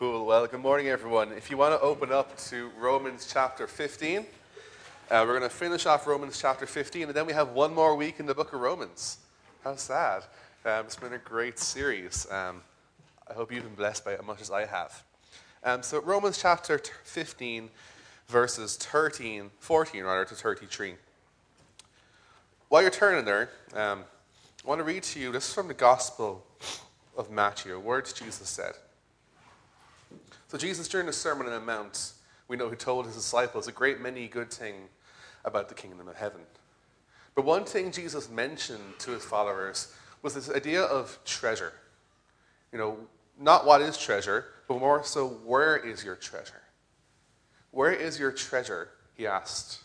Cool. 0.00 0.24
Well, 0.24 0.46
good 0.46 0.60
morning, 0.60 0.88
everyone. 0.88 1.30
If 1.32 1.50
you 1.50 1.58
want 1.58 1.78
to 1.78 1.80
open 1.82 2.10
up 2.10 2.34
to 2.48 2.70
Romans 2.78 3.28
chapter 3.30 3.66
15, 3.66 4.20
uh, 4.20 4.24
we're 5.10 5.38
going 5.38 5.42
to 5.42 5.54
finish 5.54 5.84
off 5.84 6.06
Romans 6.06 6.40
chapter 6.40 6.64
15, 6.64 7.08
and 7.08 7.12
then 7.12 7.26
we 7.26 7.34
have 7.34 7.50
one 7.50 7.74
more 7.74 7.94
week 7.94 8.18
in 8.18 8.24
the 8.24 8.34
book 8.34 8.54
of 8.54 8.60
Romans. 8.60 9.18
How 9.62 9.76
sad. 9.76 10.22
Um, 10.64 10.86
it's 10.86 10.96
been 10.96 11.12
a 11.12 11.18
great 11.18 11.58
series. 11.58 12.26
Um, 12.30 12.62
I 13.28 13.34
hope 13.34 13.52
you've 13.52 13.64
been 13.64 13.74
blessed 13.74 14.06
by 14.06 14.12
it 14.12 14.20
as 14.20 14.26
much 14.26 14.40
as 14.40 14.50
I 14.50 14.64
have. 14.64 15.04
Um, 15.64 15.82
so, 15.82 16.00
Romans 16.00 16.38
chapter 16.40 16.80
15, 17.04 17.68
verses 18.26 18.78
13, 18.78 19.50
14 19.58 20.02
rather, 20.02 20.24
to 20.24 20.34
33. 20.34 20.94
While 22.70 22.80
you're 22.80 22.90
turning 22.90 23.26
there, 23.26 23.50
um, 23.74 24.04
I 24.64 24.66
want 24.66 24.78
to 24.78 24.84
read 24.84 25.02
to 25.02 25.20
you 25.20 25.30
this 25.30 25.46
is 25.46 25.52
from 25.52 25.68
the 25.68 25.74
Gospel 25.74 26.42
of 27.18 27.30
Matthew, 27.30 27.78
words 27.78 28.14
Jesus 28.14 28.48
said. 28.48 28.72
So, 30.50 30.58
Jesus, 30.58 30.88
during 30.88 31.06
the 31.06 31.12
Sermon 31.12 31.46
on 31.46 31.52
the 31.52 31.60
Mount, 31.60 32.10
we 32.48 32.56
know 32.56 32.68
he 32.68 32.74
told 32.74 33.06
his 33.06 33.14
disciples 33.14 33.68
a 33.68 33.72
great 33.72 34.00
many 34.00 34.26
good 34.26 34.50
things 34.50 34.88
about 35.44 35.68
the 35.68 35.76
kingdom 35.76 36.08
of 36.08 36.16
heaven. 36.16 36.40
But 37.36 37.44
one 37.44 37.64
thing 37.64 37.92
Jesus 37.92 38.28
mentioned 38.28 38.98
to 38.98 39.12
his 39.12 39.24
followers 39.24 39.94
was 40.22 40.34
this 40.34 40.50
idea 40.50 40.82
of 40.82 41.20
treasure. 41.24 41.72
You 42.72 42.78
know, 42.80 42.98
not 43.38 43.64
what 43.64 43.80
is 43.80 43.96
treasure, 43.96 44.46
but 44.66 44.80
more 44.80 45.04
so, 45.04 45.28
where 45.28 45.76
is 45.76 46.02
your 46.02 46.16
treasure? 46.16 46.62
Where 47.70 47.92
is 47.92 48.18
your 48.18 48.32
treasure? 48.32 48.88
He 49.14 49.28
asked 49.28 49.84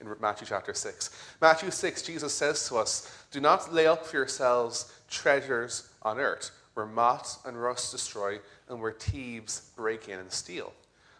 in 0.00 0.06
Matthew 0.20 0.46
chapter 0.46 0.72
6. 0.72 1.10
Matthew 1.40 1.72
6, 1.72 2.02
Jesus 2.02 2.32
says 2.32 2.68
to 2.68 2.76
us, 2.76 3.12
Do 3.32 3.40
not 3.40 3.74
lay 3.74 3.88
up 3.88 4.06
for 4.06 4.18
yourselves 4.18 4.94
treasures 5.10 5.90
on 6.02 6.20
earth, 6.20 6.52
where 6.74 6.86
moth 6.86 7.44
and 7.44 7.60
rust 7.60 7.90
destroy, 7.90 8.38
and 8.70 8.80
where 8.80 8.92
thieves 8.92 9.70
break 9.76 10.08
in 10.08 10.18
and 10.18 10.32
steal. 10.32 10.72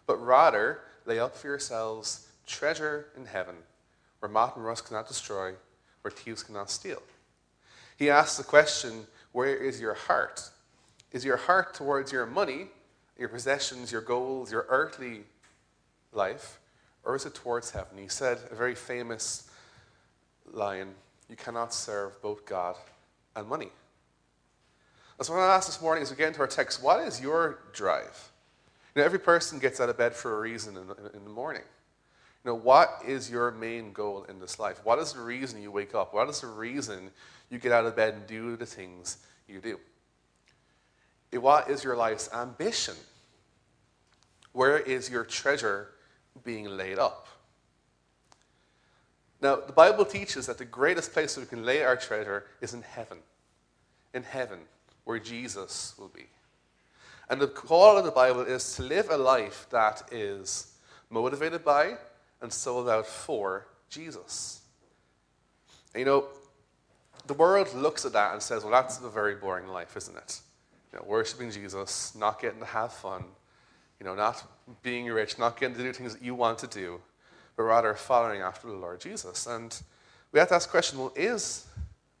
But 0.07 0.17
rather, 0.17 0.79
lay 1.05 1.19
up 1.19 1.35
for 1.35 1.47
yourselves 1.47 2.27
treasure 2.47 3.07
in 3.15 3.25
heaven, 3.25 3.55
where 4.19 4.31
moth 4.31 4.55
and 4.55 4.65
rust 4.65 4.87
cannot 4.87 5.07
destroy, 5.07 5.53
where 6.01 6.11
thieves 6.11 6.43
cannot 6.43 6.69
steal. 6.69 7.01
He 7.97 8.09
asks 8.09 8.37
the 8.37 8.43
question, 8.43 9.05
Where 9.31 9.55
is 9.55 9.79
your 9.79 9.93
heart? 9.93 10.49
Is 11.11 11.25
your 11.25 11.37
heart 11.37 11.73
towards 11.73 12.11
your 12.11 12.25
money, 12.25 12.67
your 13.17 13.29
possessions, 13.29 13.91
your 13.91 14.01
goals, 14.01 14.51
your 14.51 14.65
earthly 14.69 15.21
life, 16.13 16.59
or 17.03 17.15
is 17.15 17.25
it 17.25 17.35
towards 17.35 17.71
heaven? 17.71 17.97
He 17.97 18.07
said 18.07 18.39
a 18.49 18.55
very 18.55 18.75
famous 18.75 19.49
line 20.51 20.95
You 21.29 21.35
cannot 21.35 21.73
serve 21.73 22.21
both 22.21 22.45
God 22.45 22.75
and 23.35 23.47
money. 23.47 23.69
That's 25.21 25.29
what 25.29 25.37
I 25.37 25.53
ask 25.53 25.67
this 25.67 25.79
morning 25.79 26.01
as 26.01 26.09
we 26.09 26.17
get 26.17 26.29
into 26.29 26.39
our 26.39 26.47
text 26.47 26.81
what 26.81 26.99
is 27.05 27.21
your 27.21 27.59
drive? 27.73 28.31
You 28.95 29.01
know, 29.01 29.05
every 29.05 29.19
person 29.19 29.59
gets 29.59 29.79
out 29.79 29.87
of 29.87 29.95
bed 29.95 30.15
for 30.15 30.35
a 30.35 30.41
reason 30.41 30.75
in 30.75 30.87
the, 30.87 30.95
in 31.13 31.23
the 31.23 31.29
morning. 31.29 31.61
You 32.43 32.49
know, 32.49 32.55
what 32.55 33.03
is 33.05 33.29
your 33.29 33.51
main 33.51 33.93
goal 33.93 34.25
in 34.27 34.39
this 34.39 34.57
life? 34.57 34.81
What 34.83 34.97
is 34.97 35.13
the 35.13 35.21
reason 35.21 35.61
you 35.61 35.69
wake 35.69 35.93
up? 35.93 36.11
What 36.11 36.27
is 36.27 36.41
the 36.41 36.47
reason 36.47 37.11
you 37.51 37.59
get 37.59 37.71
out 37.71 37.85
of 37.85 37.95
bed 37.95 38.15
and 38.15 38.25
do 38.25 38.55
the 38.55 38.65
things 38.65 39.17
you 39.47 39.59
do? 39.59 39.79
What 41.39 41.69
is 41.69 41.83
your 41.83 41.95
life's 41.95 42.27
ambition? 42.33 42.95
Where 44.53 44.79
is 44.79 45.07
your 45.07 45.23
treasure 45.23 45.89
being 46.43 46.65
laid 46.65 46.97
up? 46.97 47.27
Now, 49.39 49.57
the 49.57 49.73
Bible 49.73 50.05
teaches 50.05 50.47
that 50.47 50.57
the 50.57 50.65
greatest 50.65 51.13
place 51.13 51.37
we 51.37 51.45
can 51.45 51.63
lay 51.63 51.83
our 51.83 51.95
treasure 51.95 52.45
is 52.59 52.73
in 52.73 52.81
heaven. 52.81 53.19
In 54.15 54.23
heaven, 54.23 54.61
where 55.03 55.19
Jesus 55.19 55.93
will 55.97 56.09
be. 56.09 56.27
And 57.29 57.39
the 57.39 57.47
call 57.47 57.97
of 57.97 58.05
the 58.05 58.11
Bible 58.11 58.41
is 58.41 58.75
to 58.75 58.83
live 58.83 59.09
a 59.09 59.17
life 59.17 59.67
that 59.69 60.03
is 60.11 60.73
motivated 61.09 61.63
by 61.63 61.95
and 62.41 62.51
sold 62.51 62.89
out 62.89 63.07
for 63.07 63.67
Jesus. 63.89 64.61
And 65.93 65.99
you 65.99 66.05
know, 66.05 66.25
the 67.27 67.33
world 67.33 67.73
looks 67.73 68.05
at 68.05 68.13
that 68.13 68.33
and 68.33 68.41
says, 68.41 68.63
well, 68.63 68.71
that's 68.71 68.99
a 68.99 69.09
very 69.09 69.35
boring 69.35 69.67
life, 69.67 69.95
isn't 69.95 70.17
it? 70.17 70.39
You 70.91 70.99
know, 70.99 71.05
worshiping 71.07 71.51
Jesus, 71.51 72.15
not 72.15 72.41
getting 72.41 72.59
to 72.59 72.65
have 72.65 72.91
fun, 72.91 73.23
you 73.99 74.05
know, 74.05 74.15
not 74.15 74.43
being 74.81 75.05
rich, 75.07 75.37
not 75.37 75.59
getting 75.59 75.75
to 75.75 75.83
do 75.83 75.93
things 75.93 76.13
that 76.13 76.23
you 76.23 76.35
want 76.35 76.57
to 76.59 76.67
do, 76.67 76.99
but 77.55 77.63
rather 77.63 77.93
following 77.93 78.41
after 78.41 78.67
the 78.67 78.73
Lord 78.73 78.99
Jesus. 78.99 79.47
And 79.47 79.79
we 80.31 80.39
have 80.39 80.49
to 80.49 80.55
ask 80.55 80.67
the 80.67 80.71
question 80.71 80.99
well, 80.99 81.13
is 81.15 81.65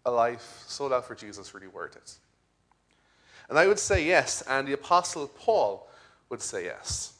a 0.05 0.11
life 0.11 0.63
sold 0.67 0.93
out 0.93 1.05
for 1.05 1.15
Jesus 1.15 1.53
really 1.53 1.67
worth 1.67 1.95
it? 1.95 2.13
And 3.51 3.59
I 3.59 3.67
would 3.67 3.79
say 3.79 4.05
yes, 4.05 4.41
and 4.47 4.65
the 4.65 4.71
Apostle 4.71 5.27
Paul 5.27 5.89
would 6.29 6.41
say 6.41 6.63
yes. 6.63 7.11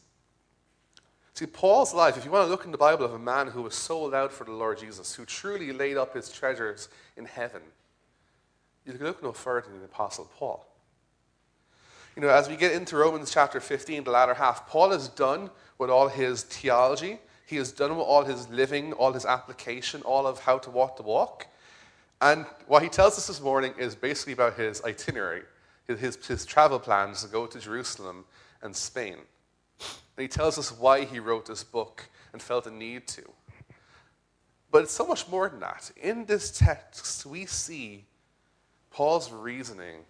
See, 1.34 1.46
Paul's 1.46 1.94
life, 1.94 2.18
if 2.18 2.24
you 2.24 2.32
want 2.32 2.46
to 2.46 2.50
look 2.50 2.64
in 2.64 2.72
the 2.72 2.78
Bible 2.78 3.04
of 3.04 3.14
a 3.14 3.20
man 3.20 3.48
who 3.48 3.64
was 3.64 3.76
sold 3.76 4.14
out 4.14 4.32
for 4.32 4.46
the 4.46 4.54
Lord 4.54 4.80
Jesus, 4.80 5.14
who 5.14 5.26
truly 5.26 5.74
laid 5.74 5.98
up 5.98 6.16
his 6.16 6.32
treasures 6.32 6.88
in 7.18 7.26
heaven, 7.26 7.62
you 8.86 8.94
can 8.94 9.06
look 9.06 9.22
no 9.22 9.34
further 9.34 9.68
than 9.72 9.80
the 9.80 9.86
Apostle 9.86 10.32
Paul. 10.38 10.66
You 12.16 12.22
know, 12.22 12.30
as 12.30 12.48
we 12.48 12.56
get 12.56 12.72
into 12.72 12.96
Romans 12.96 13.30
chapter 13.30 13.60
15, 13.60 14.06
the 14.06 14.12
latter 14.12 14.34
half, 14.34 14.70
Paul 14.70 14.94
is 14.94 15.10
done 15.10 15.50
with 15.80 15.90
all 15.90 16.08
his 16.08 16.44
theology. 16.44 17.20
He 17.46 17.58
is 17.58 17.74
done 17.74 17.98
with 17.98 18.08
all 18.08 18.24
his 18.24 18.48
living, 18.48 18.94
all 18.94 19.12
his 19.12 19.26
application, 19.26 20.02
all 20.04 20.26
of 20.26 20.40
how 20.40 20.60
to 20.60 20.70
walk 20.70 20.96
the 20.96 21.04
walk. 21.04 21.48
And 22.22 22.46
what 22.68 22.84
he 22.84 22.88
tells 22.88 23.18
us 23.18 23.28
this 23.28 23.42
morning 23.42 23.74
is 23.78 23.96
basically 23.96 24.32
about 24.32 24.54
his 24.54 24.82
itinerary, 24.86 25.42
his, 25.88 26.16
his 26.26 26.46
travel 26.46 26.80
plans 26.80 27.24
to 27.24 27.30
go 27.30 27.48
to 27.48 27.60
Jerusalem 27.60 28.26
and 28.62 28.76
Spain. 28.76 29.16
And 29.16 30.24
he 30.24 30.28
tells 30.28 30.58
us 30.58 30.72
why 30.72 31.06
he 31.06 31.20
wrote 31.20 31.46
this 31.46 31.64
book 31.64 32.10
and 32.34 32.42
felt 32.42 32.68
a 32.68 32.72
need 32.72 33.08
to. 33.10 33.24
But 34.72 34.84
it's 34.84 34.94
so 34.94 35.06
much 35.06 35.28
more 35.28 35.50
than 35.50 35.60
that. 35.60 35.92
In 36.02 36.26
this 36.26 36.58
text, 36.58 37.26
we 37.26 37.46
see 37.46 38.06
Paul's 38.90 39.32
reasoning 39.32 40.06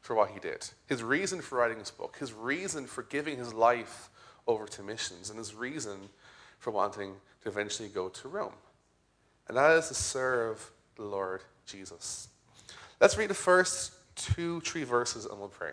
for 0.00 0.14
what 0.14 0.30
he 0.30 0.38
did, 0.38 0.68
his 0.86 1.02
reason 1.02 1.40
for 1.40 1.58
writing 1.58 1.78
this 1.78 1.90
book, 1.90 2.16
his 2.18 2.32
reason 2.32 2.86
for 2.86 3.02
giving 3.02 3.36
his 3.36 3.52
life 3.52 4.08
over 4.46 4.66
to 4.66 4.82
missions, 4.82 5.30
and 5.30 5.38
his 5.38 5.54
reason 5.54 6.08
for 6.58 6.70
wanting 6.70 7.14
to 7.42 7.48
eventually 7.48 7.88
go 7.88 8.08
to 8.08 8.28
Rome. 8.28 8.52
And 9.48 9.56
that 9.56 9.72
is 9.72 9.88
to 9.88 9.94
serve 9.94 10.70
the 10.94 11.02
Lord 11.02 11.42
Jesus. 11.66 12.28
Let's 13.00 13.18
read 13.18 13.30
the 13.30 13.34
first 13.34 13.92
two, 14.16 14.60
three 14.60 14.84
verses 14.84 15.24
and 15.26 15.38
we'll 15.38 15.48
pray. 15.48 15.72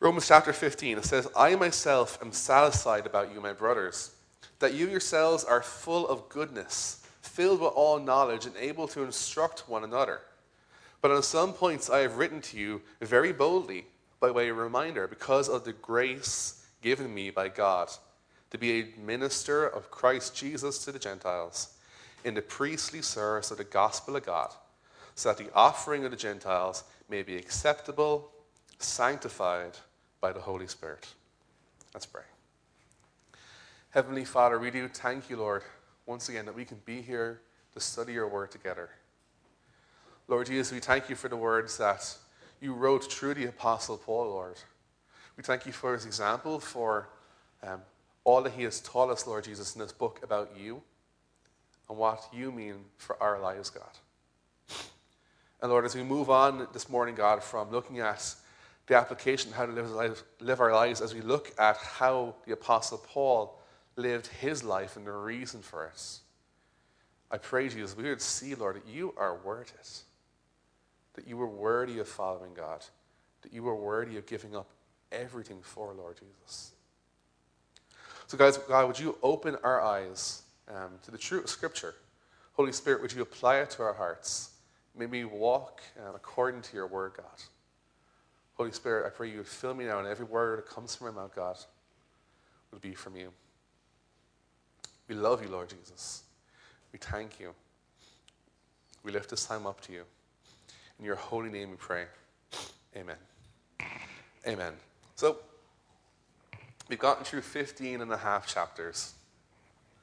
Romans 0.00 0.28
chapter 0.28 0.52
15, 0.52 0.98
it 0.98 1.04
says, 1.04 1.28
I 1.36 1.54
myself 1.54 2.18
am 2.22 2.32
satisfied 2.32 3.06
about 3.06 3.32
you, 3.32 3.40
my 3.40 3.52
brothers, 3.52 4.14
that 4.58 4.74
you 4.74 4.88
yourselves 4.88 5.44
are 5.44 5.62
full 5.62 6.08
of 6.08 6.28
goodness, 6.28 7.06
filled 7.20 7.60
with 7.60 7.72
all 7.74 8.00
knowledge, 8.00 8.46
and 8.46 8.56
able 8.56 8.88
to 8.88 9.04
instruct 9.04 9.68
one 9.68 9.84
another. 9.84 10.20
But 11.00 11.12
on 11.12 11.22
some 11.22 11.52
points 11.52 11.88
I 11.88 11.98
have 11.98 12.16
written 12.16 12.40
to 12.42 12.58
you 12.58 12.82
very 13.00 13.32
boldly 13.32 13.86
by 14.20 14.30
way 14.30 14.48
of 14.48 14.56
reminder, 14.56 15.06
because 15.08 15.48
of 15.48 15.64
the 15.64 15.72
grace 15.72 16.64
given 16.80 17.12
me 17.12 17.30
by 17.30 17.48
God 17.48 17.88
to 18.50 18.58
be 18.58 18.80
a 18.80 19.00
minister 19.00 19.66
of 19.66 19.90
Christ 19.90 20.36
Jesus 20.36 20.84
to 20.84 20.92
the 20.92 20.98
Gentiles 20.98 21.74
in 22.24 22.34
the 22.34 22.42
priestly 22.42 23.02
service 23.02 23.50
of 23.50 23.58
the 23.58 23.64
gospel 23.64 24.14
of 24.14 24.26
God, 24.26 24.52
so 25.14 25.28
that 25.28 25.38
the 25.38 25.52
offering 25.54 26.04
of 26.04 26.10
the 26.10 26.16
Gentiles 26.16 26.84
may 27.08 27.22
be 27.22 27.36
acceptable, 27.36 28.30
sanctified 28.78 29.76
by 30.20 30.32
the 30.32 30.40
Holy 30.40 30.66
Spirit. 30.66 31.06
Let's 31.94 32.06
pray. 32.06 32.22
Heavenly 33.90 34.24
Father, 34.24 34.58
we 34.58 34.70
do 34.70 34.88
thank 34.88 35.28
you, 35.28 35.36
Lord, 35.36 35.62
once 36.06 36.28
again 36.28 36.46
that 36.46 36.54
we 36.54 36.64
can 36.64 36.80
be 36.84 37.02
here 37.02 37.42
to 37.74 37.80
study 37.80 38.14
your 38.14 38.28
word 38.28 38.50
together. 38.50 38.88
Lord 40.28 40.46
Jesus, 40.46 40.72
we 40.72 40.80
thank 40.80 41.10
you 41.10 41.16
for 41.16 41.28
the 41.28 41.36
words 41.36 41.76
that 41.78 42.16
you 42.60 42.72
wrote 42.72 43.12
through 43.12 43.34
the 43.34 43.46
Apostle 43.46 43.98
Paul, 43.98 44.30
Lord. 44.30 44.56
We 45.36 45.42
thank 45.42 45.66
you 45.66 45.72
for 45.72 45.92
his 45.92 46.06
example, 46.06 46.58
for 46.58 47.08
um, 47.62 47.82
all 48.24 48.42
that 48.42 48.52
he 48.52 48.62
has 48.62 48.80
taught 48.80 49.10
us, 49.10 49.26
Lord 49.26 49.44
Jesus, 49.44 49.74
in 49.74 49.80
this 49.80 49.92
book 49.92 50.20
about 50.22 50.52
you 50.56 50.82
and 51.88 51.98
what 51.98 52.24
you 52.32 52.52
mean 52.52 52.76
for 52.96 53.20
our 53.22 53.40
lives, 53.40 53.68
God. 53.68 53.90
And 55.62 55.70
Lord, 55.70 55.84
as 55.84 55.94
we 55.94 56.02
move 56.02 56.28
on 56.28 56.66
this 56.72 56.88
morning, 56.88 57.14
God, 57.14 57.42
from 57.42 57.70
looking 57.70 58.00
at 58.00 58.34
the 58.88 58.96
application 58.96 59.52
how 59.52 59.64
to 59.64 59.72
live, 59.72 60.22
live 60.40 60.60
our 60.60 60.72
lives, 60.72 61.00
as 61.00 61.14
we 61.14 61.20
look 61.20 61.52
at 61.58 61.76
how 61.76 62.34
the 62.44 62.52
Apostle 62.52 62.98
Paul 62.98 63.58
lived 63.96 64.26
his 64.26 64.64
life 64.64 64.96
and 64.96 65.06
the 65.06 65.12
reason 65.12 65.62
for 65.62 65.86
it, 65.86 66.18
I 67.30 67.38
pray, 67.38 67.68
Jesus, 67.68 67.96
we 67.96 68.04
would 68.04 68.20
see, 68.20 68.54
Lord, 68.54 68.76
that 68.76 68.86
you 68.86 69.14
are 69.16 69.36
worth 69.36 69.72
it 69.78 70.02
that 71.14 71.26
you 71.26 71.36
were 71.36 71.46
worthy 71.46 71.98
of 71.98 72.08
following 72.08 72.54
God, 72.54 72.84
that 73.42 73.52
you 73.52 73.62
were 73.62 73.74
worthy 73.74 74.16
of 74.16 74.26
giving 74.26 74.56
up 74.56 74.70
everything 75.10 75.58
for 75.62 75.92
Lord 75.92 76.16
Jesus. 76.16 76.72
So, 78.26 78.38
guys, 78.38 78.56
God, 78.56 78.86
would 78.86 78.98
you 78.98 79.18
open 79.22 79.56
our 79.62 79.80
eyes 79.82 80.42
um, 80.68 80.92
to 81.04 81.10
the 81.10 81.18
truth 81.18 81.44
of 81.44 81.50
Scripture? 81.50 81.94
Holy 82.54 82.72
Spirit, 82.72 83.02
would 83.02 83.12
you 83.12 83.22
apply 83.22 83.58
it 83.58 83.70
to 83.70 83.82
our 83.82 83.92
hearts? 83.92 84.51
May 84.96 85.06
we 85.06 85.24
walk 85.24 85.80
um, 85.98 86.14
according 86.14 86.62
to 86.62 86.76
your 86.76 86.86
word, 86.86 87.12
God. 87.16 87.42
Holy 88.54 88.72
Spirit, 88.72 89.06
I 89.06 89.10
pray 89.10 89.30
you 89.30 89.38
would 89.38 89.46
fill 89.46 89.74
me 89.74 89.86
now, 89.86 89.98
and 89.98 90.06
every 90.06 90.26
word 90.26 90.58
that 90.58 90.68
comes 90.68 90.94
from 90.94 91.14
my 91.14 91.22
mouth, 91.22 91.34
God, 91.34 91.56
would 92.70 92.82
be 92.82 92.94
from 92.94 93.16
you. 93.16 93.30
We 95.08 95.14
love 95.14 95.42
you, 95.42 95.48
Lord 95.48 95.70
Jesus. 95.70 96.22
We 96.92 96.98
thank 96.98 97.40
you. 97.40 97.54
We 99.02 99.12
lift 99.12 99.30
this 99.30 99.46
time 99.46 99.66
up 99.66 99.80
to 99.82 99.92
you. 99.92 100.04
In 100.98 101.04
your 101.04 101.16
holy 101.16 101.50
name 101.50 101.70
we 101.70 101.76
pray. 101.76 102.04
Amen. 102.96 103.16
Amen. 104.46 104.74
So, 105.16 105.38
we've 106.88 106.98
gotten 106.98 107.24
through 107.24 107.40
15 107.40 108.00
and 108.02 108.12
a 108.12 108.16
half 108.16 108.46
chapters 108.46 109.14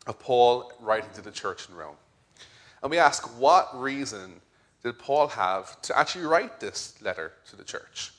of 0.07 0.19
Paul 0.19 0.71
writing 0.80 1.09
to 1.13 1.21
the 1.21 1.31
church 1.31 1.69
in 1.69 1.75
Rome. 1.75 1.95
And 2.81 2.89
we 2.89 2.97
ask, 2.97 3.24
what 3.39 3.80
reason 3.80 4.41
did 4.84 4.98
Paul 4.98 5.28
have 5.28 5.81
to 5.84 5.98
actually 5.98 6.26
write 6.26 6.60
this 6.60 7.02
letter 7.02 7.34
to 7.50 7.56
the 7.56 7.64
church? 7.64 8.12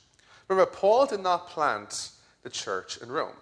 Remember, 0.48 0.70
Paul 0.70 1.06
did 1.06 1.20
not 1.20 1.48
plant 1.48 2.10
the 2.42 2.50
church 2.50 2.98
in 2.98 3.10
Rome. 3.10 3.36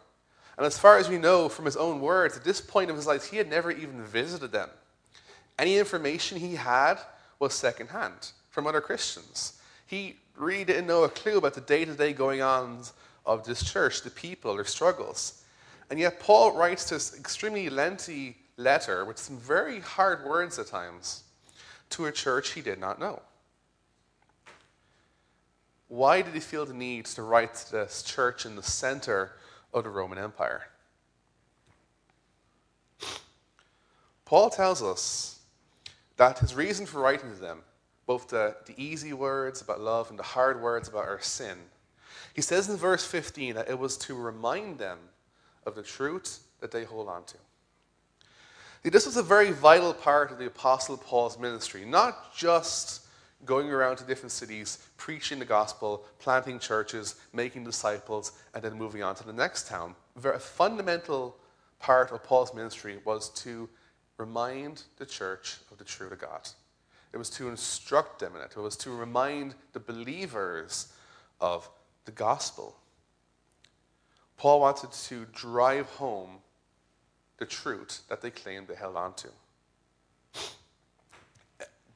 And 0.57 0.67
as 0.67 0.79
far 0.79 0.99
as 0.99 1.09
we 1.09 1.19
know 1.19 1.49
from 1.49 1.65
his 1.65 1.77
own 1.77 2.01
words, 2.01 2.37
at 2.37 2.45
this 2.45 2.61
point 2.61 2.91
of 2.91 2.97
his 2.97 3.07
life, 3.07 3.31
he 3.31 3.37
had 3.37 3.49
never 3.49 3.71
even 3.71 4.03
visited 4.03 4.53
them. 4.53 4.69
Any 5.59 5.79
information 5.79 6.39
he 6.39 6.57
had 6.57 6.99
was 7.39 7.55
secondhand 7.55 8.33
from 8.51 8.67
other 8.67 8.81
Christians. 8.81 9.61
He 9.87 10.17
really 10.37 10.65
didn't 10.65 10.87
know 10.87 11.05
a 11.05 11.09
clue 11.09 11.39
about 11.39 11.55
the 11.55 11.61
day 11.61 11.85
to 11.85 11.95
day 11.95 12.13
going 12.13 12.43
ons 12.43 12.93
of 13.25 13.45
this 13.45 13.71
church, 13.71 14.03
the 14.03 14.11
people, 14.11 14.55
their 14.55 14.65
struggles. 14.65 15.43
And 15.91 15.99
yet, 15.99 16.21
Paul 16.21 16.57
writes 16.57 16.91
this 16.91 17.19
extremely 17.19 17.71
lengthy 17.71 18.37
letter 18.57 19.05
with 19.05 19.19
some 19.19 19.39
very 19.39 19.81
hard 19.81 20.25
words 20.25 20.59
at 20.59 20.67
times 20.67 21.23
to 21.91 22.07
a 22.07 22.13
church 22.13 22.53
he 22.53 22.61
did 22.61 22.79
not 22.79 23.01
know. 23.01 23.23
Why 25.89 26.21
did 26.23 26.35
he 26.35 26.41
feel 26.41 26.67
the 26.67 26.75
need 26.75 27.07
to 27.07 27.23
write 27.23 27.55
to 27.55 27.73
this 27.73 28.03
church 28.03 28.45
in 28.45 28.57
the 28.57 28.63
center 28.63 29.33
of 29.73 29.85
the 29.85 29.91
Roman 29.91 30.19
Empire? 30.19 30.69
Paul 34.27 34.51
tells 34.51 34.83
us 34.83 35.41
that 36.19 36.39
his 36.39 36.55
reason 36.55 36.85
for 36.85 37.01
writing 37.01 37.31
to 37.31 37.41
them, 37.41 37.61
both 38.07 38.29
the, 38.29 38.57
the 38.67 38.75
easy 38.77 39.15
words 39.15 39.63
about 39.63 39.81
love 39.81 40.11
and 40.11 40.19
the 40.19 40.23
hard 40.23 40.61
words 40.61 40.89
about 40.89 41.07
our 41.07 41.21
sin, 41.21 41.57
he 42.35 42.43
says 42.43 42.69
in 42.69 42.77
verse 42.77 43.07
15 43.07 43.55
that 43.55 43.71
it 43.71 43.79
was 43.79 43.97
to 43.97 44.15
remind 44.15 44.79
them 44.79 44.99
of 45.65 45.75
the 45.75 45.83
truth 45.83 46.41
that 46.61 46.71
they 46.71 46.85
hold 46.85 47.09
on 47.09 47.25
to. 47.25 47.39
See, 48.83 48.91
this 48.91 49.07
was 49.07 49.17
a 49.17 49.23
very 49.23 49.51
vital 49.51 49.93
part 49.93 50.31
of 50.31 50.39
the 50.39 50.47
Apostle 50.47 50.97
Paul's 50.97 51.39
ministry, 51.39 51.85
not 51.85 52.35
just 52.35 53.07
going 53.45 53.71
around 53.71 53.97
to 53.97 54.05
different 54.05 54.33
cities, 54.33 54.79
preaching 54.97 55.39
the 55.39 55.45
gospel, 55.45 56.05
planting 56.19 56.59
churches, 56.59 57.17
making 57.33 57.65
disciples, 57.65 58.33
and 58.55 58.63
then 58.63 58.75
moving 58.75 59.03
on 59.03 59.15
to 59.17 59.27
the 59.27 59.33
next 59.33 59.69
town. 59.69 59.95
A 60.25 60.39
fundamental 60.39 61.37
part 61.79 62.11
of 62.13 62.23
Paul's 62.25 62.55
ministry 62.55 62.99
was 63.05 63.31
to 63.31 63.69
remind 64.17 64.85
the 64.97 65.07
church 65.07 65.59
of 65.71 65.79
the 65.79 65.85
truth 65.85 66.13
of 66.13 66.19
God. 66.19 66.49
It 67.13 67.17
was 67.17 67.31
to 67.31 67.49
instruct 67.49 68.21
them 68.21 68.35
in 68.37 68.43
it. 68.43 68.53
It 68.57 68.61
was 68.61 68.77
to 68.79 68.91
remind 68.91 69.55
the 69.73 69.81
believers 69.81 70.93
of 71.41 71.69
the 72.05 72.13
gospel. 72.13 72.77
Paul 74.37 74.61
wanted 74.61 74.93
to 74.93 75.27
drive 75.33 75.87
home 75.87 76.39
the 77.39 77.47
truth 77.47 78.03
that 78.09 78.21
they 78.21 78.31
claimed 78.31 78.69
they 78.69 78.75
held 78.75 78.97
on 78.97 79.15
to. 79.15 79.29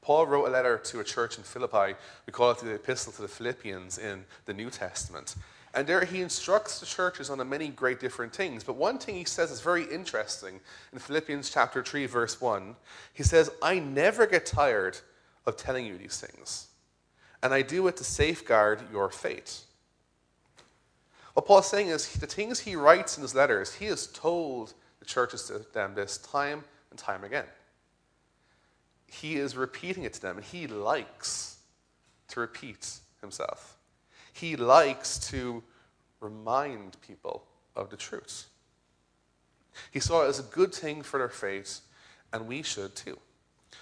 Paul 0.01 0.27
wrote 0.27 0.47
a 0.47 0.51
letter 0.51 0.79
to 0.79 1.01
a 1.01 1.05
church 1.05 1.39
in 1.39 1.45
Philippi. 1.45 1.95
We 2.27 2.33
call 2.33 2.51
it 2.51 2.59
the 2.59 2.75
Epistle 2.75 3.13
to 3.13 3.23
the 3.23 3.29
Philippians 3.29 3.99
in 3.99 4.25
the 4.47 4.53
New 4.53 4.69
Testament. 4.69 5.37
And 5.75 5.87
there 5.87 6.05
he 6.05 6.21
instructs 6.21 6.81
the 6.81 6.87
churches 6.87 7.31
on 7.31 7.49
many 7.49 7.69
great 7.69 8.01
different 8.01 8.35
things. 8.35 8.65
But 8.65 8.77
one 8.77 8.99
thing 8.99 9.15
he 9.15 9.25
says 9.25 9.51
is 9.51 9.61
very 9.61 9.85
interesting 9.85 10.61
in 10.93 10.99
Philippians 10.99 11.51
chapter 11.51 11.83
3, 11.83 12.07
verse 12.07 12.41
1. 12.41 12.75
He 13.15 13.23
says, 13.23 13.51
I 13.63 13.79
never 13.79 14.27
get 14.27 14.45
tired 14.45 14.99
of 15.47 15.57
telling 15.57 15.87
you 15.87 15.97
these 15.97 16.21
things, 16.21 16.69
and 17.43 17.55
I 17.55 17.63
do 17.63 17.89
it 17.89 17.97
to 17.97 18.05
safeguard 18.05 18.83
your 18.93 19.09
faith. 19.09 19.65
What 21.35 21.47
Paul's 21.47 21.69
saying 21.69 21.89
is 21.89 22.13
the 22.15 22.27
things 22.27 22.61
he 22.61 22.77
writes 22.77 23.17
in 23.17 23.23
his 23.23 23.35
letters, 23.35 23.75
he 23.75 23.87
has 23.87 24.07
told 24.09 24.75
the 25.03 25.09
churches 25.09 25.43
to 25.49 25.59
them 25.73 25.95
this 25.95 26.19
time 26.19 26.63
and 26.91 26.99
time 26.99 27.25
again. 27.25 27.45
He 29.07 29.37
is 29.37 29.57
repeating 29.57 30.05
it 30.05 30.13
to 30.15 30.23
them, 30.23 30.37
and 30.37 30.47
he 30.47 30.69
likes 30.69 31.57
to 32.29 32.41
repeat 32.41 32.99
himself. 33.21 33.77
He 34.33 34.55
likes 34.55 35.19
to 35.31 35.63
remind 36.21 36.97
people 37.03 37.43
of 37.75 37.91
the 37.91 37.97
truth. 37.97 38.47
He 39.91 39.99
saw 39.99 40.25
it 40.25 40.29
as 40.29 40.39
a 40.39 40.45
good 40.45 40.73
thing 40.73 41.03
for 41.03 41.19
their 41.19 41.29
faith, 41.29 41.81
and 42.33 42.47
we 42.47 42.63
should 42.63 42.95
too. 42.95 43.19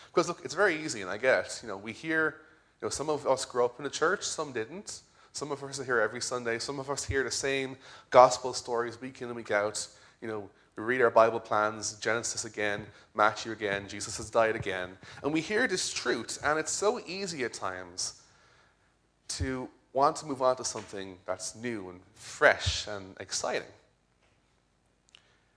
Because 0.07 0.27
look, 0.27 0.41
it's 0.43 0.55
very 0.55 0.83
easy, 0.83 1.03
and 1.03 1.11
I 1.11 1.19
get, 1.19 1.61
you 1.63 1.69
know, 1.69 1.77
we 1.77 1.93
hear, 1.93 2.37
you 2.81 2.87
know, 2.87 2.91
some 2.91 3.11
of 3.11 3.27
us 3.27 3.45
grew 3.45 3.65
up 3.65 3.79
in 3.79 3.85
the 3.85 3.91
church, 3.91 4.25
some 4.25 4.53
didn't. 4.53 5.03
Some 5.33 5.53
of 5.53 5.63
us 5.63 5.79
are 5.79 5.85
here 5.85 6.01
every 6.01 6.21
Sunday. 6.21 6.59
Some 6.59 6.81
of 6.81 6.91
us 6.91 7.05
hear 7.05 7.23
the 7.23 7.31
same 7.31 7.77
gospel 8.11 8.53
stories 8.53 9.01
week 9.01 9.23
in 9.23 9.29
and 9.29 9.37
week 9.37 9.53
out. 9.53 9.87
You 10.21 10.29
know, 10.29 10.51
we 10.77 10.83
read 10.83 11.03
our 11.03 11.11
Bible 11.11 11.41
plans, 11.41 11.95
Genesis 11.95 12.45
again, 12.45 12.87
Matthew 13.15 13.53
again, 13.53 13.89
Jesus 13.89 14.17
has 14.17 14.31
died 14.31 14.57
again. 14.57 14.97
And 15.23 15.33
we 15.33 15.41
hear 15.41 15.67
this 15.69 15.93
truth, 15.93 16.39
and 16.45 16.59
it's 16.59 16.73
so 16.73 17.01
easy 17.07 17.45
at 17.45 17.53
times 17.53 18.23
to 19.29 19.69
want 19.93 20.17
to 20.17 20.27
move 20.27 20.43
on 20.43 20.57
to 20.57 20.65
something 20.65 21.19
that's 21.27 21.55
new 21.55 21.91
and 21.91 22.01
fresh 22.15 22.87
and 22.87 23.17
exciting. 23.21 23.69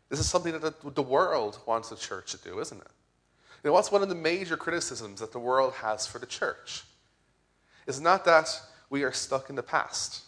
This 0.09 0.19
is 0.19 0.27
something 0.27 0.59
that 0.59 0.95
the 0.95 1.01
world 1.01 1.59
wants 1.65 1.89
the 1.89 1.95
church 1.95 2.31
to 2.31 2.37
do, 2.37 2.59
isn't 2.59 2.79
it? 2.79 2.87
You 3.63 3.69
know, 3.69 3.73
what's 3.73 3.91
one 3.91 4.03
of 4.03 4.09
the 4.09 4.15
major 4.15 4.57
criticisms 4.57 5.21
that 5.21 5.31
the 5.31 5.39
world 5.39 5.73
has 5.73 6.05
for 6.05 6.19
the 6.19 6.25
church? 6.25 6.83
It's 7.87 7.99
not 7.99 8.25
that 8.25 8.59
we 8.89 9.03
are 9.03 9.11
stuck 9.11 9.49
in 9.49 9.55
the 9.55 9.63
past. 9.63 10.23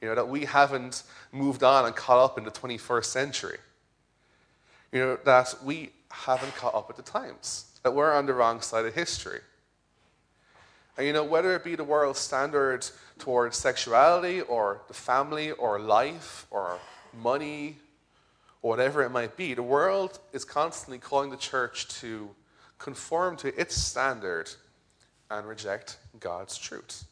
You 0.00 0.08
know, 0.08 0.14
that 0.14 0.28
we 0.28 0.46
haven't 0.46 1.04
moved 1.30 1.62
on 1.62 1.84
and 1.84 1.94
caught 1.94 2.18
up 2.18 2.38
in 2.38 2.44
the 2.44 2.50
21st 2.50 3.04
century. 3.04 3.58
You 4.92 5.00
know, 5.00 5.18
that 5.24 5.54
we 5.64 5.90
haven't 6.10 6.54
caught 6.56 6.74
up 6.74 6.88
with 6.88 6.98
the 6.98 7.02
times, 7.02 7.66
that 7.82 7.92
we're 7.92 8.12
on 8.12 8.26
the 8.26 8.34
wrong 8.34 8.60
side 8.60 8.84
of 8.84 8.94
history. 8.94 9.40
And 10.96 11.06
you 11.06 11.12
know, 11.12 11.24
whether 11.24 11.56
it 11.56 11.64
be 11.64 11.74
the 11.74 11.84
world's 11.84 12.18
standard 12.18 12.86
towards 13.18 13.56
sexuality 13.56 14.42
or 14.42 14.82
the 14.88 14.94
family 14.94 15.52
or 15.52 15.80
life 15.80 16.46
or 16.50 16.78
money 17.18 17.78
or 18.60 18.70
whatever 18.70 19.02
it 19.02 19.10
might 19.10 19.36
be, 19.36 19.54
the 19.54 19.62
world 19.62 20.18
is 20.32 20.44
constantly 20.44 20.98
calling 20.98 21.30
the 21.30 21.36
church 21.36 21.88
to 22.00 22.28
conform 22.78 23.36
to 23.36 23.58
its 23.58 23.74
standard 23.74 24.50
and 25.30 25.46
reject 25.48 25.96
God's 26.20 26.58
truth. 26.58 27.04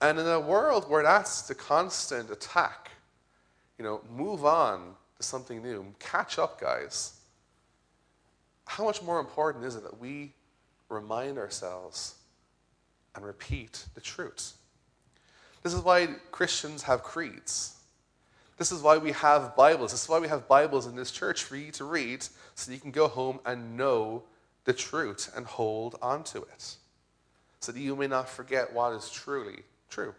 And 0.00 0.18
in 0.18 0.26
a 0.26 0.40
world 0.40 0.88
where 0.88 1.02
that's 1.02 1.42
the 1.42 1.54
constant 1.54 2.30
attack, 2.30 2.90
you 3.78 3.84
know, 3.84 4.02
move 4.14 4.44
on 4.44 4.94
something 5.22 5.62
new, 5.62 5.86
catch 5.98 6.38
up, 6.38 6.60
guys. 6.60 7.18
How 8.66 8.84
much 8.84 9.02
more 9.02 9.20
important 9.20 9.64
is 9.64 9.76
it 9.76 9.82
that 9.82 10.00
we 10.00 10.32
remind 10.88 11.38
ourselves 11.38 12.14
and 13.14 13.24
repeat 13.24 13.84
the 13.94 14.00
truth? 14.00 14.54
This 15.62 15.74
is 15.74 15.80
why 15.82 16.08
Christians 16.30 16.82
have 16.82 17.02
creeds. 17.02 17.76
This 18.58 18.72
is 18.72 18.82
why 18.82 18.98
we 18.98 19.12
have 19.12 19.56
Bibles. 19.56 19.92
This 19.92 20.04
is 20.04 20.08
why 20.08 20.18
we 20.18 20.28
have 20.28 20.46
Bibles 20.48 20.86
in 20.86 20.94
this 20.94 21.10
church 21.10 21.44
for 21.44 21.56
you 21.56 21.72
to 21.72 21.84
read 21.84 22.24
so 22.54 22.72
you 22.72 22.78
can 22.78 22.90
go 22.90 23.08
home 23.08 23.40
and 23.44 23.76
know 23.76 24.22
the 24.64 24.72
truth 24.72 25.32
and 25.36 25.46
hold 25.46 25.98
on 26.00 26.22
to 26.24 26.38
it 26.42 26.76
so 27.60 27.72
that 27.72 27.80
you 27.80 27.94
may 27.96 28.06
not 28.06 28.28
forget 28.28 28.72
what 28.72 28.92
is 28.92 29.08
truly 29.10 29.60
true. 29.88 30.14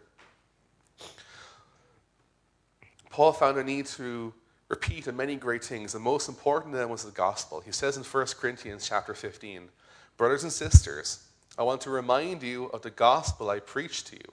Paul 3.10 3.32
found 3.32 3.58
a 3.58 3.64
need 3.64 3.86
to 3.86 4.32
repeat 4.74 5.14
many 5.14 5.36
great 5.36 5.62
things. 5.62 5.92
The 5.92 6.00
most 6.00 6.28
important 6.28 6.74
of 6.74 6.80
them 6.80 6.90
was 6.90 7.04
the 7.04 7.12
gospel. 7.12 7.60
He 7.60 7.70
says 7.70 7.96
in 7.96 8.02
1 8.02 8.26
Corinthians 8.40 8.88
chapter 8.88 9.14
15, 9.14 9.68
Brothers 10.16 10.42
and 10.42 10.52
sisters, 10.52 11.28
I 11.56 11.62
want 11.62 11.80
to 11.82 11.90
remind 11.90 12.42
you 12.42 12.64
of 12.66 12.82
the 12.82 12.90
gospel 12.90 13.50
I 13.50 13.60
preached 13.60 14.08
to 14.08 14.16
you, 14.16 14.32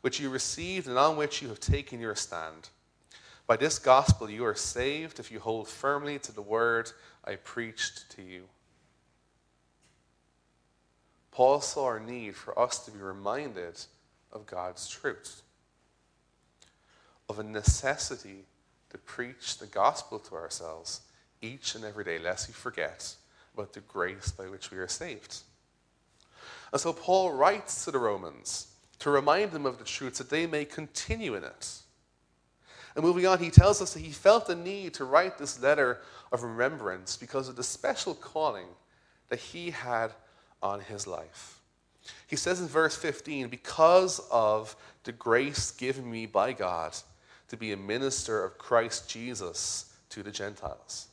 which 0.00 0.18
you 0.18 0.30
received 0.30 0.88
and 0.88 0.96
on 0.96 1.18
which 1.18 1.42
you 1.42 1.48
have 1.48 1.60
taken 1.60 2.00
your 2.00 2.14
stand. 2.14 2.70
By 3.46 3.56
this 3.56 3.78
gospel 3.78 4.30
you 4.30 4.46
are 4.46 4.54
saved 4.54 5.20
if 5.20 5.30
you 5.30 5.38
hold 5.38 5.68
firmly 5.68 6.18
to 6.20 6.32
the 6.32 6.40
word 6.40 6.90
I 7.22 7.34
preached 7.36 8.10
to 8.12 8.22
you. 8.22 8.44
Paul 11.30 11.60
saw 11.60 11.84
our 11.84 12.00
need 12.00 12.36
for 12.36 12.58
us 12.58 12.78
to 12.86 12.90
be 12.90 13.00
reminded 13.00 13.78
of 14.32 14.46
God's 14.46 14.88
truth, 14.88 15.42
of 17.28 17.38
a 17.38 17.42
necessity 17.42 18.46
to 18.94 18.98
preach 18.98 19.58
the 19.58 19.66
gospel 19.66 20.20
to 20.20 20.36
ourselves 20.36 21.00
each 21.42 21.74
and 21.74 21.84
every 21.84 22.04
day, 22.04 22.16
lest 22.20 22.46
we 22.46 22.54
forget 22.54 23.16
about 23.52 23.72
the 23.72 23.80
grace 23.80 24.30
by 24.30 24.44
which 24.44 24.70
we 24.70 24.78
are 24.78 24.86
saved. 24.86 25.38
And 26.70 26.80
so 26.80 26.92
Paul 26.92 27.32
writes 27.32 27.84
to 27.84 27.90
the 27.90 27.98
Romans 27.98 28.68
to 29.00 29.10
remind 29.10 29.50
them 29.50 29.66
of 29.66 29.78
the 29.78 29.84
truth 29.84 30.18
that 30.18 30.30
they 30.30 30.46
may 30.46 30.64
continue 30.64 31.34
in 31.34 31.42
it. 31.42 31.72
And 32.94 33.04
moving 33.04 33.26
on, 33.26 33.40
he 33.40 33.50
tells 33.50 33.82
us 33.82 33.94
that 33.94 34.00
he 34.00 34.12
felt 34.12 34.46
the 34.46 34.54
need 34.54 34.94
to 34.94 35.04
write 35.04 35.38
this 35.38 35.60
letter 35.60 35.98
of 36.30 36.44
remembrance 36.44 37.16
because 37.16 37.48
of 37.48 37.56
the 37.56 37.64
special 37.64 38.14
calling 38.14 38.68
that 39.28 39.40
he 39.40 39.72
had 39.72 40.12
on 40.62 40.78
his 40.78 41.08
life. 41.08 41.58
He 42.28 42.36
says 42.36 42.60
in 42.60 42.68
verse 42.68 42.94
15, 42.94 43.48
Because 43.48 44.20
of 44.30 44.76
the 45.02 45.10
grace 45.10 45.72
given 45.72 46.08
me 46.08 46.26
by 46.26 46.52
God 46.52 46.94
to 47.54 47.60
be 47.60 47.72
a 47.72 47.76
minister 47.76 48.44
of 48.44 48.58
Christ 48.58 49.08
Jesus 49.08 49.94
to 50.10 50.24
the 50.24 50.32
Gentiles. 50.32 51.06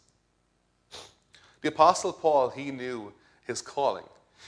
The 1.62 1.70
Apostle 1.70 2.14
Paul, 2.14 2.50
he 2.50 2.72
knew 2.72 3.14
his 3.46 3.62
calling. 3.62 4.06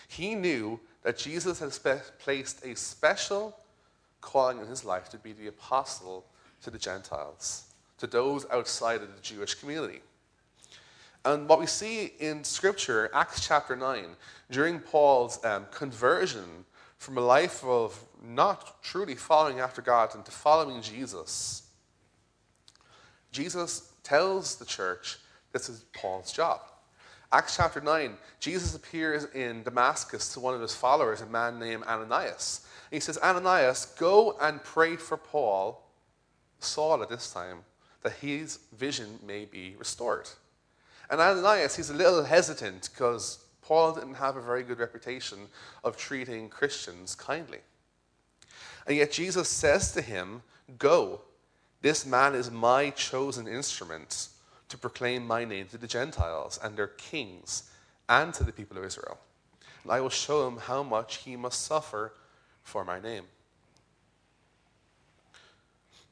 He 0.08 0.34
knew 0.34 0.80
that 1.04 1.20
Jesus 1.20 1.60
had 1.60 1.72
spe- 1.72 2.18
placed 2.18 2.66
a 2.66 2.76
special 2.76 3.56
calling 4.22 4.58
in 4.58 4.66
his 4.66 4.84
life 4.84 5.08
to 5.10 5.20
be 5.20 5.34
the 5.34 5.48
apostle 5.48 6.26
to 6.64 6.72
the 6.72 6.80
Gentiles, 6.80 7.66
to 8.00 8.08
those 8.08 8.48
outside 8.50 9.02
of 9.02 9.16
the 9.16 9.22
Jewish 9.22 9.54
community. 9.54 10.02
And 11.26 11.48
what 11.48 11.60
we 11.60 11.68
see 11.68 12.14
in 12.20 12.44
Scripture, 12.44 13.12
Acts 13.14 13.48
chapter 13.48 13.76
9, 13.76 14.06
during 14.50 14.80
Paul's 14.80 15.44
um, 15.46 15.68
conversion 15.72 16.66
from 16.98 17.20
a 17.20 17.22
life 17.22 17.64
of 17.64 18.02
not 18.24 18.82
truly 18.82 19.14
following 19.14 19.60
after 19.60 19.82
God 19.82 20.16
into 20.16 20.32
following 20.32 20.82
Jesus, 20.82 21.63
Jesus 23.34 23.92
tells 24.04 24.56
the 24.56 24.66
church 24.66 25.18
this 25.52 25.68
is 25.68 25.86
Paul's 25.92 26.32
job. 26.32 26.62
Acts 27.32 27.58
chapter 27.58 27.82
9, 27.82 28.16
Jesus 28.40 28.76
appears 28.76 29.26
in 29.34 29.64
Damascus 29.64 30.32
to 30.34 30.40
one 30.40 30.54
of 30.54 30.62
his 30.62 30.76
followers, 30.76 31.22
a 31.22 31.26
man 31.26 31.60
named 31.60 31.84
Ananias. 31.84 32.62
And 32.92 32.96
he 32.96 33.00
says, 33.00 33.18
Ananias, 33.18 33.86
go 33.98 34.38
and 34.40 34.64
pray 34.64 34.96
for 34.98 35.18
Paul, 35.18 35.84
Saul 36.60 37.02
at 37.02 37.10
this 37.10 37.34
time, 37.34 37.60
that 38.04 38.14
his 38.14 38.60
vision 38.78 39.18
may 39.26 39.46
be 39.46 39.76
restored. 39.80 40.30
And 41.10 41.20
Ananias, 41.20 41.76
he's 41.76 41.90
a 41.90 41.96
little 41.96 42.24
hesitant 42.24 42.90
because 42.94 43.40
Paul 43.64 43.96
didn't 43.96 44.16
have 44.16 44.36
a 44.36 44.42
very 44.42 44.62
good 44.62 44.78
reputation 44.78 45.40
of 45.84 45.98
treating 45.98 46.50
Christians 46.50 47.16
kindly. 47.16 47.60
And 48.86 48.96
yet 48.96 49.12
Jesus 49.12 49.50
says 49.50 49.92
to 49.94 50.04
him, 50.04 50.44
Go, 50.78 51.22
this 51.84 52.06
man 52.06 52.34
is 52.34 52.50
my 52.50 52.90
chosen 52.92 53.46
instrument 53.46 54.30
to 54.70 54.78
proclaim 54.78 55.28
my 55.28 55.44
name 55.44 55.68
to 55.68 55.78
the 55.78 55.86
Gentiles 55.86 56.58
and 56.64 56.78
their 56.78 56.88
kings 56.88 57.70
and 58.08 58.34
to 58.34 58.44
the 58.46 58.54
people 58.54 58.78
of 58.78 58.86
Israel. 58.86 59.20
And 59.84 59.92
I 59.92 60.00
will 60.00 60.10
show 60.10 60.48
him 60.48 60.58
how 60.58 60.82
much 60.82 61.18
he 61.18 61.36
must 61.36 61.62
suffer 61.62 62.14
for 62.64 62.86
my 62.86 63.02
name. 63.02 63.26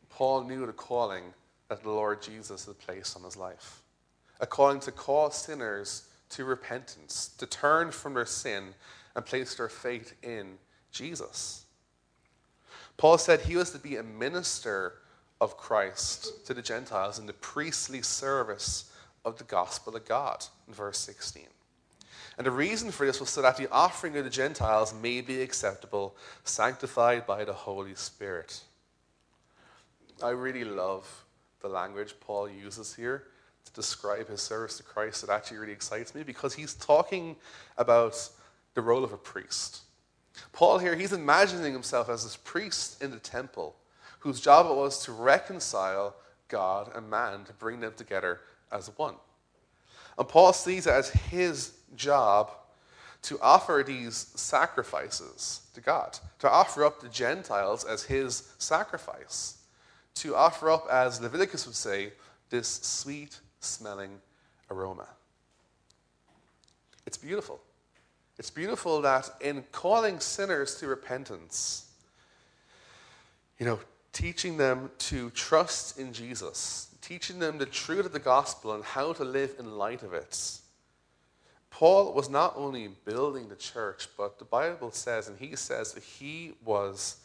Paul 0.10 0.44
knew 0.44 0.66
the 0.66 0.74
calling 0.74 1.24
that 1.70 1.84
the 1.84 1.90
Lord 1.90 2.22
Jesus 2.22 2.66
had 2.66 2.78
placed 2.78 3.16
on 3.16 3.24
his 3.24 3.38
life 3.38 3.82
a 4.42 4.46
calling 4.46 4.82
to 4.82 4.92
call 4.92 5.32
sinners 5.32 6.10
to 6.32 6.44
repentance, 6.44 7.30
to 7.38 7.46
turn 7.46 7.92
from 7.92 8.16
their 8.16 8.26
sin 8.26 8.74
and 9.16 9.26
place 9.26 9.56
their 9.56 9.70
faith 9.70 10.16
in 10.22 10.58
Jesus. 10.92 11.64
Paul 12.98 13.18
said 13.18 13.42
he 13.42 13.56
was 13.56 13.72
to 13.72 13.80
be 13.80 13.96
a 13.96 14.04
minister 14.04 14.96
of 15.42 15.58
Christ 15.58 16.46
to 16.46 16.54
the 16.54 16.62
Gentiles 16.62 17.18
in 17.18 17.26
the 17.26 17.34
priestly 17.34 18.04
service 18.04 18.92
of 19.26 19.40
the 19.40 19.44
gospel 19.44 19.96
of 19.96 20.08
God, 20.08 20.46
in 20.68 20.74
verse 20.74 21.00
16. 21.00 21.48
And 22.38 22.46
the 22.46 22.52
reason 22.52 22.92
for 22.92 23.06
this 23.06 23.20
was 23.20 23.30
so 23.30 23.42
that 23.42 23.58
the 23.58 23.70
offering 23.72 24.16
of 24.18 24.24
the 24.24 24.30
Gentiles 24.30 24.94
may 24.94 25.20
be 25.20 25.42
acceptable, 25.42 26.16
sanctified 26.44 27.26
by 27.26 27.44
the 27.44 27.54
Holy 27.54 27.96
Spirit. 27.96 28.62
I 30.24 30.30
really 30.30 30.64
love 30.64 31.26
the 31.62 31.68
language 31.68 32.14
Paul 32.20 32.48
uses 32.48 32.96
here 32.96 33.24
to 33.66 33.74
describe 33.74 34.30
his 34.30 34.42
service 34.42 34.78
to 34.78 34.84
Christ. 34.84 35.24
It 35.24 35.30
actually 35.30 35.58
really 35.58 35.74
excites 35.74 36.14
me 36.14 36.22
because 36.22 36.54
he's 36.54 36.76
talking 36.76 37.36
about 37.78 38.30
the 38.76 38.82
role 38.82 39.04
of 39.04 39.12
a 39.12 39.18
priest. 39.18 39.82
Paul 40.54 40.78
here, 40.78 40.96
he's 40.96 41.14
imagining 41.14 41.74
himself 41.74 42.10
as 42.10 42.24
this 42.24 42.38
priest 42.38 43.02
in 43.02 43.12
the 43.12 43.20
temple 43.20 43.76
whose 44.22 44.40
job 44.40 44.68
it 44.68 44.76
was 44.76 45.04
to 45.06 45.12
reconcile 45.12 46.16
God 46.48 46.92
and 46.96 47.10
man, 47.10 47.44
to 47.46 47.54
bring 47.54 47.80
them 47.80 47.94
together 47.96 48.40
as 48.72 48.90
one. 48.98 49.16
And 50.18 50.28
Paul 50.28 50.54
sees 50.54 50.88
it 50.88 50.92
as 50.92 51.10
his 51.10 51.74
job 51.96 52.52
to 53.24 53.40
offer 53.42 53.84
these 53.86 54.32
sacrifices 54.36 55.62
to 55.74 55.82
God, 55.82 56.18
to 56.40 56.50
offer 56.50 56.86
up 56.86 57.02
the 57.02 57.10
Gentiles 57.10 57.84
as 57.84 58.04
his 58.04 58.52
sacrifice, 58.58 59.58
to 60.16 60.36
offer 60.36 60.70
up, 60.70 60.88
as 60.92 61.22
Leviticus 61.22 61.66
would 61.66 61.76
say, 61.76 62.14
this 62.50 62.68
sweet 62.68 63.40
smelling 63.60 64.20
aroma. 64.70 65.08
It's 67.06 67.18
beautiful. 67.18 67.60
It's 68.38 68.50
beautiful 68.50 69.02
that 69.02 69.30
in 69.40 69.64
calling 69.72 70.20
sinners 70.20 70.76
to 70.76 70.88
repentance, 70.88 71.88
you 73.60 73.66
know, 73.66 73.80
teaching 74.14 74.58
them 74.58 74.92
to 74.98 75.30
trust 75.32 75.98
in 75.98 76.14
Jesus, 76.14 76.94
teaching 77.02 77.40
them 77.40 77.58
the 77.58 77.66
truth 77.66 78.06
of 78.06 78.12
the 78.12 78.20
gospel 78.20 78.74
and 78.74 78.84
how 78.84 79.14
to 79.14 79.24
live 79.24 79.56
in 79.60 79.78
light 79.78 80.04
of 80.04 80.14
it. 80.14 80.60
Paul 81.70 82.14
was 82.14 82.30
not 82.30 82.54
only 82.58 82.90
building 83.06 83.48
the 83.48 83.56
church, 83.56 84.10
but 84.18 84.38
the 84.38 84.46
Bible 84.46 84.92
says, 84.92 85.28
and 85.28 85.38
he 85.40 85.56
says 85.56 85.94
that 85.94 86.04
he 86.04 86.54
was 86.64 87.18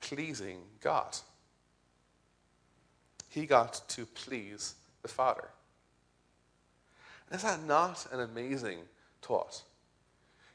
pleasing 0.00 0.58
God. 0.80 1.16
He 3.28 3.46
got 3.46 3.82
to 3.88 4.06
please 4.06 4.74
the 5.02 5.08
Father. 5.08 5.48
Is 7.30 7.42
that 7.42 7.62
not 7.64 8.06
an 8.12 8.20
amazing 8.20 8.78
thought? 9.22 9.62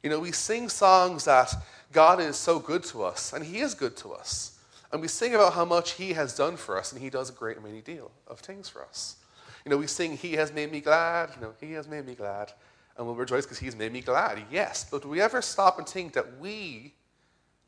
You 0.04 0.10
know, 0.10 0.20
we 0.20 0.32
sing 0.32 0.70
songs 0.70 1.26
that 1.26 1.54
God 1.92 2.20
is 2.20 2.36
so 2.36 2.60
good 2.60 2.84
to 2.86 3.04
us, 3.04 3.34
and 3.34 3.46
He 3.46 3.60
is 3.60 3.74
good 3.74 3.96
to 3.98 4.14
us. 4.14 4.60
And 4.92 5.02
we 5.02 5.08
sing 5.08 5.36
about 5.36 5.54
how 5.54 5.66
much 5.66 5.94
He 5.94 6.14
has 6.14 6.36
done 6.36 6.58
for 6.58 6.78
us, 6.78 6.92
and 6.92 7.02
He 7.02 7.10
does 7.10 7.30
a 7.30 7.34
great 7.34 7.62
many 7.64 7.82
deal 7.82 8.12
of 8.28 8.40
things 8.40 8.68
for 8.68 8.84
us. 8.84 9.18
You 9.66 9.70
know, 9.70 9.78
we 9.78 9.88
sing, 9.88 10.18
He 10.18 10.34
has 10.34 10.52
made 10.52 10.72
me 10.72 10.82
glad. 10.82 11.32
You 11.36 11.42
know, 11.42 11.54
He 11.60 11.74
has 11.74 11.88
made 11.88 12.06
me 12.06 12.16
glad. 12.16 12.52
And 12.98 13.06
we'll 13.06 13.16
rejoice 13.16 13.46
because 13.46 13.60
He's 13.60 13.76
made 13.76 13.94
me 13.94 14.02
glad. 14.02 14.42
Yes, 14.52 14.86
but 14.90 15.04
do 15.04 15.08
we 15.08 15.22
ever 15.22 15.42
stop 15.42 15.78
and 15.78 15.88
think 15.88 16.14
that 16.14 16.40
we 16.40 16.94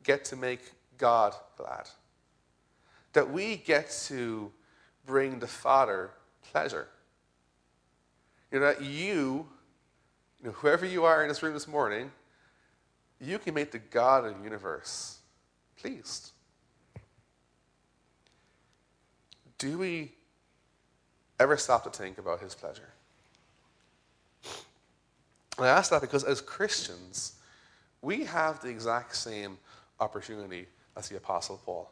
get 0.02 0.24
to 0.26 0.36
make 0.36 0.60
God 0.98 1.34
glad? 1.56 1.88
That 3.12 3.30
we 3.30 3.56
get 3.56 3.90
to 4.08 4.50
bring 5.06 5.38
the 5.38 5.46
Father 5.46 6.10
pleasure? 6.50 6.88
You 8.50 8.60
know, 8.60 8.66
that 8.66 8.82
you, 8.82 9.46
you 10.40 10.46
know, 10.46 10.52
whoever 10.52 10.84
you 10.84 11.04
are 11.04 11.22
in 11.22 11.28
this 11.28 11.42
room 11.42 11.54
this 11.54 11.68
morning, 11.68 12.10
you 13.20 13.38
can 13.38 13.54
make 13.54 13.70
the 13.70 13.78
God 13.78 14.24
of 14.24 14.36
the 14.36 14.44
universe 14.44 15.18
pleased. 15.80 16.30
Do 19.58 19.78
we 19.78 20.12
ever 21.38 21.56
stop 21.56 21.84
to 21.84 21.90
think 21.90 22.18
about 22.18 22.40
his 22.40 22.54
pleasure? 22.54 22.90
I 25.58 25.68
ask 25.68 25.90
that 25.90 26.00
because 26.00 26.24
as 26.24 26.40
Christians, 26.40 27.34
we 28.02 28.24
have 28.24 28.60
the 28.60 28.68
exact 28.68 29.16
same 29.16 29.58
opportunity 30.00 30.66
as 30.96 31.08
the 31.08 31.16
Apostle 31.16 31.60
Paul. 31.64 31.90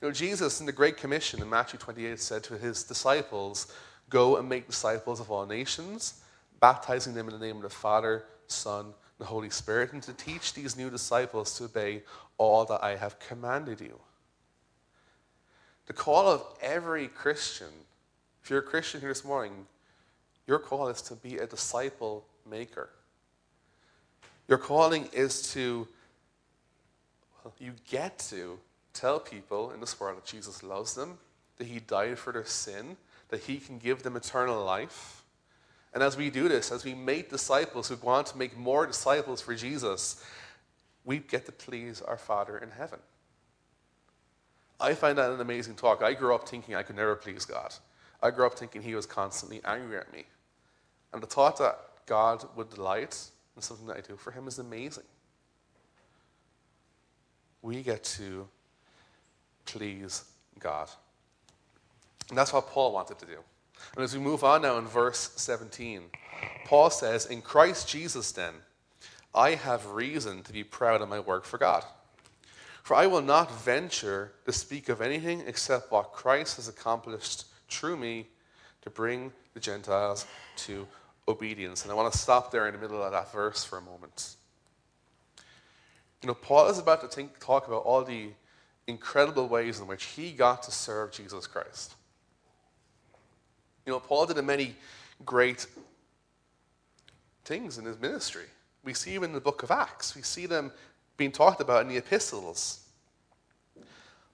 You 0.00 0.08
know, 0.08 0.12
Jesus 0.12 0.60
in 0.60 0.66
the 0.66 0.72
Great 0.72 0.96
Commission 0.96 1.40
in 1.40 1.48
Matthew 1.48 1.78
28 1.78 2.20
said 2.20 2.44
to 2.44 2.58
his 2.58 2.84
disciples, 2.84 3.72
Go 4.10 4.36
and 4.36 4.48
make 4.48 4.66
disciples 4.66 5.20
of 5.20 5.30
all 5.30 5.46
nations, 5.46 6.20
baptizing 6.60 7.14
them 7.14 7.28
in 7.28 7.38
the 7.38 7.44
name 7.44 7.56
of 7.56 7.62
the 7.62 7.70
Father, 7.70 8.24
Son, 8.46 8.92
the 9.18 9.24
Holy 9.24 9.50
Spirit 9.50 9.92
and 9.92 10.02
to 10.04 10.12
teach 10.12 10.54
these 10.54 10.76
new 10.76 10.90
disciples 10.90 11.56
to 11.58 11.64
obey 11.64 12.02
all 12.36 12.64
that 12.66 12.82
I 12.82 12.96
have 12.96 13.18
commanded 13.18 13.80
you. 13.80 13.98
The 15.86 15.92
call 15.92 16.28
of 16.28 16.44
every 16.62 17.08
Christian, 17.08 17.68
if 18.42 18.50
you're 18.50 18.60
a 18.60 18.62
Christian 18.62 19.00
here 19.00 19.10
this 19.10 19.24
morning, 19.24 19.66
your 20.46 20.58
call 20.58 20.88
is 20.88 21.02
to 21.02 21.14
be 21.14 21.38
a 21.38 21.46
disciple 21.46 22.24
maker. 22.48 22.90
Your 24.46 24.58
calling 24.58 25.08
is 25.12 25.52
to, 25.52 25.88
well, 27.42 27.54
you 27.58 27.72
get 27.90 28.18
to 28.30 28.58
tell 28.92 29.18
people 29.18 29.72
in 29.72 29.80
this 29.80 29.98
world 29.98 30.16
that 30.16 30.24
Jesus 30.24 30.62
loves 30.62 30.94
them, 30.94 31.18
that 31.58 31.66
He 31.66 31.80
died 31.80 32.18
for 32.18 32.32
their 32.32 32.44
sin, 32.44 32.96
that 33.28 33.40
He 33.40 33.58
can 33.58 33.78
give 33.78 34.02
them 34.02 34.16
eternal 34.16 34.64
life 34.64 35.17
and 35.94 36.02
as 36.02 36.16
we 36.16 36.30
do 36.30 36.48
this, 36.48 36.70
as 36.70 36.84
we 36.84 36.94
make 36.94 37.30
disciples 37.30 37.88
who 37.88 37.96
want 37.96 38.26
to 38.28 38.38
make 38.38 38.56
more 38.56 38.86
disciples 38.86 39.40
for 39.40 39.54
Jesus, 39.54 40.24
we 41.04 41.18
get 41.18 41.46
to 41.46 41.52
please 41.52 42.02
our 42.02 42.18
Father 42.18 42.58
in 42.58 42.70
heaven. 42.70 42.98
I 44.80 44.94
find 44.94 45.18
that 45.18 45.30
an 45.30 45.40
amazing 45.40 45.74
talk. 45.74 46.02
I 46.02 46.12
grew 46.12 46.34
up 46.34 46.48
thinking 46.48 46.74
I 46.74 46.82
could 46.82 46.96
never 46.96 47.16
please 47.16 47.44
God. 47.44 47.74
I 48.22 48.30
grew 48.30 48.46
up 48.46 48.58
thinking 48.58 48.82
He 48.82 48.94
was 48.94 49.06
constantly 49.06 49.60
angry 49.64 49.96
at 49.96 50.12
me. 50.12 50.24
And 51.12 51.22
the 51.22 51.26
thought 51.26 51.58
that 51.58 51.78
God 52.06 52.44
would 52.54 52.70
delight 52.70 53.18
in 53.56 53.62
something 53.62 53.86
that 53.86 53.96
I 53.96 54.00
do 54.00 54.16
for 54.16 54.30
Him 54.30 54.46
is 54.46 54.58
amazing. 54.58 55.04
we 57.62 57.82
get 57.82 58.04
to 58.04 58.46
please 59.64 60.24
God. 60.58 60.88
And 62.28 62.38
that's 62.38 62.52
what 62.52 62.68
Paul 62.68 62.92
wanted 62.92 63.18
to 63.18 63.26
do. 63.26 63.38
And 63.94 64.04
as 64.04 64.14
we 64.14 64.22
move 64.22 64.44
on 64.44 64.62
now 64.62 64.78
in 64.78 64.86
verse 64.86 65.32
17, 65.36 66.02
Paul 66.64 66.90
says, 66.90 67.26
In 67.26 67.42
Christ 67.42 67.88
Jesus, 67.88 68.32
then, 68.32 68.54
I 69.34 69.50
have 69.50 69.86
reason 69.86 70.42
to 70.42 70.52
be 70.52 70.64
proud 70.64 71.00
of 71.00 71.08
my 71.08 71.20
work 71.20 71.44
for 71.44 71.58
God. 71.58 71.84
For 72.82 72.94
I 72.94 73.06
will 73.06 73.22
not 73.22 73.52
venture 73.62 74.32
to 74.46 74.52
speak 74.52 74.88
of 74.88 75.02
anything 75.02 75.42
except 75.46 75.92
what 75.92 76.12
Christ 76.12 76.56
has 76.56 76.68
accomplished 76.68 77.44
through 77.68 77.98
me 77.98 78.26
to 78.82 78.90
bring 78.90 79.32
the 79.52 79.60
Gentiles 79.60 80.26
to 80.56 80.86
obedience. 81.28 81.82
And 81.82 81.92
I 81.92 81.94
want 81.94 82.10
to 82.12 82.18
stop 82.18 82.50
there 82.50 82.66
in 82.66 82.74
the 82.74 82.80
middle 82.80 83.02
of 83.02 83.12
that 83.12 83.30
verse 83.30 83.62
for 83.62 83.78
a 83.78 83.82
moment. 83.82 84.36
You 86.22 86.28
know, 86.28 86.34
Paul 86.34 86.68
is 86.68 86.78
about 86.78 87.02
to 87.02 87.08
think, 87.08 87.38
talk 87.38 87.68
about 87.68 87.82
all 87.82 88.02
the 88.02 88.30
incredible 88.86 89.48
ways 89.48 89.78
in 89.78 89.86
which 89.86 90.04
he 90.04 90.32
got 90.32 90.62
to 90.64 90.70
serve 90.70 91.12
Jesus 91.12 91.46
Christ. 91.46 91.94
You 93.88 93.94
know, 93.94 94.00
Paul 94.00 94.26
did 94.26 94.44
many 94.44 94.74
great 95.24 95.66
things 97.46 97.78
in 97.78 97.86
his 97.86 97.98
ministry. 97.98 98.44
We 98.84 98.92
see 98.92 99.14
them 99.14 99.24
in 99.24 99.32
the 99.32 99.40
book 99.40 99.62
of 99.62 99.70
Acts, 99.70 100.14
we 100.14 100.20
see 100.20 100.44
them 100.44 100.72
being 101.16 101.32
talked 101.32 101.62
about 101.62 101.80
in 101.80 101.88
the 101.88 101.96
epistles. 101.96 102.84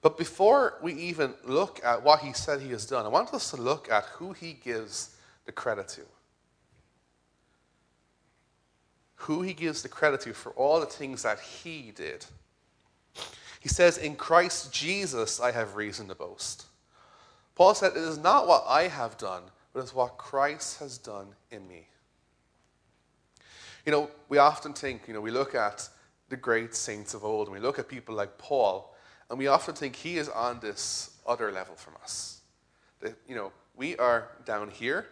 But 0.02 0.18
before 0.18 0.74
we 0.82 0.94
even 0.94 1.34
look 1.44 1.80
at 1.84 2.02
what 2.02 2.18
he 2.18 2.32
said 2.32 2.62
he 2.62 2.70
has 2.70 2.84
done, 2.84 3.06
I 3.06 3.08
want 3.10 3.32
us 3.32 3.52
to 3.52 3.56
look 3.56 3.88
at 3.88 4.06
who 4.06 4.32
he 4.32 4.54
gives 4.54 5.14
the 5.46 5.52
credit 5.52 5.86
to. 5.90 6.00
Who 9.14 9.42
he 9.42 9.52
gives 9.52 9.82
the 9.82 9.88
credit 9.88 10.22
to 10.22 10.32
for 10.34 10.50
all 10.54 10.80
the 10.80 10.86
things 10.86 11.22
that 11.22 11.38
he 11.38 11.92
did. 11.94 12.26
He 13.60 13.68
says, 13.68 13.98
In 13.98 14.16
Christ 14.16 14.72
Jesus 14.72 15.38
I 15.38 15.52
have 15.52 15.76
reason 15.76 16.08
to 16.08 16.16
boast. 16.16 16.66
Paul 17.54 17.74
said, 17.74 17.92
It 17.92 17.98
is 17.98 18.18
not 18.18 18.46
what 18.46 18.64
I 18.68 18.88
have 18.88 19.16
done, 19.16 19.42
but 19.72 19.80
it's 19.80 19.94
what 19.94 20.18
Christ 20.18 20.78
has 20.80 20.98
done 20.98 21.28
in 21.50 21.66
me. 21.68 21.86
You 23.86 23.92
know, 23.92 24.10
we 24.28 24.38
often 24.38 24.72
think, 24.72 25.02
you 25.06 25.14
know, 25.14 25.20
we 25.20 25.30
look 25.30 25.54
at 25.54 25.88
the 26.30 26.36
great 26.36 26.74
saints 26.74 27.12
of 27.14 27.24
old 27.24 27.48
and 27.48 27.54
we 27.54 27.60
look 27.60 27.78
at 27.78 27.88
people 27.88 28.14
like 28.14 28.38
Paul, 28.38 28.94
and 29.28 29.38
we 29.38 29.46
often 29.46 29.74
think 29.74 29.96
he 29.96 30.16
is 30.16 30.28
on 30.28 30.60
this 30.60 31.10
other 31.26 31.52
level 31.52 31.74
from 31.74 31.94
us. 32.02 32.40
That, 33.00 33.14
you 33.28 33.34
know, 33.34 33.52
we 33.76 33.96
are 33.98 34.28
down 34.44 34.70
here, 34.70 35.06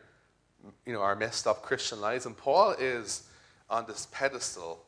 you 0.86 0.92
know, 0.92 1.00
our 1.00 1.16
messed 1.16 1.46
up 1.46 1.62
Christian 1.62 2.00
lives, 2.00 2.26
and 2.26 2.36
Paul 2.36 2.72
is 2.78 3.24
on 3.68 3.86
this 3.86 4.06
pedestal. 4.12 4.84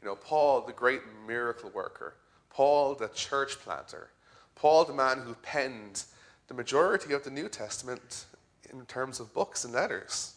You 0.00 0.08
know, 0.08 0.16
Paul, 0.16 0.62
the 0.62 0.72
great 0.72 1.02
miracle 1.26 1.70
worker. 1.70 2.14
Paul, 2.50 2.94
the 2.94 3.08
church 3.08 3.58
planter, 3.60 4.08
Paul, 4.54 4.84
the 4.84 4.92
man 4.92 5.18
who 5.18 5.34
penned 5.34 6.04
the 6.48 6.54
majority 6.54 7.12
of 7.12 7.22
the 7.22 7.30
New 7.30 7.48
Testament 7.48 8.24
in 8.70 8.84
terms 8.86 9.20
of 9.20 9.32
books 9.32 9.64
and 9.64 9.72
letters. 9.72 10.34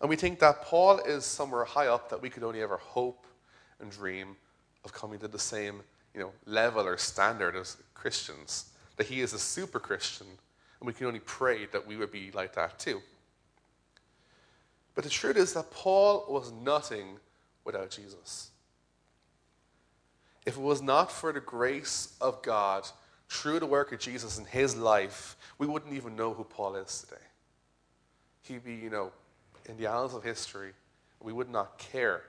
And 0.00 0.08
we 0.08 0.16
think 0.16 0.38
that 0.40 0.62
Paul 0.62 0.98
is 0.98 1.24
somewhere 1.24 1.64
high 1.64 1.86
up 1.86 2.10
that 2.10 2.20
we 2.20 2.30
could 2.30 2.42
only 2.42 2.62
ever 2.62 2.76
hope 2.76 3.26
and 3.80 3.90
dream 3.90 4.36
of 4.84 4.92
coming 4.92 5.18
to 5.20 5.28
the 5.28 5.38
same 5.38 5.80
you 6.14 6.20
know, 6.20 6.32
level 6.46 6.86
or 6.86 6.96
standard 6.96 7.56
as 7.56 7.76
Christians, 7.94 8.70
that 8.96 9.06
he 9.06 9.20
is 9.20 9.32
a 9.32 9.38
super 9.38 9.78
Christian, 9.78 10.26
and 10.80 10.86
we 10.86 10.92
can 10.92 11.06
only 11.06 11.20
pray 11.20 11.66
that 11.66 11.86
we 11.86 11.96
would 11.96 12.10
be 12.10 12.30
like 12.32 12.54
that 12.54 12.78
too. 12.78 13.00
But 14.94 15.04
the 15.04 15.10
truth 15.10 15.36
is 15.36 15.52
that 15.54 15.70
Paul 15.70 16.24
was 16.28 16.52
nothing 16.52 17.18
without 17.64 17.90
Jesus. 17.90 18.50
If 20.44 20.56
it 20.56 20.62
was 20.62 20.80
not 20.82 21.12
for 21.12 21.32
the 21.32 21.40
grace 21.40 22.16
of 22.20 22.42
God 22.42 22.88
through 23.28 23.60
the 23.60 23.66
work 23.66 23.92
of 23.92 23.98
Jesus 23.98 24.38
in 24.38 24.44
his 24.44 24.76
life, 24.76 25.36
we 25.58 25.66
wouldn't 25.66 25.94
even 25.94 26.16
know 26.16 26.32
who 26.32 26.44
Paul 26.44 26.76
is 26.76 27.02
today. 27.02 27.22
He'd 28.42 28.64
be, 28.64 28.74
you 28.74 28.90
know, 28.90 29.12
in 29.66 29.76
the 29.76 29.86
annals 29.86 30.14
of 30.14 30.24
history. 30.24 30.72
We 31.20 31.32
would 31.32 31.50
not 31.50 31.78
care 31.78 32.22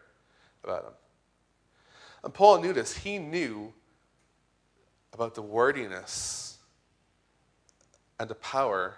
about 0.63 0.83
him. 0.83 0.93
And 2.23 2.33
Paul 2.33 2.61
knew 2.61 2.73
this. 2.73 2.95
He 2.95 3.17
knew 3.17 3.73
about 5.13 5.35
the 5.35 5.41
wordiness 5.41 6.57
and 8.19 8.29
the 8.29 8.35
power 8.35 8.95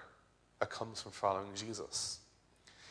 that 0.60 0.70
comes 0.70 1.02
from 1.02 1.12
following 1.12 1.54
Jesus. 1.56 2.20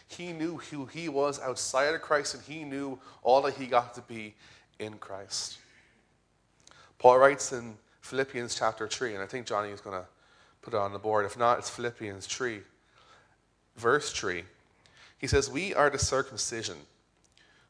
He 0.06 0.32
knew 0.32 0.58
who 0.58 0.86
he 0.86 1.08
was 1.08 1.40
outside 1.40 1.94
of 1.94 2.00
Christ, 2.00 2.34
and 2.34 2.42
he 2.44 2.64
knew 2.64 2.98
all 3.22 3.42
that 3.42 3.54
he 3.54 3.66
got 3.66 3.94
to 3.94 4.02
be 4.02 4.34
in 4.78 4.94
Christ. 4.98 5.58
Paul 6.98 7.18
writes 7.18 7.52
in 7.52 7.76
Philippians 8.00 8.54
chapter 8.54 8.88
3, 8.88 9.14
and 9.14 9.22
I 9.22 9.26
think 9.26 9.46
Johnny 9.46 9.70
is 9.70 9.80
going 9.80 10.00
to 10.00 10.06
put 10.62 10.74
it 10.74 10.78
on 10.78 10.92
the 10.92 10.98
board. 10.98 11.26
If 11.26 11.38
not, 11.38 11.58
it's 11.58 11.70
Philippians 11.70 12.26
3, 12.26 12.60
verse 13.76 14.12
3. 14.12 14.44
He 15.18 15.26
says, 15.26 15.50
We 15.50 15.74
are 15.74 15.90
the 15.90 15.98
circumcision 15.98 16.76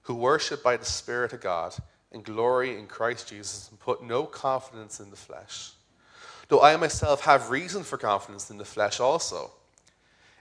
who 0.03 0.15
worship 0.15 0.63
by 0.63 0.77
the 0.77 0.85
Spirit 0.85 1.33
of 1.33 1.41
God 1.41 1.75
and 2.13 2.25
glory 2.25 2.79
in 2.79 2.87
Christ 2.87 3.29
Jesus 3.29 3.69
and 3.71 3.79
put 3.79 4.03
no 4.03 4.25
confidence 4.25 5.01
in 5.01 5.11
the 5.11 5.17
flesh. 5.17 5.73
Though 6.49 6.63
I 6.63 6.77
myself 6.77 7.23
have 7.25 7.51
reason 7.51 7.85
for 7.85 7.97
confidence 7.97 8.51
in 8.51 8.59
the 8.59 8.65
flesh 8.65 8.99
also. 8.99 9.53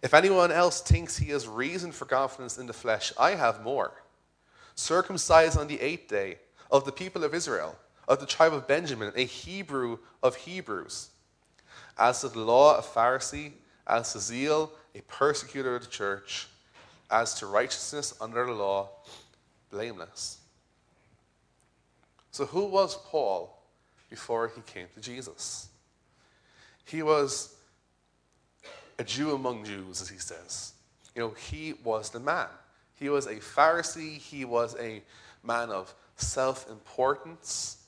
If 0.02 0.13
anyone 0.13 0.52
else 0.52 0.82
thinks 0.82 1.17
he 1.17 1.32
has 1.32 1.47
reason 1.47 1.91
for 1.91 2.06
confidence 2.06 2.58
in 2.58 2.67
the 2.67 2.73
flesh, 2.73 3.12
I 3.19 3.32
have 3.32 3.62
more. 3.62 3.91
Circumcised 4.75 5.58
on 5.58 5.67
the 5.67 5.82
eighth 5.82 6.08
day 6.08 6.38
of 6.71 6.86
the 6.86 6.91
people 6.91 7.23
of 7.23 7.34
Israel 7.34 7.75
of 8.10 8.19
the 8.19 8.26
tribe 8.26 8.54
of 8.54 8.67
Benjamin, 8.67 9.13
a 9.15 9.24
Hebrew 9.24 10.00
of 10.24 10.36
Hebrews. 10.36 11.10
As 11.98 12.22
to 12.22 12.30
the 12.30 12.39
law, 12.39 12.78
a 12.78 12.82
Pharisee, 12.82 13.52
as 13.86 14.13
to 14.13 14.19
zeal, 14.19 14.72
a 14.95 15.02
persecutor 15.02 15.76
of 15.76 15.84
the 15.84 15.89
church, 15.89 16.48
as 17.12 17.36
to 17.36 17.45
righteousness 17.45 18.15
under 18.19 18.45
the 18.45 18.52
law, 18.52 18.89
blameless. 19.69 20.39
So, 22.32 22.45
who 22.45 22.65
was 22.65 22.95
Paul 22.95 23.62
before 24.10 24.52
he 24.56 24.62
came 24.62 24.88
to 24.95 25.02
Jesus? 25.02 25.69
He 26.86 27.04
was 27.04 27.56
a 28.98 29.04
Jew 29.04 29.36
among 29.36 29.65
Jews, 29.65 30.02
as 30.02 30.10
he 30.10 30.17
says. 30.17 30.74
You 31.15 31.22
know, 31.22 31.30
he 31.50 31.76
was 31.84 32.10
the 32.10 32.19
man. 32.19 32.48
He 32.95 33.10
was 33.10 33.28
a 33.28 33.36
Pharisee, 33.36 34.17
he 34.17 34.45
was 34.45 34.76
a 34.80 35.04
man 35.43 35.69
of 35.69 35.93
self 36.15 36.69
importance. 36.69 37.78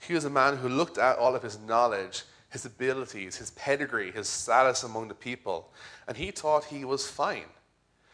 He 0.00 0.14
was 0.14 0.24
a 0.24 0.30
man 0.30 0.56
who 0.56 0.68
looked 0.68 0.98
at 0.98 1.18
all 1.18 1.34
of 1.34 1.42
his 1.42 1.58
knowledge, 1.58 2.22
his 2.50 2.64
abilities, 2.64 3.36
his 3.36 3.50
pedigree, 3.50 4.10
his 4.10 4.28
status 4.28 4.82
among 4.82 5.08
the 5.08 5.14
people, 5.14 5.70
and 6.06 6.16
he 6.16 6.30
thought 6.30 6.64
he 6.64 6.84
was 6.84 7.08
fine. 7.08 7.48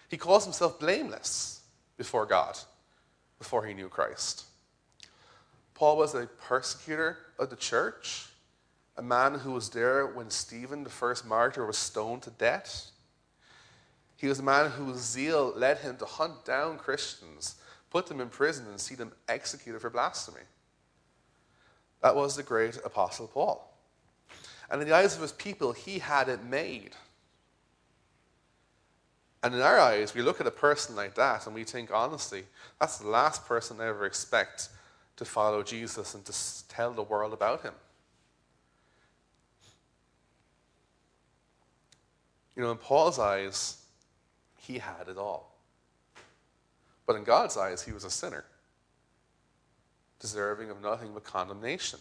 He 0.08 0.16
calls 0.16 0.44
himself 0.44 0.80
blameless 0.80 1.60
before 1.96 2.26
God, 2.26 2.58
before 3.38 3.64
he 3.66 3.74
knew 3.74 3.88
Christ. 3.88 4.44
Paul 5.74 5.96
was 5.96 6.14
a 6.14 6.26
persecutor 6.26 7.18
of 7.38 7.50
the 7.50 7.56
church, 7.56 8.26
a 8.96 9.02
man 9.02 9.34
who 9.34 9.52
was 9.52 9.70
there 9.70 10.06
when 10.06 10.30
Stephen, 10.30 10.84
the 10.84 10.90
first 10.90 11.26
martyr, 11.26 11.66
was 11.66 11.76
stoned 11.76 12.22
to 12.22 12.30
death. 12.30 12.90
He 14.16 14.28
was 14.28 14.38
a 14.38 14.44
man 14.44 14.70
whose 14.70 14.98
zeal 14.98 15.52
led 15.56 15.78
him 15.78 15.96
to 15.96 16.04
hunt 16.04 16.44
down 16.44 16.78
Christians, 16.78 17.56
put 17.90 18.06
them 18.06 18.20
in 18.20 18.28
prison, 18.28 18.66
and 18.68 18.80
see 18.80 18.94
them 18.94 19.12
executed 19.28 19.80
for 19.80 19.90
blasphemy. 19.90 20.42
That 22.04 22.14
was 22.14 22.36
the 22.36 22.42
great 22.42 22.76
Apostle 22.84 23.26
Paul. 23.26 23.66
And 24.70 24.82
in 24.82 24.86
the 24.86 24.94
eyes 24.94 25.16
of 25.16 25.22
his 25.22 25.32
people, 25.32 25.72
he 25.72 25.98
had 25.98 26.28
it 26.28 26.44
made. 26.44 26.90
And 29.42 29.54
in 29.54 29.62
our 29.62 29.80
eyes, 29.80 30.14
we 30.14 30.20
look 30.20 30.38
at 30.38 30.46
a 30.46 30.50
person 30.50 30.94
like 30.96 31.14
that 31.14 31.46
and 31.46 31.54
we 31.54 31.64
think, 31.64 31.90
honestly, 31.90 32.44
that's 32.78 32.98
the 32.98 33.08
last 33.08 33.46
person 33.46 33.80
I 33.80 33.86
ever 33.86 34.04
expect 34.04 34.68
to 35.16 35.24
follow 35.24 35.62
Jesus 35.62 36.14
and 36.14 36.22
to 36.26 36.68
tell 36.68 36.92
the 36.92 37.02
world 37.02 37.32
about 37.32 37.62
him. 37.62 37.72
You 42.54 42.64
know, 42.64 42.70
in 42.70 42.76
Paul's 42.76 43.18
eyes, 43.18 43.78
he 44.58 44.76
had 44.76 45.08
it 45.08 45.16
all. 45.16 45.56
But 47.06 47.16
in 47.16 47.24
God's 47.24 47.56
eyes, 47.56 47.82
he 47.82 47.92
was 47.92 48.04
a 48.04 48.10
sinner 48.10 48.44
deserving 50.24 50.70
of 50.70 50.80
nothing 50.80 51.10
but 51.12 51.22
condemnation, 51.22 51.98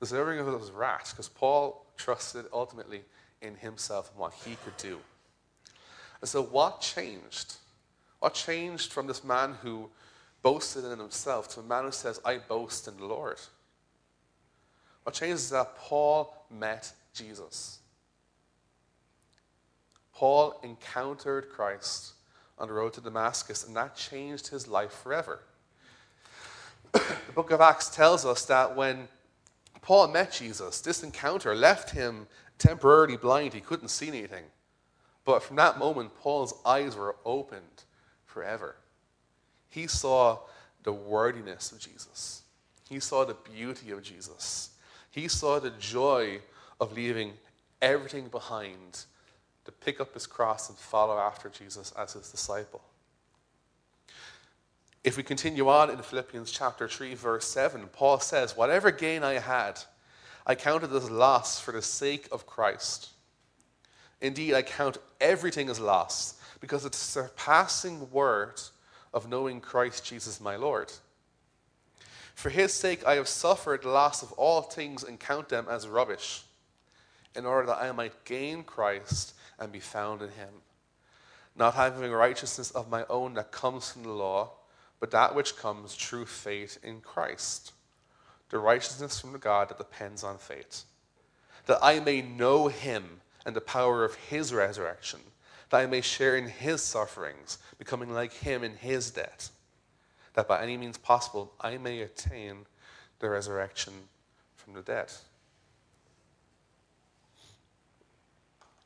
deserving 0.00 0.40
of 0.40 0.60
his 0.60 0.72
wrath, 0.72 1.12
because 1.12 1.28
Paul 1.28 1.86
trusted 1.96 2.46
ultimately 2.52 3.02
in 3.40 3.54
himself 3.54 4.10
and 4.10 4.18
what 4.18 4.32
he 4.44 4.56
could 4.64 4.76
do. 4.78 4.98
And 6.20 6.28
so, 6.28 6.42
what 6.42 6.80
changed? 6.80 7.54
What 8.18 8.34
changed 8.34 8.92
from 8.92 9.06
this 9.06 9.22
man 9.22 9.54
who 9.62 9.90
boasted 10.42 10.84
in 10.84 10.98
himself 10.98 11.46
to 11.50 11.60
a 11.60 11.62
man 11.62 11.84
who 11.84 11.92
says, 11.92 12.20
I 12.24 12.38
boast 12.38 12.88
in 12.88 12.96
the 12.96 13.06
Lord? 13.06 13.38
What 15.04 15.14
changed 15.14 15.34
is 15.34 15.50
that 15.50 15.76
Paul 15.76 16.34
met 16.50 16.92
Jesus. 17.14 17.78
Paul 20.12 20.58
encountered 20.64 21.48
Christ 21.48 22.14
on 22.58 22.66
the 22.66 22.74
road 22.74 22.92
to 22.94 23.00
Damascus, 23.00 23.68
and 23.68 23.76
that 23.76 23.94
changed 23.94 24.48
his 24.48 24.66
life 24.66 24.92
forever. 24.92 25.42
the 27.26 27.32
book 27.34 27.50
of 27.50 27.60
Acts 27.60 27.88
tells 27.88 28.24
us 28.24 28.44
that 28.46 28.76
when 28.76 29.08
Paul 29.80 30.08
met 30.08 30.32
Jesus, 30.32 30.80
this 30.80 31.02
encounter 31.02 31.54
left 31.54 31.90
him 31.90 32.26
temporarily 32.58 33.16
blind. 33.16 33.52
He 33.52 33.60
couldn't 33.60 33.88
see 33.88 34.08
anything. 34.08 34.44
But 35.24 35.42
from 35.42 35.56
that 35.56 35.78
moment, 35.78 36.14
Paul's 36.20 36.54
eyes 36.64 36.96
were 36.96 37.16
opened 37.24 37.84
forever. 38.24 38.76
He 39.68 39.86
saw 39.86 40.38
the 40.82 40.92
worthiness 40.92 41.72
of 41.72 41.78
Jesus, 41.78 42.42
he 42.88 42.98
saw 43.00 43.24
the 43.24 43.36
beauty 43.52 43.90
of 43.90 44.02
Jesus, 44.02 44.70
he 45.10 45.28
saw 45.28 45.58
the 45.58 45.70
joy 45.70 46.40
of 46.80 46.92
leaving 46.92 47.34
everything 47.80 48.28
behind 48.28 49.04
to 49.64 49.72
pick 49.72 50.00
up 50.00 50.12
his 50.14 50.26
cross 50.26 50.68
and 50.68 50.76
follow 50.76 51.18
after 51.18 51.48
Jesus 51.48 51.92
as 51.96 52.14
his 52.14 52.30
disciple. 52.30 52.82
If 55.04 55.16
we 55.16 55.24
continue 55.24 55.68
on 55.68 55.90
in 55.90 55.98
Philippians 55.98 56.52
chapter 56.52 56.86
3, 56.86 57.14
verse 57.14 57.46
7, 57.48 57.88
Paul 57.88 58.20
says, 58.20 58.56
Whatever 58.56 58.92
gain 58.92 59.24
I 59.24 59.34
had, 59.34 59.80
I 60.46 60.54
counted 60.54 60.92
as 60.92 61.10
loss 61.10 61.58
for 61.58 61.72
the 61.72 61.82
sake 61.82 62.28
of 62.30 62.46
Christ. 62.46 63.10
Indeed, 64.20 64.54
I 64.54 64.62
count 64.62 64.98
everything 65.20 65.68
as 65.68 65.80
loss 65.80 66.40
because 66.60 66.84
it's 66.84 66.98
the 66.98 67.22
surpassing 67.22 68.12
worth 68.12 68.70
of 69.12 69.28
knowing 69.28 69.60
Christ 69.60 70.04
Jesus 70.04 70.40
my 70.40 70.54
Lord. 70.54 70.92
For 72.36 72.50
his 72.50 72.72
sake, 72.72 73.04
I 73.04 73.16
have 73.16 73.26
suffered 73.26 73.84
loss 73.84 74.22
of 74.22 74.30
all 74.32 74.62
things 74.62 75.02
and 75.02 75.18
count 75.18 75.48
them 75.48 75.66
as 75.68 75.88
rubbish, 75.88 76.44
in 77.34 77.44
order 77.44 77.66
that 77.66 77.82
I 77.82 77.90
might 77.90 78.24
gain 78.24 78.62
Christ 78.62 79.34
and 79.58 79.72
be 79.72 79.80
found 79.80 80.22
in 80.22 80.28
him, 80.28 80.50
not 81.56 81.74
having 81.74 82.12
righteousness 82.12 82.70
of 82.70 82.88
my 82.88 83.04
own 83.10 83.34
that 83.34 83.50
comes 83.50 83.90
from 83.90 84.04
the 84.04 84.10
law 84.10 84.52
but 85.02 85.10
that 85.10 85.34
which 85.34 85.56
comes 85.56 85.96
through 85.96 86.24
faith 86.26 86.78
in 86.84 87.00
Christ, 87.00 87.72
the 88.50 88.58
righteousness 88.60 89.18
from 89.18 89.36
God 89.36 89.68
that 89.68 89.78
depends 89.78 90.22
on 90.22 90.38
faith, 90.38 90.84
that 91.66 91.80
I 91.82 91.98
may 91.98 92.22
know 92.22 92.68
him 92.68 93.20
and 93.44 93.56
the 93.56 93.60
power 93.60 94.04
of 94.04 94.14
his 94.14 94.54
resurrection, 94.54 95.18
that 95.70 95.80
I 95.80 95.86
may 95.86 96.02
share 96.02 96.36
in 96.36 96.46
his 96.46 96.82
sufferings, 96.82 97.58
becoming 97.78 98.14
like 98.14 98.32
him 98.32 98.62
in 98.62 98.76
his 98.76 99.10
death, 99.10 99.50
that 100.34 100.46
by 100.46 100.62
any 100.62 100.76
means 100.76 100.98
possible 100.98 101.52
I 101.60 101.78
may 101.78 102.02
attain 102.02 102.58
the 103.18 103.28
resurrection 103.28 103.94
from 104.54 104.74
the 104.74 104.82
dead. 104.82 105.10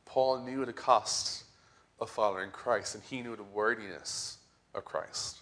Paul 0.06 0.38
knew 0.38 0.64
the 0.64 0.72
cost 0.72 1.44
of 2.00 2.08
following 2.08 2.52
Christ, 2.52 2.94
and 2.94 3.04
he 3.04 3.20
knew 3.20 3.36
the 3.36 3.42
worthiness 3.42 4.38
of 4.74 4.86
Christ. 4.86 5.40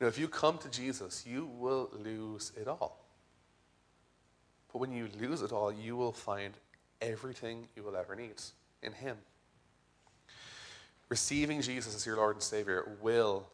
Now, 0.00 0.06
if 0.06 0.18
you 0.18 0.28
come 0.28 0.58
to 0.58 0.70
Jesus, 0.70 1.24
you 1.26 1.46
will 1.58 1.90
lose 1.92 2.52
it 2.60 2.68
all. 2.68 3.04
But 4.72 4.78
when 4.78 4.92
you 4.92 5.08
lose 5.20 5.42
it 5.42 5.52
all, 5.52 5.72
you 5.72 5.96
will 5.96 6.12
find 6.12 6.54
everything 7.00 7.66
you 7.74 7.82
will 7.82 7.96
ever 7.96 8.14
need 8.14 8.34
in 8.82 8.92
Him. 8.92 9.16
Receiving 11.08 11.62
Jesus 11.62 11.96
as 11.96 12.04
your 12.04 12.16
Lord 12.16 12.36
and 12.36 12.42
Savior 12.42 12.96
will 13.00 13.46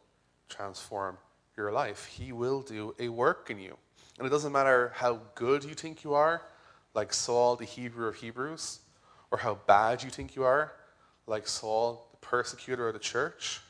transform 0.48 1.16
your 1.56 1.72
life. 1.72 2.06
He 2.06 2.32
will 2.32 2.62
do 2.62 2.94
a 2.98 3.08
work 3.08 3.48
in 3.48 3.58
you. 3.58 3.76
And 4.18 4.26
it 4.26 4.30
doesn't 4.30 4.52
matter 4.52 4.92
how 4.94 5.20
good 5.34 5.64
you 5.64 5.74
think 5.74 6.04
you 6.04 6.14
are, 6.14 6.42
like 6.94 7.12
Saul, 7.12 7.56
the 7.56 7.64
Hebrew 7.64 8.06
of 8.06 8.16
Hebrews, 8.16 8.80
or 9.30 9.38
how 9.38 9.58
bad 9.66 10.02
you 10.02 10.10
think 10.10 10.36
you 10.36 10.44
are, 10.44 10.72
like 11.26 11.48
Saul, 11.48 12.08
the 12.10 12.18
persecutor 12.18 12.88
of 12.88 12.94
the 12.94 13.00
church. 13.00 13.60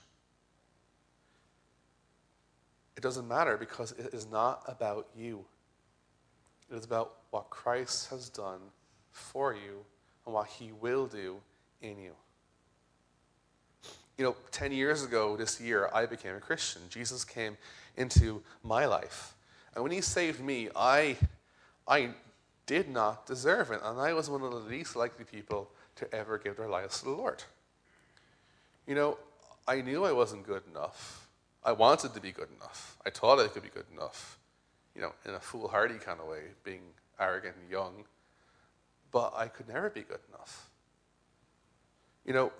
It 2.96 3.02
doesn't 3.02 3.26
matter 3.26 3.56
because 3.56 3.92
it 3.92 4.14
is 4.14 4.26
not 4.30 4.62
about 4.68 5.08
you. 5.16 5.44
It 6.70 6.76
is 6.76 6.84
about 6.84 7.14
what 7.30 7.50
Christ 7.50 8.10
has 8.10 8.28
done 8.28 8.60
for 9.10 9.54
you 9.54 9.84
and 10.24 10.34
what 10.34 10.46
he 10.46 10.72
will 10.72 11.06
do 11.06 11.36
in 11.82 11.98
you. 11.98 12.12
You 14.16 14.24
know, 14.24 14.36
10 14.52 14.70
years 14.70 15.02
ago 15.02 15.36
this 15.36 15.60
year, 15.60 15.90
I 15.92 16.06
became 16.06 16.36
a 16.36 16.40
Christian. 16.40 16.82
Jesus 16.88 17.24
came 17.24 17.56
into 17.96 18.42
my 18.62 18.86
life. 18.86 19.34
And 19.74 19.82
when 19.82 19.92
he 19.92 20.00
saved 20.00 20.40
me, 20.40 20.68
I, 20.76 21.16
I 21.88 22.10
did 22.66 22.88
not 22.88 23.26
deserve 23.26 23.72
it. 23.72 23.80
And 23.82 24.00
I 24.00 24.12
was 24.12 24.30
one 24.30 24.42
of 24.42 24.52
the 24.52 24.58
least 24.58 24.94
likely 24.94 25.24
people 25.24 25.70
to 25.96 26.12
ever 26.14 26.38
give 26.38 26.56
their 26.56 26.68
lives 26.68 27.00
to 27.00 27.06
the 27.06 27.10
Lord. 27.10 27.42
You 28.86 28.94
know, 28.94 29.18
I 29.66 29.80
knew 29.80 30.04
I 30.04 30.12
wasn't 30.12 30.46
good 30.46 30.62
enough. 30.70 31.23
I 31.64 31.72
wanted 31.72 32.12
to 32.14 32.20
be 32.20 32.30
good 32.30 32.48
enough. 32.56 32.98
I 33.06 33.10
thought 33.10 33.40
I 33.40 33.48
could 33.48 33.62
be 33.62 33.70
good 33.70 33.86
enough, 33.92 34.38
you 34.94 35.00
know, 35.00 35.12
in 35.24 35.34
a 35.34 35.40
foolhardy 35.40 35.98
kind 35.98 36.20
of 36.20 36.26
way, 36.26 36.42
being 36.62 36.82
arrogant 37.18 37.56
and 37.60 37.70
young. 37.70 38.04
But 39.10 39.32
I 39.36 39.48
could 39.48 39.68
never 39.68 39.88
be 39.88 40.02
good 40.02 40.20
enough. 40.28 40.68
You 42.26 42.34
know, 42.34 42.52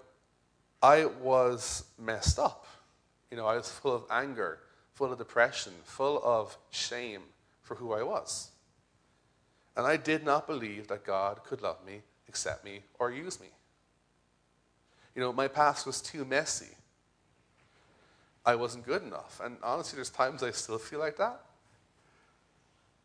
I 0.83 1.07
was 1.07 1.85
messed 1.99 2.38
up. 2.38 2.67
You 3.31 3.37
know, 3.37 3.47
I 3.47 3.57
was 3.57 3.71
full 3.71 3.95
of 3.95 4.05
anger, 4.11 4.61
full 4.95 5.12
of 5.12 5.19
depression, 5.19 5.73
full 5.85 6.23
of 6.25 6.57
shame 6.71 7.23
for 7.62 7.75
who 7.75 7.93
I 7.93 8.03
was. 8.03 8.51
And 9.77 9.87
I 9.87 9.97
did 9.97 10.25
not 10.25 10.47
believe 10.47 10.88
that 10.88 11.05
God 11.05 11.43
could 11.45 11.61
love 11.61 11.85
me, 11.85 12.03
accept 12.29 12.64
me, 12.64 12.83
or 12.99 13.11
use 13.11 13.40
me. 13.40 13.49
You 15.14 15.21
know, 15.21 15.33
my 15.33 15.49
past 15.49 15.87
was 15.87 16.01
too 16.01 16.25
messy 16.25 16.77
I 18.46 18.54
wasn't 18.54 18.85
good 18.85 19.02
enough. 19.02 19.40
And 19.42 19.57
honestly, 19.62 19.96
there's 19.96 20.11
times 20.11 20.42
I 20.42 20.50
still 20.50 20.78
feel 20.78 20.98
like 20.98 21.16
that. 21.16 21.40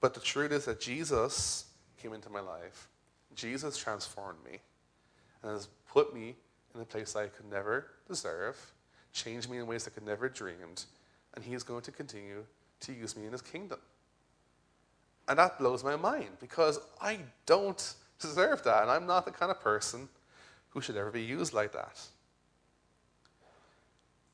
But 0.01 0.13
the 0.13 0.19
truth 0.19 0.51
is 0.51 0.65
that 0.65 0.79
Jesus 0.79 1.65
came 2.01 2.13
into 2.13 2.29
my 2.29 2.39
life. 2.39 2.87
Jesus 3.35 3.77
transformed 3.77 4.39
me 4.43 4.59
and 5.43 5.51
has 5.51 5.67
put 5.87 6.13
me 6.13 6.35
in 6.75 6.81
a 6.81 6.85
place 6.85 7.15
I 7.15 7.27
could 7.27 7.49
never 7.49 7.87
deserve, 8.07 8.57
changed 9.13 9.49
me 9.49 9.57
in 9.57 9.67
ways 9.67 9.87
I 9.87 9.91
could 9.91 10.05
never 10.05 10.29
dreamed, 10.29 10.85
and 11.33 11.43
he 11.43 11.53
is 11.53 11.63
going 11.63 11.81
to 11.81 11.91
continue 11.91 12.43
to 12.81 12.93
use 12.93 13.15
me 13.15 13.25
in 13.25 13.31
his 13.31 13.41
kingdom. 13.41 13.79
And 15.27 15.37
that 15.39 15.59
blows 15.59 15.83
my 15.83 15.95
mind 15.95 16.29
because 16.39 16.79
I 17.01 17.19
don't 17.45 17.93
deserve 18.19 18.63
that, 18.63 18.83
and 18.83 18.91
I'm 18.91 19.05
not 19.05 19.25
the 19.25 19.31
kind 19.31 19.51
of 19.51 19.61
person 19.61 20.09
who 20.69 20.81
should 20.81 20.97
ever 20.97 21.11
be 21.11 21.21
used 21.21 21.53
like 21.53 21.71
that. 21.73 21.99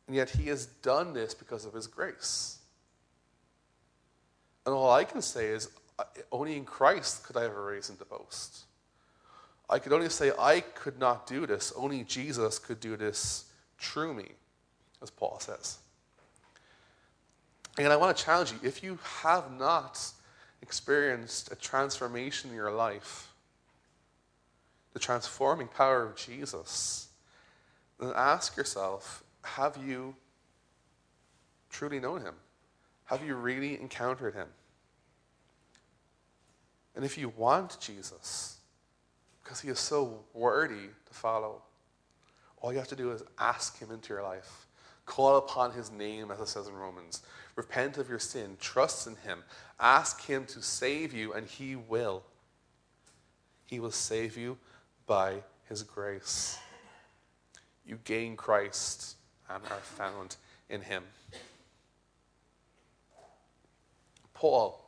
And 0.07 0.15
yet 0.15 0.29
he 0.29 0.47
has 0.49 0.65
done 0.65 1.13
this 1.13 1.33
because 1.33 1.65
of 1.65 1.73
his 1.73 1.87
grace. 1.87 2.59
And 4.65 4.73
all 4.73 4.91
I 4.91 5.03
can 5.03 5.21
say 5.21 5.47
is, 5.47 5.69
uh, 5.97 6.03
only 6.31 6.57
in 6.57 6.65
Christ 6.65 7.23
could 7.23 7.37
I 7.37 7.43
have 7.43 7.55
a 7.55 7.61
reason 7.61 7.97
to 7.97 8.05
boast. 8.05 8.65
I 9.69 9.79
could 9.79 9.93
only 9.93 10.09
say, 10.09 10.31
I 10.37 10.61
could 10.61 10.99
not 10.99 11.25
do 11.25 11.47
this. 11.47 11.73
Only 11.75 12.03
Jesus 12.03 12.59
could 12.59 12.79
do 12.79 12.95
this 12.95 13.45
through 13.79 14.13
me, 14.13 14.31
as 15.01 15.09
Paul 15.09 15.39
says. 15.39 15.79
And 17.77 17.87
I 17.91 17.97
want 17.97 18.15
to 18.15 18.23
challenge 18.23 18.51
you 18.51 18.59
if 18.63 18.83
you 18.83 18.99
have 19.21 19.51
not 19.51 19.99
experienced 20.61 21.51
a 21.51 21.55
transformation 21.55 22.51
in 22.51 22.55
your 22.55 22.71
life, 22.71 23.31
the 24.93 24.99
transforming 24.99 25.67
power 25.67 26.03
of 26.03 26.15
Jesus, 26.15 27.09
then 27.99 28.13
ask 28.15 28.55
yourself 28.55 29.24
have 29.45 29.77
you 29.77 30.15
truly 31.69 31.99
known 31.99 32.21
him? 32.21 32.33
Have 33.05 33.23
you 33.23 33.35
really 33.35 33.79
encountered 33.79 34.33
him? 34.33 34.47
And 36.95 37.05
if 37.05 37.17
you 37.17 37.29
want 37.29 37.77
Jesus, 37.79 38.57
because 39.43 39.59
he 39.59 39.69
is 39.69 39.79
so 39.79 40.23
worthy 40.33 40.89
to 41.05 41.13
follow, 41.13 41.61
all 42.61 42.71
you 42.71 42.79
have 42.79 42.87
to 42.87 42.95
do 42.95 43.11
is 43.11 43.23
ask 43.37 43.77
him 43.77 43.91
into 43.91 44.13
your 44.13 44.23
life. 44.23 44.65
Call 45.05 45.37
upon 45.37 45.71
his 45.71 45.91
name, 45.91 46.31
as 46.31 46.39
it 46.39 46.47
says 46.47 46.67
in 46.67 46.73
Romans. 46.73 47.21
Repent 47.55 47.97
of 47.99 48.09
your 48.09 48.17
sin. 48.17 48.57
Trust 48.59 49.05
in 49.05 49.15
him. 49.17 49.43
Ask 49.79 50.25
him 50.25 50.45
to 50.45 50.63
save 50.63 51.13
you, 51.13 51.33
and 51.33 51.45
he 51.45 51.75
will. 51.75 52.23
He 53.67 53.79
will 53.79 53.91
save 53.91 54.35
you 54.35 54.57
by 55.05 55.43
his 55.69 55.83
grace. 55.83 56.57
You 57.85 57.99
gain 58.03 58.35
Christ 58.35 59.17
and 59.49 59.63
are 59.65 59.79
found 59.79 60.35
in 60.69 60.81
him. 60.81 61.03
Paul 64.33 64.83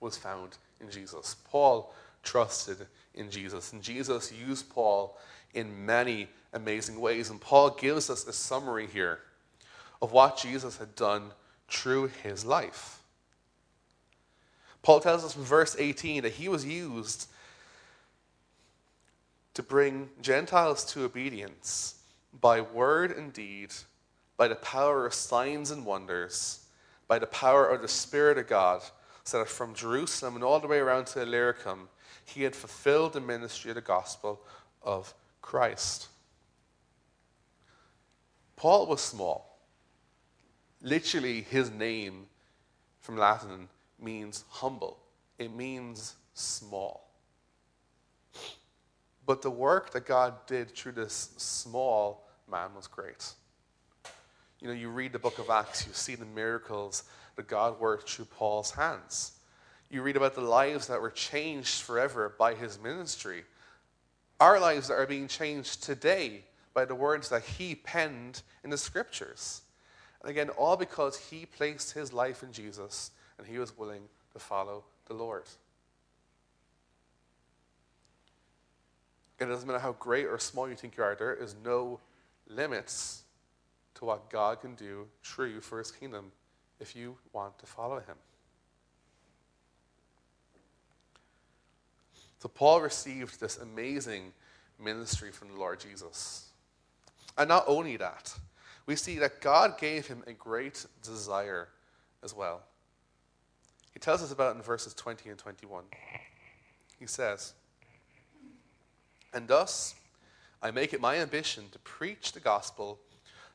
was 0.00 0.16
found 0.16 0.56
in 0.80 0.90
Jesus. 0.90 1.36
Paul 1.50 1.94
trusted 2.22 2.86
in 3.14 3.30
Jesus. 3.30 3.72
And 3.72 3.82
Jesus 3.82 4.32
used 4.32 4.68
Paul 4.70 5.16
in 5.54 5.86
many 5.86 6.28
amazing 6.52 7.00
ways. 7.00 7.30
And 7.30 7.40
Paul 7.40 7.70
gives 7.70 8.10
us 8.10 8.26
a 8.26 8.32
summary 8.32 8.86
here 8.86 9.20
of 10.00 10.12
what 10.12 10.38
Jesus 10.38 10.78
had 10.78 10.94
done 10.94 11.30
through 11.68 12.10
his 12.22 12.44
life. 12.44 13.00
Paul 14.82 15.00
tells 15.00 15.24
us 15.24 15.36
in 15.36 15.42
verse 15.42 15.76
18 15.78 16.22
that 16.22 16.34
he 16.34 16.48
was 16.48 16.64
used 16.64 17.28
to 19.54 19.62
bring 19.62 20.08
Gentiles 20.22 20.84
to 20.92 21.04
obedience 21.04 21.96
by 22.40 22.60
word 22.60 23.10
and 23.10 23.32
deed 23.32 23.70
by 24.38 24.48
the 24.48 24.54
power 24.54 25.04
of 25.04 25.12
signs 25.12 25.70
and 25.70 25.84
wonders, 25.84 26.64
by 27.06 27.18
the 27.18 27.26
power 27.26 27.68
of 27.68 27.82
the 27.82 27.88
Spirit 27.88 28.38
of 28.38 28.46
God, 28.46 28.80
so 29.24 29.40
that 29.40 29.48
from 29.48 29.74
Jerusalem 29.74 30.36
and 30.36 30.44
all 30.44 30.60
the 30.60 30.68
way 30.68 30.78
around 30.78 31.06
to 31.08 31.20
Illyricum, 31.20 31.90
he 32.24 32.44
had 32.44 32.56
fulfilled 32.56 33.12
the 33.12 33.20
ministry 33.20 33.70
of 33.70 33.74
the 33.74 33.82
gospel 33.82 34.40
of 34.82 35.12
Christ. 35.42 36.08
Paul 38.56 38.86
was 38.86 39.00
small. 39.00 39.58
Literally, 40.80 41.42
his 41.42 41.70
name 41.70 42.26
from 43.00 43.16
Latin 43.16 43.68
means 44.00 44.44
humble, 44.48 44.98
it 45.38 45.54
means 45.54 46.14
small. 46.32 47.10
But 49.26 49.42
the 49.42 49.50
work 49.50 49.90
that 49.90 50.06
God 50.06 50.34
did 50.46 50.70
through 50.70 50.92
this 50.92 51.30
small 51.36 52.26
man 52.50 52.70
was 52.74 52.86
great. 52.86 53.32
You 54.60 54.68
know, 54.68 54.74
you 54.74 54.88
read 54.88 55.12
the 55.12 55.18
book 55.18 55.38
of 55.38 55.50
Acts, 55.50 55.86
you 55.86 55.92
see 55.92 56.14
the 56.14 56.24
miracles 56.24 57.04
that 57.36 57.46
God 57.46 57.78
worked 57.78 58.10
through 58.10 58.24
Paul's 58.26 58.72
hands. 58.72 59.32
You 59.90 60.02
read 60.02 60.16
about 60.16 60.34
the 60.34 60.40
lives 60.40 60.88
that 60.88 61.00
were 61.00 61.10
changed 61.10 61.82
forever 61.82 62.34
by 62.38 62.54
his 62.54 62.80
ministry. 62.80 63.44
Our 64.40 64.58
lives 64.60 64.90
are 64.90 65.06
being 65.06 65.28
changed 65.28 65.82
today 65.82 66.42
by 66.74 66.84
the 66.84 66.94
words 66.94 67.28
that 67.30 67.42
he 67.42 67.74
penned 67.74 68.42
in 68.64 68.70
the 68.70 68.78
scriptures. 68.78 69.62
And 70.20 70.30
again, 70.30 70.50
all 70.50 70.76
because 70.76 71.16
he 71.16 71.46
placed 71.46 71.92
his 71.92 72.12
life 72.12 72.42
in 72.42 72.52
Jesus 72.52 73.12
and 73.38 73.46
he 73.46 73.58
was 73.58 73.76
willing 73.78 74.02
to 74.32 74.38
follow 74.38 74.84
the 75.06 75.14
Lord. 75.14 75.44
It 79.38 79.46
doesn't 79.46 79.66
matter 79.66 79.78
how 79.78 79.92
great 79.92 80.26
or 80.26 80.38
small 80.38 80.68
you 80.68 80.74
think 80.74 80.96
you 80.96 81.04
are, 81.04 81.14
there 81.14 81.34
is 81.34 81.54
no 81.64 82.00
limits 82.48 83.22
to 83.98 84.04
what 84.04 84.30
God 84.30 84.60
can 84.60 84.74
do 84.74 85.06
you 85.38 85.60
for 85.60 85.78
his 85.78 85.90
kingdom 85.90 86.30
if 86.80 86.94
you 86.94 87.16
want 87.32 87.58
to 87.58 87.66
follow 87.66 87.96
him. 87.96 88.16
So 92.40 92.48
Paul 92.48 92.80
received 92.80 93.40
this 93.40 93.58
amazing 93.58 94.32
ministry 94.82 95.32
from 95.32 95.48
the 95.48 95.56
Lord 95.58 95.80
Jesus. 95.80 96.50
And 97.36 97.48
not 97.48 97.64
only 97.66 97.96
that, 97.96 98.32
we 98.86 98.94
see 98.94 99.18
that 99.18 99.40
God 99.40 99.78
gave 99.78 100.06
him 100.06 100.22
a 100.28 100.32
great 100.32 100.86
desire 101.02 101.68
as 102.22 102.34
well. 102.34 102.62
He 103.92 103.98
tells 103.98 104.22
us 104.22 104.30
about 104.30 104.54
it 104.54 104.58
in 104.58 104.62
verses 104.62 104.94
20 104.94 105.30
and 105.30 105.38
21. 105.38 105.84
He 107.00 107.06
says, 107.06 107.54
And 109.34 109.48
thus 109.48 109.96
I 110.62 110.70
make 110.70 110.92
it 110.92 111.00
my 111.00 111.16
ambition 111.16 111.64
to 111.72 111.78
preach 111.80 112.30
the 112.30 112.40
gospel 112.40 113.00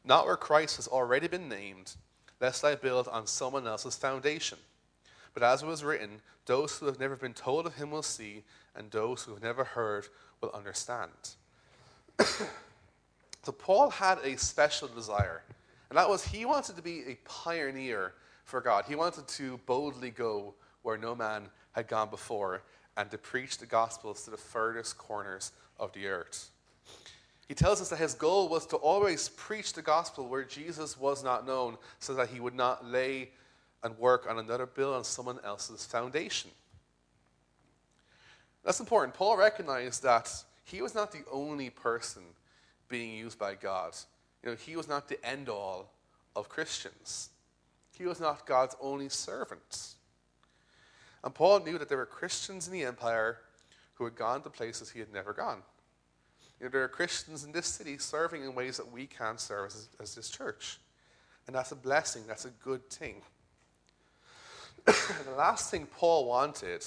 not 0.06 0.26
where 0.26 0.38
Christ 0.38 0.76
has 0.78 0.88
already 0.88 1.28
been 1.28 1.48
named, 1.48 1.96
lest 2.39 2.63
I 2.63 2.76
build 2.76 3.08
on 3.08 3.28
someone 3.28 3.68
else's 3.68 3.96
foundation. 3.96 4.58
But 5.34 5.44
as 5.44 5.63
it 5.63 5.66
was 5.66 5.84
written, 5.84 6.22
those 6.46 6.78
who 6.78 6.86
have 6.88 7.00
never 7.00 7.16
been 7.16 7.34
told 7.34 7.66
of 7.66 7.76
him 7.76 7.92
will 7.92 8.04
see, 8.04 8.44
and 8.76 8.92
those 8.92 9.24
who 9.24 9.34
have 9.34 9.44
never 9.44 9.63
heard 9.63 10.08
will 10.42 10.52
understand. 10.52 11.12
so 12.20 13.52
Paul 13.58 13.89
had 13.89 14.20
a 14.24 14.38
special 14.38 14.88
desire, 14.88 15.42
and 15.89 15.98
that 15.98 16.10
was 16.10 16.26
he 16.26 16.46
wanted 16.46 16.76
to 16.76 16.82
be 16.82 17.04
a 17.08 17.18
pioneer 17.26 18.13
for 18.44 18.62
God. 18.62 18.86
He 18.88 18.96
wanted 18.96 19.28
to 19.30 19.58
boldly 19.66 20.12
go 20.12 20.54
where 20.82 20.98
no 20.98 21.16
man 21.16 21.48
had 21.72 21.88
gone 21.88 22.10
before 22.10 22.62
and 22.98 23.10
to 23.10 23.18
preach 23.18 23.58
the 23.58 23.66
gospels 23.66 24.24
to 24.26 24.32
the 24.32 24.38
furthest 24.38 24.98
corners 24.98 25.52
of 25.80 25.92
the 25.94 26.08
earth. 26.08 26.50
He 27.54 27.56
tells 27.56 27.82
us 27.82 27.89
that 27.89 28.00
his 28.00 28.16
goal 28.16 28.50
was 28.50 28.66
to 28.66 28.78
always 28.78 29.30
preach 29.30 29.74
the 29.74 29.84
gospel 29.84 30.28
where 30.28 30.44
Jesus 30.44 30.98
was 30.98 31.24
not 31.24 31.46
known 31.46 31.78
so 32.00 32.16
that 32.16 32.30
he 32.30 32.39
would 32.39 32.56
not 32.56 32.84
lay 32.84 33.30
and 33.84 33.96
work 34.00 34.26
on 34.28 34.39
another 34.39 34.66
bill 34.66 34.96
on 34.96 35.04
someone 35.04 35.38
else's 35.44 35.86
foundation. 35.86 36.50
That's 38.66 38.80
important. 38.80 39.13
Paul 39.13 39.38
recognized 39.38 40.02
that 40.02 40.34
he 40.63 40.82
was 40.82 40.96
not 40.96 41.12
the 41.12 41.22
only 41.32 41.70
person 41.70 42.24
being 42.89 43.16
used 43.16 43.38
by 43.38 43.54
God. 43.54 43.94
You 44.42 44.50
know, 44.50 44.56
he 44.56 44.76
was 44.76 44.88
not 44.88 45.08
the 45.08 45.24
end 45.24 45.48
all 45.48 45.94
of 46.36 46.50
Christians. 46.50 47.30
He 47.96 48.08
was 48.08 48.20
not 48.20 48.48
God's 48.48 48.76
only 48.82 49.10
servant. 49.10 49.89
And 51.24 51.36
Paul 51.36 51.60
knew 51.60 51.78
that 51.78 51.88
there 51.88 52.00
were 52.00 52.08
Christians 52.08 52.66
in 52.66 52.74
the 52.74 52.84
empire 52.84 53.38
who 53.94 54.06
had 54.06 54.16
gone 54.16 54.42
to 54.42 54.50
places 54.50 54.89
he 54.89 55.00
had 55.00 55.13
never 55.13 55.34
gone. 55.34 55.62
You 56.63 56.69
know, 56.69 56.71
there 56.71 56.84
are 56.86 56.88
Christians 56.88 57.43
in 57.43 57.52
this 57.52 57.67
city 57.67 57.97
serving 57.97 58.41
in 58.41 58.56
ways 58.56 58.78
that 58.78 58.89
we 58.89 59.06
can't 59.06 59.38
serve 59.38 59.65
as, 59.65 59.89
as 59.99 60.15
this 60.15 60.30
church. 60.30 60.80
And 61.45 61.54
that's 61.54 61.73
a 61.73 61.76
blessing, 61.76 62.23
that's 62.26 62.45
a 62.45 62.52
good 62.63 62.89
thing. 62.89 63.15
the 64.86 65.36
last 65.38 65.71
thing 65.71 65.86
Paul 65.88 66.26
wanted 66.26 66.86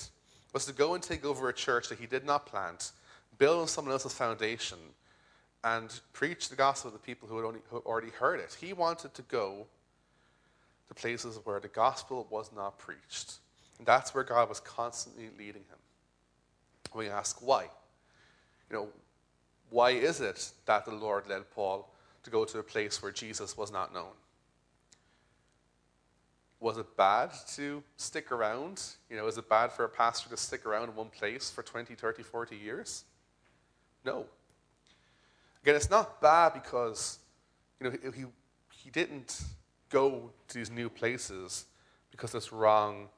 was 0.55 0.65
to 0.65 0.73
go 0.73 0.95
and 0.95 1.03
take 1.03 1.27
over 1.27 1.51
a 1.51 1.53
church 1.53 1.91
that 1.91 1.99
he 1.99 2.07
did 2.07 2.25
not 2.25 2.47
plant, 2.47 2.93
build 3.37 3.61
on 3.61 3.69
someone 3.69 3.93
else's 3.93 4.15
foundation, 4.15 4.79
and 5.63 6.01
preach 6.15 6.49
the 6.49 6.57
gospel 6.57 6.91
to 6.91 6.97
people 6.97 7.29
who 7.29 7.37
had, 7.37 7.45
only, 7.45 7.61
who 7.69 7.77
already 7.81 8.13
heard 8.19 8.41
it. 8.41 8.57
He 8.59 8.73
wanted 8.73 9.13
to 9.13 9.21
go 9.21 9.67
to 10.89 10.95
places 10.95 11.39
where 11.45 11.61
the 11.61 11.69
gospel 11.69 12.27
was 12.31 12.51
not 12.57 12.79
preached. 12.79 13.35
And 13.77 13.87
that's 13.87 14.15
where 14.15 14.25
God 14.25 14.49
was 14.49 14.59
constantly 14.59 15.29
leading 15.37 15.65
him. 15.65 15.79
We 16.95 17.11
ask 17.11 17.47
why. 17.47 17.65
You 18.71 18.77
know, 18.77 18.89
why 19.71 19.91
is 19.91 20.21
it 20.21 20.53
that 20.67 20.85
the 20.85 20.95
Lord 20.95 21.29
led 21.29 21.51
Paul 21.51 21.89
to 22.23 22.31
go 22.31 22.45
to 22.45 22.59
a 22.59 22.63
place 22.63 23.03
where 23.03 23.13
Jesus 23.13 23.57
was 23.57 23.73
not 23.73 23.93
known? 23.93 24.13
Was 26.61 26.79
it 26.79 26.97
bad 26.97 27.33
to 27.55 27.83
stick 27.97 28.33
around? 28.33 28.83
You 29.11 29.17
know, 29.17 29.27
is 29.27 29.37
it 29.39 29.49
bad 29.49 29.73
for 29.73 29.85
a 29.85 29.89
pastor 29.89 30.31
to 30.31 30.37
stick 30.37 30.65
around 30.67 30.89
in 30.89 30.97
one 30.97 31.09
place 31.09 31.51
for 31.51 31.63
20, 31.63 31.95
30, 31.95 32.23
40 32.23 32.57
years? 32.57 33.05
No. 34.05 34.25
Again, 35.63 35.77
it's 35.77 35.91
not 35.91 36.21
bad 36.21 36.55
because, 36.55 37.19
you 37.81 37.91
know, 37.91 37.97
he, 38.15 38.25
he 38.71 38.91
didn't 38.91 39.43
go 39.91 40.31
to 40.49 40.55
these 40.55 40.71
new 40.71 40.89
places 40.89 41.67
because 42.11 42.35
it's 42.35 42.53
wrong 42.53 43.09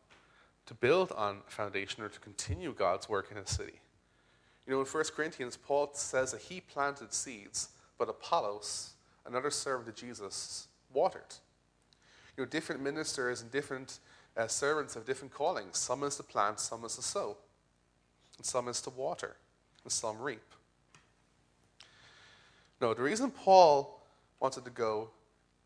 to 0.67 0.75
build 0.75 1.13
on 1.13 1.39
a 1.47 1.51
foundation 1.51 2.03
or 2.03 2.09
to 2.09 2.21
continue 2.21 2.73
God's 2.73 3.09
work 3.09 3.31
in 3.31 3.39
a 3.39 3.47
city. 3.47 3.81
You 4.69 4.75
know, 4.75 4.81
in 4.81 4.87
1 4.87 5.05
Corinthians, 5.17 5.57
Paul 5.57 5.89
says 5.95 6.33
that 6.33 6.43
he 6.43 6.61
planted 6.61 7.15
seeds, 7.15 7.71
but 7.97 8.11
Apollos, 8.11 8.91
another 9.25 9.51
servant 9.51 9.89
of 9.89 9.95
Jesus, 9.95 10.69
watered. 10.93 11.35
You 12.37 12.45
know, 12.45 12.51
different 12.51 12.83
ministers 12.83 13.41
and 13.41 13.51
different 13.51 13.99
uh, 14.37 14.47
servants 14.47 14.93
have 14.93 15.07
different 15.07 15.33
callings. 15.33 15.79
Some 15.79 16.03
is 16.03 16.17
to 16.17 16.23
plant, 16.23 16.61
some 16.61 16.85
is 16.85 16.97
to 16.97 17.03
sow, 17.03 17.39
and 18.37 18.45
some 18.45 18.69
is 18.69 18.83
to 18.83 18.91
water, 18.91 19.37
and 19.85 19.91
some 19.91 20.21
reap. 20.21 20.43
No, 22.79 22.93
the 22.93 23.03
reason 23.03 23.31
Paul 23.31 24.03
wanted 24.39 24.67
to 24.67 24.71
go 24.71 25.09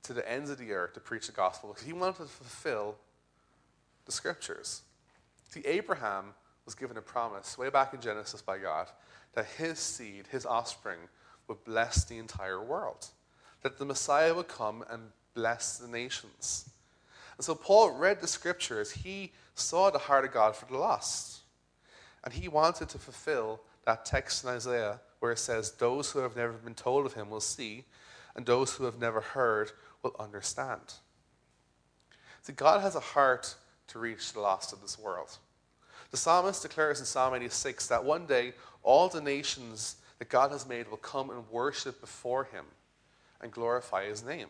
to 0.04 0.12
the 0.12 0.30
ends 0.30 0.48
of 0.48 0.58
the 0.58 0.70
earth 0.72 0.94
to 0.94 1.00
preach 1.00 1.26
the 1.26 1.32
gospel 1.32 1.70
was 1.70 1.82
he 1.82 1.92
wanted 1.92 2.18
to 2.18 2.24
fulfill 2.26 2.94
the 4.06 4.12
scriptures. 4.12 4.82
See, 5.50 5.62
Abraham 5.66 6.34
was 6.64 6.74
given 6.74 6.96
a 6.96 7.02
promise 7.02 7.58
way 7.58 7.70
back 7.70 7.94
in 7.94 8.00
Genesis 8.00 8.42
by 8.42 8.58
God 8.58 8.88
that 9.34 9.46
his 9.46 9.78
seed, 9.78 10.26
his 10.30 10.46
offspring, 10.46 10.98
would 11.48 11.64
bless 11.64 12.04
the 12.04 12.18
entire 12.18 12.62
world, 12.62 13.06
that 13.62 13.78
the 13.78 13.84
Messiah 13.84 14.34
would 14.34 14.48
come 14.48 14.84
and 14.90 15.02
bless 15.34 15.78
the 15.78 15.88
nations. 15.88 16.70
And 17.36 17.44
so 17.44 17.54
Paul 17.54 17.92
read 17.92 18.20
the 18.20 18.28
scriptures. 18.28 18.90
He 18.90 19.32
saw 19.54 19.90
the 19.90 19.98
heart 19.98 20.24
of 20.24 20.32
God 20.32 20.54
for 20.54 20.66
the 20.66 20.78
lost. 20.78 21.40
And 22.24 22.32
he 22.32 22.48
wanted 22.48 22.88
to 22.90 22.98
fulfill 22.98 23.60
that 23.84 24.04
text 24.04 24.44
in 24.44 24.50
Isaiah 24.50 25.00
where 25.20 25.32
it 25.32 25.38
says, 25.38 25.72
Those 25.72 26.10
who 26.10 26.20
have 26.20 26.36
never 26.36 26.52
been 26.52 26.74
told 26.74 27.06
of 27.06 27.14
him 27.14 27.30
will 27.30 27.40
see, 27.40 27.84
and 28.36 28.46
those 28.46 28.74
who 28.74 28.84
have 28.84 28.98
never 28.98 29.20
heard 29.20 29.72
will 30.02 30.14
understand. 30.18 30.94
See, 32.42 32.52
God 32.52 32.80
has 32.80 32.94
a 32.94 33.00
heart 33.00 33.54
to 33.88 33.98
reach 33.98 34.32
the 34.32 34.40
lost 34.40 34.72
of 34.72 34.80
this 34.80 34.98
world. 34.98 35.38
The 36.12 36.18
psalmist 36.18 36.62
declares 36.62 37.00
in 37.00 37.06
Psalm 37.06 37.34
86 37.34 37.88
that 37.88 38.04
one 38.04 38.26
day 38.26 38.52
all 38.82 39.08
the 39.08 39.20
nations 39.20 39.96
that 40.18 40.28
God 40.28 40.52
has 40.52 40.68
made 40.68 40.88
will 40.88 40.98
come 40.98 41.30
and 41.30 41.50
worship 41.50 42.00
before 42.00 42.44
him 42.44 42.66
and 43.40 43.50
glorify 43.50 44.06
his 44.06 44.22
name. 44.22 44.48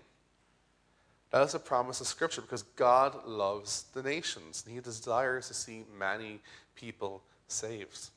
That 1.30 1.42
is 1.42 1.54
a 1.54 1.60
promise 1.60 2.00
of 2.00 2.08
Scripture 2.08 2.42
because 2.42 2.62
God 2.62 3.26
loves 3.26 3.84
the 3.94 4.02
nations 4.02 4.64
and 4.66 4.74
he 4.74 4.80
desires 4.82 5.48
to 5.48 5.54
see 5.54 5.84
many 5.98 6.40
people 6.74 7.22
saved. 7.48 8.08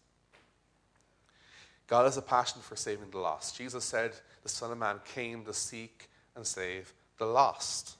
God 1.87 2.05
has 2.05 2.17
a 2.17 2.21
passion 2.23 2.61
for 2.61 2.75
saving 2.75 3.11
the 3.11 3.19
lost. 3.19 3.57
Jesus 3.57 3.85
said, 3.85 4.13
The 4.41 4.49
Son 4.49 4.71
of 4.71 4.77
Man 4.79 4.99
came 5.05 5.45
to 5.45 5.53
seek 5.53 6.09
and 6.35 6.45
save 6.45 6.91
the 7.19 7.25
lost. 7.25 7.95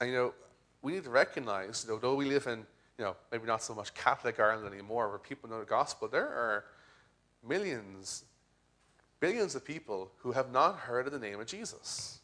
And 0.00 0.08
you 0.08 0.16
know, 0.16 0.34
we 0.82 0.92
need 0.92 1.04
to 1.04 1.10
recognize, 1.10 1.84
you 1.84 1.92
know, 1.92 1.98
though 1.98 2.14
we 2.14 2.24
live 2.26 2.46
in 2.46 2.64
you 3.00 3.06
know, 3.06 3.16
maybe 3.32 3.46
not 3.46 3.62
so 3.62 3.74
much 3.74 3.94
Catholic 3.94 4.38
Ireland 4.38 4.70
anymore, 4.70 5.08
where 5.08 5.18
people 5.18 5.48
know 5.48 5.60
the 5.60 5.64
gospel, 5.64 6.06
there 6.06 6.28
are 6.28 6.66
millions, 7.42 8.24
billions 9.20 9.54
of 9.54 9.64
people 9.64 10.10
who 10.18 10.32
have 10.32 10.52
not 10.52 10.76
heard 10.76 11.06
of 11.06 11.12
the 11.14 11.18
name 11.18 11.40
of 11.40 11.46
Jesus. 11.46 12.18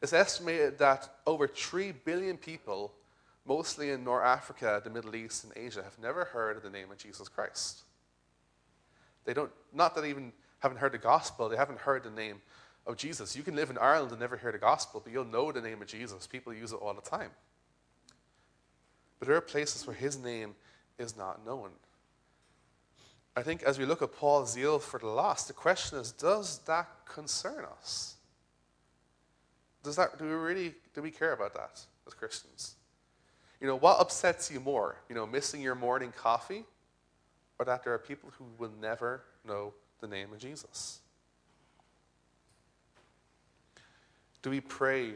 It's 0.00 0.14
estimated 0.14 0.78
that 0.78 1.10
over 1.26 1.46
3 1.46 1.92
billion 2.06 2.38
people, 2.38 2.94
mostly 3.44 3.90
in 3.90 4.02
North 4.02 4.24
Africa, 4.24 4.80
the 4.82 4.88
Middle 4.88 5.14
East, 5.14 5.44
and 5.44 5.52
Asia, 5.54 5.82
have 5.82 5.98
never 5.98 6.24
heard 6.24 6.56
of 6.56 6.62
the 6.62 6.70
name 6.70 6.90
of 6.90 6.96
Jesus 6.96 7.28
Christ. 7.28 7.82
They 9.26 9.34
don't, 9.34 9.52
not 9.74 9.94
that 9.96 10.06
even 10.06 10.32
haven't 10.60 10.78
heard 10.78 10.92
the 10.92 10.98
gospel, 10.98 11.50
they 11.50 11.56
haven't 11.58 11.80
heard 11.80 12.02
the 12.02 12.10
name 12.10 12.40
of 12.86 12.96
Jesus. 12.96 13.36
You 13.36 13.42
can 13.42 13.56
live 13.56 13.68
in 13.68 13.76
Ireland 13.76 14.12
and 14.12 14.20
never 14.20 14.38
hear 14.38 14.52
the 14.52 14.58
gospel, 14.58 15.02
but 15.04 15.12
you'll 15.12 15.26
know 15.26 15.52
the 15.52 15.60
name 15.60 15.82
of 15.82 15.86
Jesus. 15.86 16.26
People 16.26 16.54
use 16.54 16.72
it 16.72 16.76
all 16.76 16.94
the 16.94 17.02
time. 17.02 17.30
But 19.22 19.28
there 19.28 19.36
are 19.36 19.40
places 19.40 19.86
where 19.86 19.94
his 19.94 20.18
name 20.18 20.56
is 20.98 21.16
not 21.16 21.46
known. 21.46 21.70
I 23.36 23.42
think 23.44 23.62
as 23.62 23.78
we 23.78 23.84
look 23.84 24.02
at 24.02 24.12
Paul's 24.12 24.50
zeal 24.50 24.80
for 24.80 24.98
the 24.98 25.06
lost, 25.06 25.46
the 25.46 25.52
question 25.52 25.96
is 25.96 26.10
does 26.10 26.58
that 26.66 26.88
concern 27.06 27.64
us? 27.64 28.16
Does 29.84 29.94
that, 29.94 30.18
do 30.18 30.24
we 30.24 30.32
really 30.32 30.74
do 30.92 31.02
we 31.02 31.12
care 31.12 31.34
about 31.34 31.54
that 31.54 31.80
as 32.04 32.14
Christians? 32.14 32.74
You 33.60 33.68
know, 33.68 33.76
what 33.76 34.00
upsets 34.00 34.50
you 34.50 34.58
more? 34.58 34.96
You 35.08 35.14
know, 35.14 35.24
missing 35.24 35.60
your 35.60 35.76
morning 35.76 36.12
coffee 36.16 36.64
or 37.60 37.64
that 37.64 37.84
there 37.84 37.94
are 37.94 37.98
people 37.98 38.32
who 38.38 38.46
will 38.58 38.72
never 38.80 39.22
know 39.46 39.72
the 40.00 40.08
name 40.08 40.32
of 40.32 40.40
Jesus? 40.40 40.98
Do 44.42 44.50
we 44.50 44.60
pray 44.60 45.12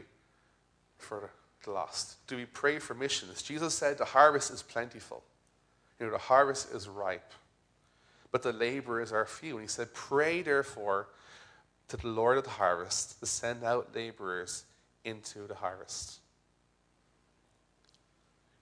for 0.97 1.29
the 1.63 1.71
lost? 1.71 2.25
Do 2.27 2.35
we 2.35 2.45
pray 2.45 2.79
for 2.79 2.93
missions? 2.93 3.41
Jesus 3.41 3.73
said 3.73 3.97
the 3.97 4.05
harvest 4.05 4.51
is 4.51 4.61
plentiful. 4.61 5.23
You 5.99 6.05
know, 6.05 6.11
the 6.11 6.17
harvest 6.17 6.71
is 6.73 6.87
ripe, 6.87 7.33
but 8.31 8.43
the 8.43 8.53
laborers 8.53 9.11
are 9.11 9.25
few. 9.25 9.53
And 9.53 9.61
he 9.61 9.67
said, 9.67 9.93
Pray 9.93 10.41
therefore 10.41 11.07
to 11.87 11.97
the 11.97 12.07
Lord 12.07 12.37
of 12.37 12.43
the 12.43 12.51
harvest 12.51 13.19
to 13.19 13.25
send 13.25 13.63
out 13.63 13.95
laborers 13.95 14.65
into 15.05 15.47
the 15.47 15.55
harvest. 15.55 16.19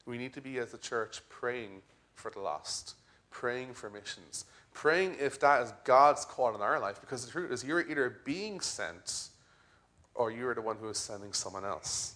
We 0.06 0.18
need 0.18 0.34
to 0.34 0.42
be, 0.42 0.60
as 0.60 0.74
a 0.74 0.78
church, 0.78 1.22
praying 1.30 1.82
for 2.14 2.30
the 2.30 2.40
lost, 2.40 2.96
praying 3.32 3.74
for 3.74 3.90
missions, 3.90 4.46
praying 4.74 5.16
if 5.20 5.40
that 5.40 5.64
is 5.64 5.74
God's 5.84 6.26
call 6.26 6.54
in 6.54 6.62
our 6.62 6.80
life, 6.80 7.02
because 7.02 7.26
the 7.26 7.32
truth 7.32 7.52
is, 7.52 7.64
you're 7.64 7.82
either 7.90 8.22
being 8.24 8.60
sent 8.60 9.30
or 10.14 10.32
you're 10.32 10.54
the 10.54 10.62
one 10.62 10.78
who 10.78 10.88
is 10.90 10.98
sending 10.98 11.34
someone 11.34 11.66
else. 11.66 12.16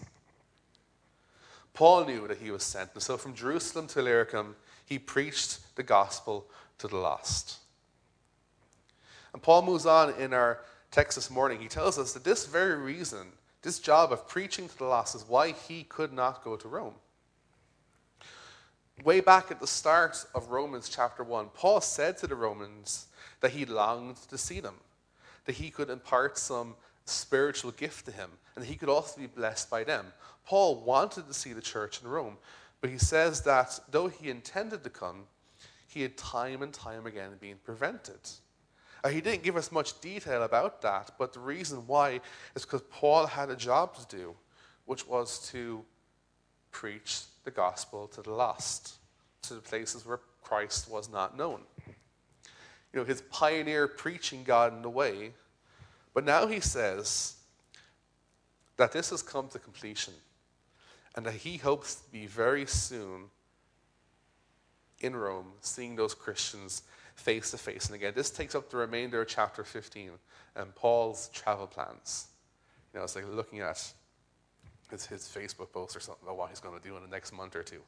Paul 1.79 2.03
knew 2.03 2.27
that 2.27 2.39
he 2.39 2.51
was 2.51 2.63
sent, 2.63 2.89
and 2.93 3.01
so 3.01 3.15
from 3.15 3.33
Jerusalem 3.33 3.87
to 3.87 3.99
Illyricum, 3.99 4.57
he 4.85 4.99
preached 4.99 5.59
the 5.77 5.81
gospel 5.81 6.45
to 6.77 6.89
the 6.89 6.97
lost. 6.97 7.59
And 9.31 9.41
Paul 9.41 9.61
moves 9.61 9.85
on 9.85 10.13
in 10.15 10.33
our 10.33 10.59
text 10.91 11.15
this 11.15 11.31
morning. 11.31 11.57
He 11.61 11.69
tells 11.69 11.97
us 11.97 12.11
that 12.11 12.25
this 12.25 12.45
very 12.45 12.75
reason, 12.75 13.27
this 13.61 13.79
job 13.79 14.11
of 14.11 14.27
preaching 14.27 14.67
to 14.67 14.77
the 14.77 14.83
lost, 14.83 15.15
is 15.15 15.23
why 15.25 15.53
he 15.53 15.83
could 15.83 16.11
not 16.11 16.43
go 16.43 16.57
to 16.57 16.67
Rome. 16.67 16.95
Way 19.05 19.21
back 19.21 19.49
at 19.49 19.61
the 19.61 19.65
start 19.65 20.25
of 20.35 20.49
Romans 20.49 20.89
chapter 20.89 21.23
1, 21.23 21.47
Paul 21.53 21.79
said 21.79 22.17
to 22.17 22.27
the 22.27 22.35
Romans 22.35 23.07
that 23.39 23.51
he 23.51 23.63
longed 23.63 24.17
to 24.27 24.37
see 24.37 24.59
them, 24.59 24.75
that 25.45 25.55
he 25.55 25.69
could 25.69 25.89
impart 25.89 26.37
some 26.37 26.75
spiritual 27.05 27.71
gift 27.71 28.05
to 28.07 28.11
him, 28.11 28.31
and 28.57 28.65
he 28.65 28.75
could 28.75 28.89
also 28.89 29.21
be 29.21 29.27
blessed 29.27 29.69
by 29.69 29.85
them. 29.85 30.07
Paul 30.49 30.83
wanted 30.83 31.27
to 31.27 31.33
see 31.33 31.53
the 31.53 31.61
church 31.61 32.01
in 32.01 32.07
Rome, 32.07 32.35
but 32.81 32.89
he 32.89 32.97
says 32.97 33.41
that 33.41 33.79
though 33.91 34.07
he 34.07 34.31
intended 34.31 34.83
to 34.83 34.89
come, 34.89 35.25
he 35.87 36.01
had 36.01 36.17
time 36.17 36.63
and 36.63 36.73
time 36.73 37.05
again 37.05 37.29
been 37.39 37.57
prevented. 37.63 38.19
Uh, 39.03 39.09
he 39.09 39.21
didn't 39.21 39.43
give 39.43 39.55
us 39.55 39.71
much 39.71 40.01
detail 40.01 40.41
about 40.41 40.81
that, 40.81 41.11
but 41.19 41.33
the 41.33 41.39
reason 41.39 41.85
why 41.85 42.19
is 42.55 42.65
because 42.65 42.81
Paul 42.89 43.27
had 43.27 43.51
a 43.51 43.55
job 43.55 43.95
to 43.97 44.17
do, 44.17 44.33
which 44.85 45.07
was 45.07 45.47
to 45.51 45.85
preach 46.71 47.21
the 47.43 47.51
gospel 47.51 48.07
to 48.07 48.23
the 48.23 48.31
lost, 48.31 48.95
to 49.43 49.53
the 49.53 49.61
places 49.61 50.03
where 50.03 50.19
Christ 50.41 50.89
was 50.89 51.11
not 51.11 51.37
known. 51.37 51.61
You 52.91 53.01
know, 53.01 53.03
his 53.03 53.21
pioneer 53.29 53.87
preaching 53.87 54.43
got 54.43 54.73
in 54.73 54.81
the 54.81 54.89
way 54.89 55.33
but 56.13 56.25
now 56.25 56.47
he 56.47 56.59
says 56.59 57.35
that 58.77 58.91
this 58.91 59.09
has 59.11 59.21
come 59.21 59.47
to 59.49 59.59
completion 59.59 60.13
and 61.15 61.25
that 61.25 61.33
he 61.33 61.57
hopes 61.57 61.95
to 61.95 62.11
be 62.11 62.25
very 62.25 62.65
soon 62.65 63.25
in 64.99 65.15
Rome, 65.15 65.53
seeing 65.61 65.95
those 65.95 66.13
Christians 66.13 66.83
face 67.15 67.51
to 67.51 67.57
face. 67.57 67.87
And 67.87 67.95
again, 67.95 68.13
this 68.15 68.29
takes 68.29 68.55
up 68.55 68.69
the 68.69 68.77
remainder 68.77 69.21
of 69.21 69.27
chapter 69.27 69.63
15 69.63 70.11
and 70.55 70.75
Paul's 70.75 71.29
travel 71.29 71.67
plans. 71.67 72.27
You 72.93 72.99
know, 72.99 73.03
it's 73.03 73.15
like 73.15 73.25
looking 73.27 73.59
at 73.59 73.91
his, 74.89 75.05
his 75.05 75.23
Facebook 75.23 75.71
post 75.71 75.95
or 75.95 75.99
something 75.99 76.23
about 76.23 76.37
what 76.37 76.49
he's 76.49 76.59
going 76.59 76.77
to 76.77 76.85
do 76.85 76.95
in 76.95 77.03
the 77.03 77.09
next 77.09 77.31
month 77.33 77.55
or 77.55 77.63
two. 77.63 77.81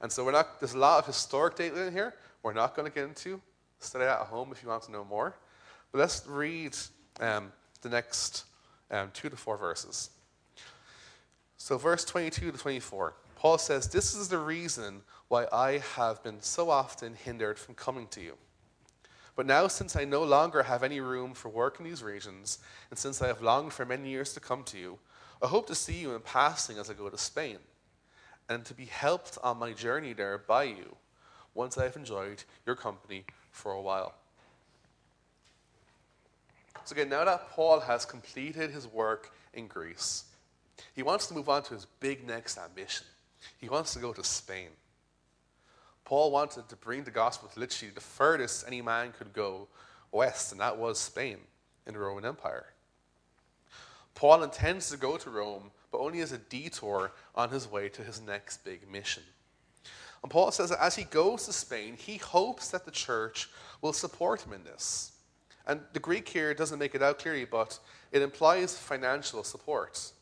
And 0.00 0.10
so 0.10 0.24
we're 0.24 0.32
not, 0.32 0.60
there's 0.60 0.74
a 0.74 0.78
lot 0.78 0.98
of 0.98 1.06
historic 1.06 1.56
data 1.56 1.86
in 1.86 1.92
here 1.92 2.14
we're 2.42 2.52
not 2.52 2.74
going 2.74 2.90
to 2.90 2.94
get 2.94 3.04
into. 3.04 3.40
Study 3.78 4.04
that 4.04 4.20
at 4.20 4.26
home 4.26 4.50
if 4.52 4.62
you 4.62 4.68
want 4.68 4.82
to 4.84 4.92
know 4.92 5.04
more. 5.04 5.34
But 5.90 5.98
let's 5.98 6.26
read 6.26 6.76
um, 7.20 7.52
the 7.82 7.88
next 7.88 8.44
um, 8.90 9.10
two 9.12 9.28
to 9.28 9.36
four 9.36 9.56
verses. 9.56 10.10
So, 11.64 11.78
verse 11.78 12.04
22 12.04 12.50
to 12.50 12.58
24, 12.58 13.14
Paul 13.36 13.56
says, 13.56 13.86
This 13.86 14.16
is 14.16 14.26
the 14.26 14.38
reason 14.38 15.02
why 15.28 15.46
I 15.52 15.78
have 15.94 16.20
been 16.24 16.42
so 16.42 16.70
often 16.70 17.14
hindered 17.14 17.56
from 17.56 17.76
coming 17.76 18.08
to 18.08 18.20
you. 18.20 18.36
But 19.36 19.46
now, 19.46 19.68
since 19.68 19.94
I 19.94 20.04
no 20.04 20.24
longer 20.24 20.64
have 20.64 20.82
any 20.82 20.98
room 20.98 21.34
for 21.34 21.50
work 21.50 21.78
in 21.78 21.84
these 21.84 22.02
regions, 22.02 22.58
and 22.90 22.98
since 22.98 23.22
I 23.22 23.28
have 23.28 23.42
longed 23.42 23.72
for 23.72 23.84
many 23.84 24.08
years 24.08 24.34
to 24.34 24.40
come 24.40 24.64
to 24.64 24.76
you, 24.76 24.98
I 25.40 25.46
hope 25.46 25.68
to 25.68 25.74
see 25.76 26.00
you 26.00 26.16
in 26.16 26.20
passing 26.22 26.78
as 26.78 26.90
I 26.90 26.94
go 26.94 27.08
to 27.08 27.16
Spain, 27.16 27.58
and 28.48 28.64
to 28.64 28.74
be 28.74 28.86
helped 28.86 29.38
on 29.40 29.60
my 29.60 29.72
journey 29.72 30.14
there 30.14 30.38
by 30.38 30.64
you, 30.64 30.96
once 31.54 31.78
I 31.78 31.84
have 31.84 31.94
enjoyed 31.94 32.42
your 32.66 32.74
company 32.74 33.24
for 33.52 33.70
a 33.70 33.80
while. 33.80 34.16
So, 36.84 36.94
again, 36.94 37.08
now 37.08 37.24
that 37.24 37.50
Paul 37.50 37.78
has 37.78 38.04
completed 38.04 38.72
his 38.72 38.88
work 38.88 39.32
in 39.54 39.68
Greece, 39.68 40.24
he 40.94 41.02
wants 41.02 41.26
to 41.26 41.34
move 41.34 41.48
on 41.48 41.62
to 41.64 41.74
his 41.74 41.86
big 42.00 42.26
next 42.26 42.58
uh, 42.58 42.62
ambition. 42.62 43.06
He 43.58 43.68
wants 43.68 43.92
to 43.94 43.98
go 43.98 44.12
to 44.12 44.24
Spain. 44.24 44.68
Paul 46.04 46.30
wanted 46.30 46.68
to 46.68 46.76
bring 46.76 47.04
the 47.04 47.10
gospel 47.10 47.48
to 47.48 47.60
literally 47.60 47.92
the 47.94 48.00
furthest 48.00 48.66
any 48.66 48.82
man 48.82 49.12
could 49.16 49.32
go 49.32 49.68
west, 50.10 50.52
and 50.52 50.60
that 50.60 50.76
was 50.76 50.98
Spain 50.98 51.38
in 51.86 51.94
the 51.94 52.00
Roman 52.00 52.24
Empire. 52.24 52.66
Paul 54.14 54.42
intends 54.42 54.90
to 54.90 54.96
go 54.96 55.16
to 55.16 55.30
Rome, 55.30 55.70
but 55.90 55.98
only 55.98 56.20
as 56.20 56.32
a 56.32 56.38
detour 56.38 57.12
on 57.34 57.50
his 57.50 57.70
way 57.70 57.88
to 57.88 58.02
his 58.02 58.20
next 58.20 58.64
big 58.64 58.90
mission. 58.90 59.22
And 60.22 60.30
Paul 60.30 60.50
says 60.52 60.70
that 60.70 60.82
as 60.82 60.94
he 60.94 61.04
goes 61.04 61.46
to 61.46 61.52
Spain, 61.52 61.96
he 61.98 62.18
hopes 62.18 62.68
that 62.68 62.84
the 62.84 62.90
church 62.90 63.48
will 63.80 63.92
support 63.92 64.42
him 64.42 64.52
in 64.52 64.64
this. 64.64 65.12
And 65.66 65.80
the 65.92 66.00
Greek 66.00 66.28
here 66.28 66.54
doesn't 66.54 66.78
make 66.78 66.94
it 66.94 67.02
out 67.02 67.18
clearly, 67.18 67.44
but 67.44 67.78
it 68.10 68.22
implies 68.22 68.76
financial 68.76 69.42
support. 69.44 70.12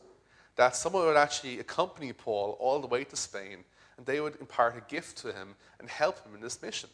That 0.56 0.76
someone 0.76 1.06
would 1.06 1.16
actually 1.16 1.58
accompany 1.58 2.12
Paul 2.12 2.56
all 2.60 2.80
the 2.80 2.86
way 2.86 3.04
to 3.04 3.16
Spain, 3.16 3.64
and 3.96 4.06
they 4.06 4.20
would 4.20 4.40
impart 4.40 4.76
a 4.76 4.92
gift 4.92 5.18
to 5.18 5.32
him 5.32 5.54
and 5.78 5.88
help 5.88 6.24
him 6.24 6.34
in 6.34 6.40
this 6.40 6.60
mission. 6.62 6.90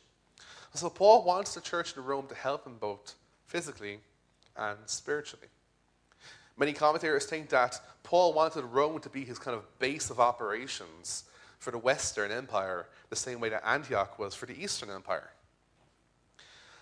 So 0.74 0.90
Paul 0.90 1.24
wants 1.24 1.54
the 1.54 1.60
church 1.62 1.96
in 1.96 2.04
Rome 2.04 2.26
to 2.28 2.34
help 2.34 2.66
him 2.66 2.76
both 2.78 3.14
physically 3.46 4.00
and 4.56 4.76
spiritually. 4.86 5.46
Many 6.58 6.72
commentators 6.72 7.26
think 7.26 7.48
that 7.50 7.80
Paul 8.02 8.34
wanted 8.34 8.62
Rome 8.62 8.98
to 9.00 9.08
be 9.08 9.24
his 9.24 9.38
kind 9.38 9.56
of 9.56 9.78
base 9.78 10.10
of 10.10 10.20
operations 10.20 11.24
for 11.58 11.70
the 11.70 11.78
Western 11.78 12.30
Empire, 12.30 12.86
the 13.08 13.16
same 13.16 13.40
way 13.40 13.48
that 13.48 13.66
Antioch 13.66 14.18
was 14.18 14.34
for 14.34 14.46
the 14.46 14.62
Eastern 14.62 14.90
Empire. 14.90 15.30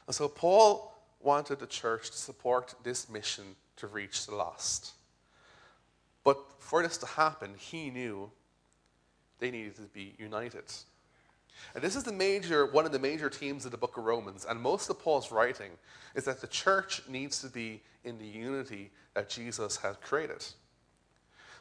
And 0.07 0.15
so 0.15 0.29
Paul 0.29 0.93
wanted 1.21 1.59
the 1.61 1.67
church 1.67 2.11
to 2.11 2.17
support 2.17 2.75
this 2.83 3.09
mission 3.09 3.57
to 3.77 3.87
reach 3.87 4.27
the 4.27 4.35
lost. 4.35 4.93
But 6.25 6.39
for 6.59 6.83
this 6.83 6.97
to 6.99 7.07
happen, 7.07 7.55
he 7.57 7.91
knew 7.91 8.31
they 9.39 9.51
needed 9.51 9.77
to 9.77 9.83
be 9.83 10.15
united. 10.19 10.65
And 11.75 11.83
this 11.83 11.97
is 11.97 12.05
the 12.05 12.13
major, 12.13 12.67
one 12.67 12.87
of 12.87 12.93
the 12.93 12.99
major 12.99 13.31
themes 13.31 13.65
of 13.65 13.71
the 13.71 13.77
book 13.77 13.97
of 13.97 14.05
Romans, 14.05 14.47
and 14.49 14.61
most 14.61 14.91
of 14.91 14.99
Paul's 14.99 15.31
writing 15.31 15.71
is 16.15 16.25
that 16.25 16.41
the 16.41 16.47
church 16.47 17.03
needs 17.09 17.41
to 17.41 17.49
be 17.49 17.83
in 18.05 18.19
the 18.19 18.27
unity 18.27 18.91
that 19.15 19.29
Jesus 19.29 19.77
has 19.79 19.97
created. 20.03 20.45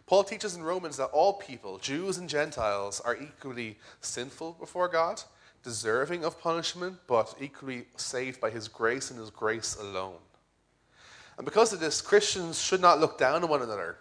Paul 0.06 0.24
teaches 0.24 0.56
in 0.56 0.64
Romans 0.64 0.98
that 0.98 1.06
all 1.06 1.34
people, 1.34 1.78
Jews 1.78 2.18
and 2.18 2.28
Gentiles, 2.28 3.00
are 3.02 3.16
equally 3.16 3.78
sinful 4.02 4.58
before 4.60 4.88
God, 4.88 5.22
deserving 5.64 6.26
of 6.26 6.42
punishment, 6.42 6.98
but 7.08 7.34
equally 7.40 7.86
saved 7.96 8.42
by 8.42 8.50
his 8.50 8.68
grace 8.68 9.12
and 9.12 9.20
his 9.20 9.30
grace 9.30 9.78
alone. 9.80 10.18
And 11.38 11.46
because 11.46 11.72
of 11.72 11.80
this, 11.80 12.02
Christians 12.02 12.62
should 12.62 12.82
not 12.82 13.00
look 13.00 13.18
down 13.18 13.44
on 13.44 13.50
one 13.50 13.62
another. 13.62 13.98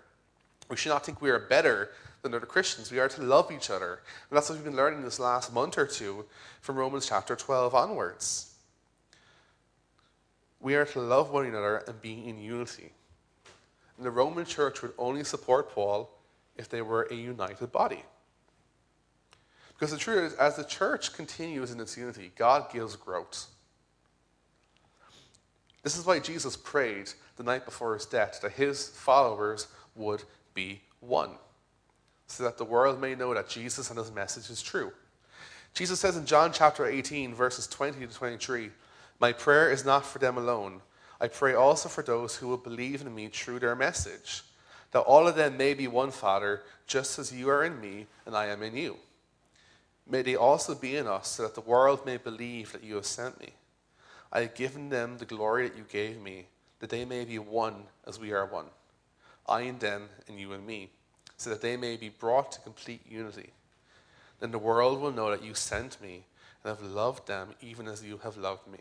We 0.72 0.78
should 0.78 0.88
not 0.88 1.04
think 1.04 1.20
we 1.20 1.28
are 1.28 1.38
better 1.38 1.90
than 2.22 2.32
other 2.32 2.46
Christians. 2.46 2.90
We 2.90 2.98
are 2.98 3.06
to 3.06 3.20
love 3.20 3.52
each 3.52 3.68
other. 3.68 4.00
And 4.30 4.36
that's 4.36 4.48
what 4.48 4.54
we've 4.54 4.64
been 4.64 4.74
learning 4.74 5.02
this 5.02 5.20
last 5.20 5.52
month 5.52 5.76
or 5.76 5.86
two 5.86 6.24
from 6.62 6.76
Romans 6.76 7.06
chapter 7.06 7.36
12 7.36 7.74
onwards. 7.74 8.54
We 10.60 10.74
are 10.76 10.86
to 10.86 11.00
love 11.00 11.30
one 11.30 11.44
another 11.44 11.84
and 11.86 12.00
be 12.00 12.26
in 12.26 12.38
unity. 12.38 12.90
And 13.98 14.06
the 14.06 14.10
Roman 14.10 14.46
church 14.46 14.80
would 14.80 14.94
only 14.96 15.24
support 15.24 15.70
Paul 15.72 16.08
if 16.56 16.70
they 16.70 16.80
were 16.80 17.06
a 17.10 17.14
united 17.14 17.70
body. 17.70 18.02
Because 19.74 19.90
the 19.90 19.98
truth 19.98 20.32
is, 20.32 20.38
as 20.38 20.56
the 20.56 20.64
church 20.64 21.12
continues 21.12 21.70
in 21.70 21.80
its 21.80 21.98
unity, 21.98 22.32
God 22.34 22.72
gives 22.72 22.96
growth. 22.96 23.48
This 25.82 25.98
is 25.98 26.06
why 26.06 26.18
Jesus 26.18 26.56
prayed 26.56 27.10
the 27.36 27.42
night 27.42 27.66
before 27.66 27.92
his 27.92 28.06
death 28.06 28.40
that 28.40 28.52
his 28.52 28.88
followers 28.88 29.66
would 29.94 30.22
be 30.55 30.82
one, 31.00 31.30
so 32.26 32.44
that 32.44 32.59
the 32.59 32.64
world 32.64 33.00
may 33.00 33.14
know 33.14 33.34
that 33.34 33.48
Jesus 33.48 33.90
and 33.90 33.98
his 33.98 34.12
message 34.12 34.50
is 34.50 34.62
true. 34.62 34.92
Jesus 35.74 36.00
says 36.00 36.16
in 36.16 36.26
John 36.26 36.53
chapter 36.53 36.86
18, 36.86 37.34
verses 37.34 37.66
20 37.66 38.07
to 38.07 38.14
23, 38.14 38.70
My 39.20 39.32
prayer 39.32 39.70
is 39.70 39.84
not 39.84 40.05
for 40.05 40.18
them 40.18 40.36
alone. 40.36 40.82
I 41.20 41.28
pray 41.28 41.55
also 41.55 41.88
for 41.88 42.03
those 42.03 42.36
who 42.36 42.48
will 42.48 42.59
believe 42.59 43.00
in 43.00 43.14
me 43.14 43.28
through 43.28 43.61
their 43.61 43.76
message, 43.76 44.42
that 44.90 45.00
all 45.00 45.26
of 45.26 45.36
them 45.36 45.57
may 45.57 45.72
be 45.72 45.88
one, 45.88 46.11
Father, 46.11 46.62
just 46.86 47.18
as 47.18 47.32
you 47.32 47.48
are 47.48 47.64
in 47.64 47.80
me 47.80 48.07
and 48.26 48.36
I 48.36 48.46
am 48.46 48.62
in 48.62 48.76
you. 48.76 48.96
May 50.07 50.22
they 50.22 50.34
also 50.34 50.74
be 50.74 50.96
in 50.96 51.07
us, 51.07 51.28
so 51.28 51.44
that 51.44 51.55
the 51.55 51.61
world 51.61 52.05
may 52.05 52.16
believe 52.16 52.72
that 52.72 52.84
you 52.84 52.96
have 52.96 53.07
sent 53.07 53.40
me. 53.40 53.50
I 54.32 54.40
have 54.40 54.55
given 54.55 54.88
them 54.88 55.16
the 55.18 55.24
glory 55.24 55.68
that 55.68 55.76
you 55.76 55.84
gave 55.88 56.20
me, 56.20 56.46
that 56.80 56.90
they 56.90 57.05
may 57.05 57.24
be 57.24 57.38
one 57.38 57.84
as 58.07 58.18
we 58.18 58.32
are 58.32 58.46
one. 58.46 58.66
I 59.47 59.62
and 59.62 59.80
them, 59.80 60.09
and 60.28 60.38
you 60.38 60.53
and 60.53 60.66
me, 60.66 60.90
so 61.36 61.51
that 61.51 61.61
they 61.61 61.76
may 61.76 61.97
be 61.97 62.09
brought 62.09 62.53
to 62.53 62.61
complete 62.61 63.03
unity. 63.09 63.51
Then 64.40 64.51
the 64.51 64.59
world 64.59 65.01
will 65.01 65.12
know 65.12 65.30
that 65.30 65.45
you 65.45 65.55
sent 65.55 66.01
me 66.01 66.24
and 66.64 66.76
have 66.76 66.82
loved 66.82 67.26
them 67.26 67.55
even 67.61 67.86
as 67.88 68.05
you 68.05 68.18
have 68.22 68.36
loved 68.36 68.66
me. 68.66 68.78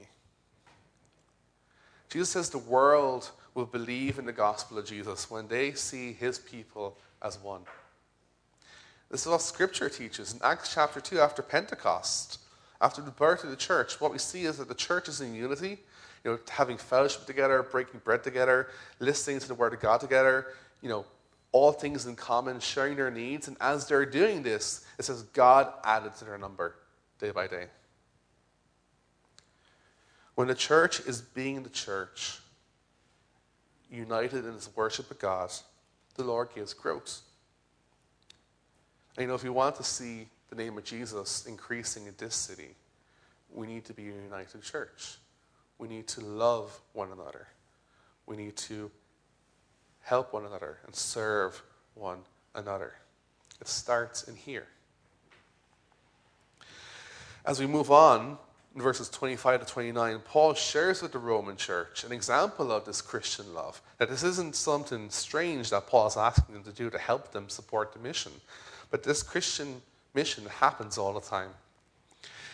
Jesus 2.09 2.29
says 2.29 2.49
the 2.49 2.57
world 2.57 3.31
will 3.53 3.65
believe 3.65 4.19
in 4.19 4.25
the 4.25 4.33
gospel 4.33 4.77
of 4.77 4.85
Jesus 4.85 5.31
when 5.31 5.47
they 5.47 5.73
see 5.73 6.13
his 6.13 6.39
people 6.39 6.97
as 7.21 7.37
one. 7.37 7.61
This 9.09 9.21
is 9.21 9.27
what 9.27 9.41
Scripture 9.41 9.89
teaches 9.89 10.33
in 10.33 10.39
Acts 10.43 10.73
chapter 10.73 11.01
2 11.01 11.19
after 11.19 11.41
Pentecost. 11.41 12.39
After 12.79 13.01
the 13.01 13.11
birth 13.11 13.43
of 13.43 13.49
the 13.49 13.55
church, 13.55 14.01
what 14.01 14.11
we 14.11 14.17
see 14.17 14.45
is 14.45 14.57
that 14.57 14.67
the 14.67 14.73
church 14.73 15.07
is 15.07 15.21
in 15.21 15.35
unity, 15.35 15.79
you 16.23 16.31
know, 16.31 16.39
having 16.49 16.77
fellowship 16.77 17.25
together, 17.25 17.63
breaking 17.63 18.01
bread 18.03 18.23
together, 18.23 18.69
listening 18.99 19.39
to 19.39 19.47
the 19.47 19.55
word 19.55 19.73
of 19.73 19.79
God 19.79 19.99
together, 19.99 20.47
you 20.81 20.89
know, 20.89 21.05
all 21.51 21.71
things 21.71 22.05
in 22.05 22.15
common, 22.15 22.59
sharing 22.59 22.95
their 22.95 23.11
needs. 23.11 23.47
And 23.47 23.57
as 23.59 23.87
they're 23.87 24.05
doing 24.05 24.43
this, 24.43 24.85
it 24.97 25.03
says 25.03 25.23
God 25.33 25.73
added 25.83 26.15
to 26.15 26.25
their 26.25 26.37
number 26.37 26.75
day 27.19 27.31
by 27.31 27.47
day. 27.47 27.65
When 30.35 30.47
the 30.47 30.55
church 30.55 31.01
is 31.01 31.21
being 31.21 31.63
the 31.63 31.69
church, 31.69 32.39
united 33.91 34.45
in 34.45 34.53
its 34.53 34.69
worship 34.75 35.11
of 35.11 35.19
God, 35.19 35.51
the 36.15 36.23
Lord 36.23 36.49
gives 36.55 36.73
growth. 36.73 37.21
And 39.17 39.23
you 39.23 39.27
know, 39.27 39.35
if 39.35 39.43
we 39.43 39.49
want 39.49 39.75
to 39.75 39.83
see 39.83 40.27
the 40.49 40.55
name 40.55 40.77
of 40.77 40.83
Jesus 40.83 41.45
increasing 41.45 42.05
in 42.05 42.13
this 42.17 42.35
city, 42.35 42.75
we 43.53 43.67
need 43.67 43.83
to 43.85 43.93
be 43.93 44.09
a 44.09 44.13
united 44.13 44.61
church. 44.61 45.17
We 45.81 45.87
need 45.87 46.07
to 46.09 46.21
love 46.21 46.79
one 46.93 47.11
another. 47.11 47.47
We 48.27 48.37
need 48.37 48.55
to 48.57 48.91
help 50.01 50.31
one 50.31 50.45
another 50.45 50.77
and 50.85 50.95
serve 50.95 51.59
one 51.95 52.19
another. 52.53 52.93
It 53.59 53.67
starts 53.67 54.23
in 54.27 54.35
here. 54.35 54.67
As 57.47 57.59
we 57.59 57.65
move 57.65 57.89
on, 57.89 58.37
in 58.75 58.81
verses 58.83 59.09
25 59.09 59.61
to 59.61 59.65
29, 59.65 60.19
Paul 60.19 60.53
shares 60.53 61.01
with 61.01 61.13
the 61.13 61.17
Roman 61.17 61.57
church 61.57 62.03
an 62.03 62.11
example 62.11 62.71
of 62.71 62.85
this 62.85 63.01
Christian 63.01 63.51
love. 63.55 63.81
That 63.97 64.07
this 64.07 64.21
isn't 64.21 64.55
something 64.55 65.09
strange 65.09 65.71
that 65.71 65.87
Paul's 65.87 66.15
asking 66.15 66.53
them 66.53 66.63
to 66.63 66.71
do 66.71 66.91
to 66.91 66.99
help 66.99 67.31
them 67.31 67.49
support 67.49 67.91
the 67.91 67.99
mission, 67.99 68.33
but 68.91 69.01
this 69.01 69.23
Christian 69.23 69.81
mission 70.13 70.45
happens 70.45 70.99
all 70.99 71.13
the 71.13 71.21
time. 71.21 71.49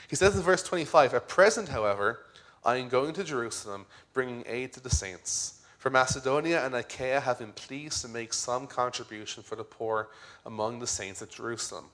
He 0.07 0.15
says 0.15 0.38
in 0.38 0.41
verse 0.41 0.63
25 0.63 1.13
At 1.13 1.28
present, 1.28 1.67
however, 1.67 2.21
I 2.68 2.76
am 2.76 2.89
going 2.89 3.13
to 3.13 3.24
Jerusalem, 3.24 3.86
bringing 4.11 4.43
aid 4.45 4.74
to 4.74 4.82
the 4.82 4.89
saints. 4.89 5.61
For 5.78 5.89
Macedonia 5.89 6.65
and 6.65 6.76
Achaia 6.76 7.22
have 7.22 7.39
been 7.39 7.53
pleased 7.53 8.01
to 8.01 8.09
make 8.09 8.34
some 8.34 8.68
contribution 8.68 9.41
for 9.41 9.55
the 9.55 9.63
poor 9.63 10.09
among 10.45 10.80
the 10.80 10.86
saints 10.86 11.22
at 11.22 11.30
Jerusalem. 11.30 11.86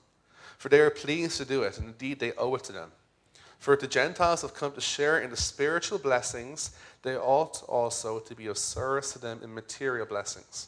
For 0.58 0.68
they 0.68 0.80
are 0.80 0.90
pleased 0.90 1.36
to 1.36 1.44
do 1.44 1.62
it, 1.62 1.78
and 1.78 1.86
indeed 1.86 2.18
they 2.18 2.32
owe 2.32 2.56
it 2.56 2.64
to 2.64 2.72
them. 2.72 2.90
For 3.60 3.72
if 3.72 3.80
the 3.80 3.86
Gentiles 3.86 4.42
have 4.42 4.52
come 4.52 4.72
to 4.72 4.80
share 4.80 5.20
in 5.20 5.30
the 5.30 5.36
spiritual 5.36 5.98
blessings, 5.98 6.72
they 7.02 7.16
ought 7.16 7.62
also 7.68 8.18
to 8.18 8.34
be 8.34 8.48
of 8.48 8.58
service 8.58 9.12
to 9.12 9.20
them 9.20 9.38
in 9.44 9.54
material 9.54 10.06
blessings. 10.06 10.66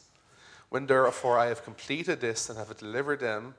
When 0.69 0.85
therefore 0.85 1.37
I 1.37 1.47
have 1.47 1.65
completed 1.65 2.21
this 2.21 2.49
and 2.49 2.57
have 2.57 2.77
delivered 2.77 3.19
them 3.19 3.55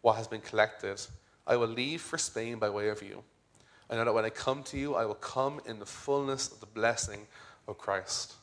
what 0.00 0.16
has 0.16 0.26
been 0.26 0.40
collected, 0.40 1.00
I 1.46 1.56
will 1.56 1.68
leave 1.68 2.00
for 2.00 2.18
Spain 2.18 2.58
by 2.58 2.70
way 2.70 2.88
of 2.88 3.04
you. 3.04 3.22
I 3.88 3.96
know 3.96 4.04
that 4.04 4.14
when 4.14 4.24
I 4.24 4.30
come 4.30 4.62
to 4.64 4.78
you, 4.78 4.94
I 4.94 5.04
will 5.04 5.14
come 5.14 5.60
in 5.66 5.78
the 5.78 5.86
fullness 5.86 6.50
of 6.50 6.60
the 6.60 6.66
blessing 6.66 7.26
of 7.68 7.78
Christ. 7.78 8.34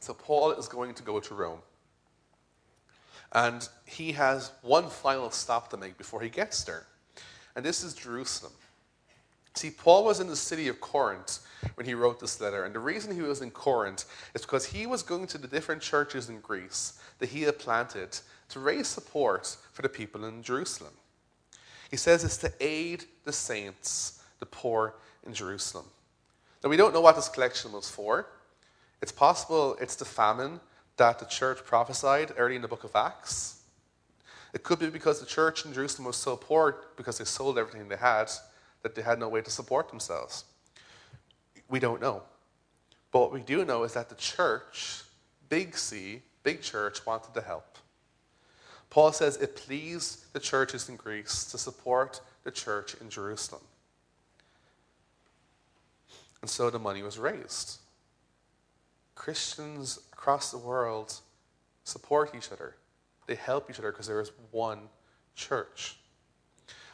So 0.00 0.14
Paul 0.14 0.52
is 0.52 0.68
going 0.68 0.94
to 0.94 1.02
go 1.02 1.18
to 1.18 1.34
Rome. 1.34 1.60
And 3.32 3.68
he 3.86 4.12
has 4.12 4.52
one 4.62 4.88
final 4.88 5.30
stop 5.30 5.70
to 5.70 5.76
make 5.76 5.98
before 5.98 6.20
he 6.20 6.28
gets 6.28 6.62
there. 6.62 6.86
And 7.56 7.64
this 7.64 7.82
is 7.82 7.94
Jerusalem. 7.94 8.52
See, 9.54 9.70
Paul 9.70 10.04
was 10.04 10.20
in 10.20 10.26
the 10.26 10.36
city 10.36 10.68
of 10.68 10.80
Corinth 10.80 11.38
when 11.74 11.86
he 11.86 11.94
wrote 11.94 12.20
this 12.20 12.40
letter. 12.40 12.64
And 12.64 12.74
the 12.74 12.80
reason 12.80 13.14
he 13.14 13.22
was 13.22 13.40
in 13.40 13.50
Corinth 13.50 14.04
is 14.34 14.42
because 14.42 14.66
he 14.66 14.86
was 14.86 15.02
going 15.02 15.26
to 15.28 15.38
the 15.38 15.48
different 15.48 15.80
churches 15.80 16.28
in 16.28 16.40
Greece 16.40 17.00
that 17.18 17.28
he 17.28 17.42
had 17.42 17.58
planted 17.58 18.18
to 18.50 18.60
raise 18.60 18.88
support 18.88 19.56
for 19.72 19.82
the 19.82 19.88
people 19.88 20.24
in 20.24 20.42
Jerusalem. 20.42 20.92
He 21.90 21.96
says 21.96 22.24
it's 22.24 22.36
to 22.38 22.52
aid 22.60 23.04
the 23.24 23.32
saints, 23.32 24.22
the 24.38 24.46
poor 24.46 24.94
in 25.26 25.34
Jerusalem. 25.34 25.86
Now, 26.62 26.70
we 26.70 26.76
don't 26.76 26.94
know 26.94 27.00
what 27.00 27.16
this 27.16 27.28
collection 27.28 27.72
was 27.72 27.90
for. 27.90 28.26
It's 29.02 29.12
possible 29.12 29.76
it's 29.80 29.96
the 29.96 30.04
famine 30.04 30.60
that 30.96 31.18
the 31.18 31.26
church 31.26 31.64
prophesied 31.64 32.32
early 32.36 32.56
in 32.56 32.62
the 32.62 32.68
book 32.68 32.84
of 32.84 32.94
Acts. 32.94 33.62
It 34.54 34.62
could 34.62 34.78
be 34.78 34.88
because 34.88 35.18
the 35.18 35.26
church 35.26 35.64
in 35.66 35.72
Jerusalem 35.72 36.06
was 36.06 36.16
so 36.16 36.36
poor 36.36 36.84
because 36.96 37.18
they 37.18 37.24
sold 37.24 37.58
everything 37.58 37.88
they 37.88 37.96
had 37.96 38.30
that 38.82 38.94
they 38.94 39.02
had 39.02 39.18
no 39.18 39.28
way 39.28 39.42
to 39.42 39.50
support 39.50 39.88
themselves. 39.88 40.44
We 41.68 41.80
don't 41.80 42.00
know. 42.00 42.22
But 43.10 43.20
what 43.20 43.32
we 43.32 43.40
do 43.40 43.64
know 43.64 43.82
is 43.82 43.94
that 43.94 44.08
the 44.08 44.14
church, 44.14 45.02
big 45.48 45.76
C, 45.76 46.22
big 46.42 46.62
church, 46.62 47.04
wanted 47.04 47.34
to 47.34 47.40
help. 47.40 47.78
Paul 48.90 49.12
says 49.12 49.36
it 49.38 49.56
pleased 49.56 50.32
the 50.32 50.40
churches 50.40 50.88
in 50.88 50.96
Greece 50.96 51.44
to 51.46 51.58
support 51.58 52.20
the 52.44 52.50
church 52.50 52.94
in 53.00 53.10
Jerusalem. 53.10 53.62
And 56.40 56.50
so 56.50 56.70
the 56.70 56.78
money 56.78 57.02
was 57.02 57.18
raised. 57.18 57.78
Christians 59.14 59.98
across 60.12 60.50
the 60.50 60.58
world 60.58 61.14
support 61.84 62.34
each 62.36 62.52
other. 62.52 62.76
They 63.26 63.34
help 63.34 63.70
each 63.70 63.78
other 63.78 63.90
because 63.90 64.06
there 64.06 64.20
is 64.20 64.30
one 64.50 64.80
church. 65.34 65.96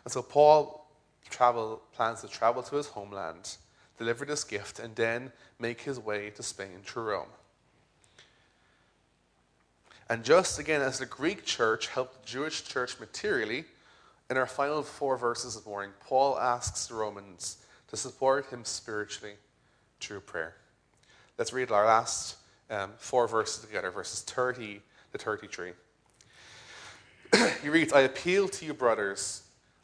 And 0.05 0.12
so 0.12 0.22
Paul 0.22 0.88
travel, 1.28 1.82
plans 1.92 2.20
to 2.20 2.28
travel 2.28 2.62
to 2.62 2.76
his 2.76 2.86
homeland, 2.86 3.57
deliver 3.98 4.24
this 4.24 4.44
gift, 4.44 4.78
and 4.78 4.94
then 4.94 5.32
make 5.59 5.80
his 5.80 5.98
way 5.98 6.30
to 6.30 6.42
Spain 6.42 6.80
through 6.84 7.05
Rome. 7.05 7.28
And 10.09 10.24
just 10.24 10.59
again, 10.59 10.82
as 10.82 10.98
the 10.98 11.07
Greek 11.07 11.44
church 11.44 11.86
helped 11.86 12.22
the 12.22 12.26
Jewish 12.26 12.64
church 12.64 12.98
materially, 12.98 13.64
in 14.31 14.37
our 14.37 14.47
final 14.47 14.83
four 14.83 15.16
verses 15.16 15.57
of 15.57 15.66
morning, 15.66 15.91
Paul 16.01 16.39
asks 16.39 16.87
the 16.87 16.95
Romans 16.95 17.59
to 17.89 17.97
support 17.97 18.47
him 18.47 18.64
spiritually 18.64 19.35
through 20.01 20.20
prayer. 20.20 20.55
Let's 21.37 21.53
read 21.53 21.70
our 21.72 21.85
last 21.85 22.37
um, 22.70 22.91
four 22.97 23.26
verses 23.26 23.64
together, 23.64 23.91
verses 23.91 24.22
30 24.22 24.81
to 25.12 25.18
33. 25.18 25.72
he 27.62 27.68
reads, 27.68 27.93
I 27.93 28.03
appeal 28.03 28.49
to 28.49 28.64
you, 28.64 28.72
brothers, 28.72 29.43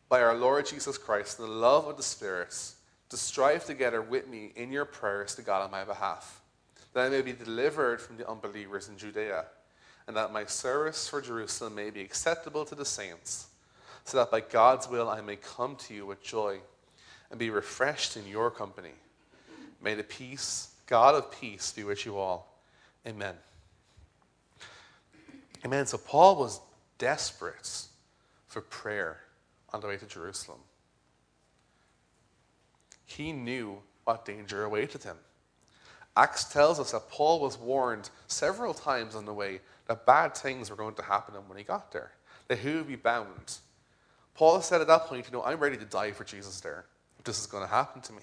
by 0.08 0.22
our 0.22 0.36
Lord 0.36 0.66
Jesus 0.66 0.96
Christ, 0.96 1.40
and 1.40 1.48
the 1.48 1.52
love 1.52 1.88
of 1.88 1.96
the 1.96 2.02
Spirit, 2.02 2.54
to 3.08 3.16
strive 3.16 3.64
together 3.64 4.00
with 4.00 4.28
me 4.28 4.52
in 4.54 4.70
your 4.70 4.84
prayers 4.84 5.34
to 5.34 5.42
God 5.42 5.64
on 5.64 5.70
my 5.72 5.84
behalf, 5.84 6.40
that 6.94 7.06
I 7.06 7.08
may 7.08 7.22
be 7.22 7.32
delivered 7.32 8.00
from 8.00 8.16
the 8.16 8.28
unbelievers 8.30 8.88
in 8.88 8.96
Judea 8.96 9.46
and 10.06 10.16
that 10.16 10.32
my 10.32 10.44
service 10.44 11.08
for 11.08 11.20
Jerusalem 11.20 11.74
may 11.74 11.90
be 11.90 12.00
acceptable 12.00 12.64
to 12.64 12.74
the 12.74 12.84
saints, 12.84 13.48
so 14.06 14.18
that 14.18 14.30
by 14.30 14.40
God's 14.40 14.88
will 14.88 15.08
I 15.08 15.20
may 15.20 15.36
come 15.36 15.76
to 15.76 15.94
you 15.94 16.06
with 16.06 16.22
joy 16.22 16.60
and 17.30 17.38
be 17.38 17.50
refreshed 17.50 18.16
in 18.16 18.26
your 18.26 18.50
company. 18.50 18.92
May 19.82 19.94
the 19.94 20.04
peace, 20.04 20.70
God 20.86 21.14
of 21.14 21.30
peace, 21.30 21.72
be 21.72 21.84
with 21.84 22.06
you 22.06 22.16
all. 22.16 22.56
Amen. 23.06 23.34
Amen. 25.64 25.86
So 25.86 25.98
Paul 25.98 26.36
was 26.36 26.60
desperate 26.98 27.82
for 28.46 28.60
prayer 28.60 29.20
on 29.72 29.80
the 29.80 29.88
way 29.88 29.96
to 29.96 30.06
Jerusalem. 30.06 30.60
He 33.04 33.32
knew 33.32 33.78
what 34.04 34.24
danger 34.24 34.64
awaited 34.64 35.02
him. 35.02 35.16
Acts 36.16 36.44
tells 36.44 36.80
us 36.80 36.92
that 36.92 37.10
Paul 37.10 37.40
was 37.40 37.58
warned 37.58 38.08
several 38.28 38.72
times 38.72 39.14
on 39.14 39.26
the 39.26 39.34
way 39.34 39.60
that 39.86 40.06
bad 40.06 40.36
things 40.36 40.70
were 40.70 40.76
going 40.76 40.94
to 40.94 41.02
happen 41.02 41.34
to 41.34 41.40
him 41.40 41.48
when 41.48 41.58
he 41.58 41.64
got 41.64 41.92
there, 41.92 42.12
that 42.48 42.58
he 42.58 42.72
would 42.72 42.88
be 42.88 42.96
bound. 42.96 43.58
Paul 44.36 44.60
said 44.60 44.80
at 44.80 44.86
that 44.86 45.06
point, 45.06 45.26
you 45.26 45.32
know, 45.32 45.42
I'm 45.42 45.58
ready 45.58 45.76
to 45.78 45.84
die 45.84 46.12
for 46.12 46.24
Jesus 46.24 46.60
there, 46.60 46.84
if 47.18 47.24
this 47.24 47.40
is 47.40 47.46
going 47.46 47.64
to 47.64 47.70
happen 47.70 48.02
to 48.02 48.12
me. 48.12 48.22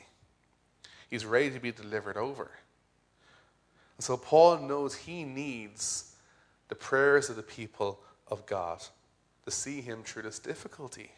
He's 1.09 1.25
ready 1.25 1.49
to 1.51 1.59
be 1.59 1.71
delivered 1.71 2.17
over. 2.17 2.51
And 3.97 4.03
so 4.03 4.17
Paul 4.17 4.59
knows 4.59 4.95
he 4.95 5.23
needs 5.23 6.15
the 6.69 6.75
prayers 6.75 7.29
of 7.29 7.35
the 7.35 7.43
people 7.43 7.99
of 8.27 8.45
God 8.45 8.83
to 9.45 9.51
see 9.51 9.81
him 9.81 10.03
through 10.03 10.23
this 10.23 10.39
difficulty. 10.39 11.11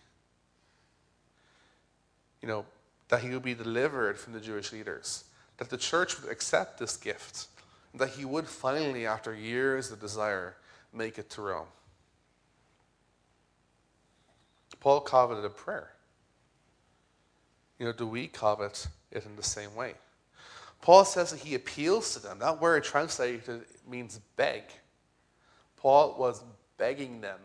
You 2.42 2.48
know, 2.48 2.66
that 3.10 3.22
he 3.22 3.30
would 3.30 3.44
be 3.44 3.54
delivered 3.54 4.18
from 4.18 4.34
the 4.34 4.40
Jewish 4.40 4.72
leaders, 4.72 5.26
that 5.58 5.70
the 5.70 5.78
church 5.78 6.22
would 6.22 6.32
accept 6.32 6.80
this 6.80 6.98
gift, 6.98 7.48
that 7.94 8.10
he 8.12 8.26
would 8.26 8.48
finally, 8.48 9.06
after 9.06 9.34
years 9.34 9.92
of 9.92 10.00
desire, 10.00 10.56
make 10.94 11.18
it 11.18 11.30
to 11.32 11.42
Rome. 11.42 11.68
Paul 14.86 15.02
coveted 15.02 15.44
a 15.44 15.50
prayer. 15.50 15.90
You 17.80 17.88
know, 17.88 17.92
do 17.92 18.06
we 18.06 18.28
covet 18.28 18.86
it 19.12 19.26
in 19.26 19.36
the 19.36 19.42
same 19.42 19.74
way? 19.74 19.96
Paul 20.80 21.04
says 21.06 21.32
that 21.32 21.40
he 21.40 21.56
appeals 21.56 22.14
to 22.14 22.20
them. 22.20 22.38
That 22.38 22.62
word 22.62 22.84
translated 22.84 23.64
means 23.90 24.20
beg. 24.36 24.62
Paul 25.76 26.16
was 26.20 26.44
begging 26.78 27.20
them 27.20 27.40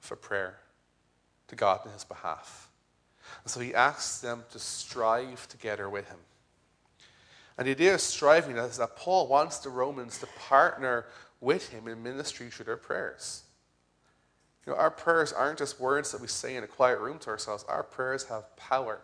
for 0.00 0.16
prayer 0.16 0.56
to 1.48 1.54
God 1.54 1.84
in 1.84 1.92
his 1.92 2.04
behalf. 2.04 2.70
And 3.44 3.50
so 3.50 3.60
he 3.60 3.74
asks 3.74 4.22
them 4.22 4.42
to 4.52 4.58
strive 4.58 5.46
together 5.48 5.90
with 5.90 6.08
him. 6.08 6.20
And 7.58 7.66
the 7.66 7.72
idea 7.72 7.92
of 7.92 8.00
striving 8.00 8.56
is 8.56 8.78
that 8.78 8.96
Paul 8.96 9.28
wants 9.28 9.58
the 9.58 9.68
Romans 9.68 10.16
to 10.20 10.26
partner 10.48 11.04
with 11.42 11.68
him 11.68 11.88
in 11.88 12.02
ministry 12.02 12.48
through 12.48 12.64
their 12.64 12.78
prayers. 12.78 13.42
You 14.66 14.72
know, 14.72 14.78
our 14.78 14.90
prayers 14.90 15.32
aren't 15.32 15.58
just 15.58 15.80
words 15.80 16.12
that 16.12 16.20
we 16.20 16.28
say 16.28 16.56
in 16.56 16.62
a 16.62 16.68
quiet 16.68 17.00
room 17.00 17.18
to 17.20 17.30
ourselves. 17.30 17.64
Our 17.68 17.82
prayers 17.82 18.24
have 18.24 18.56
power. 18.56 19.00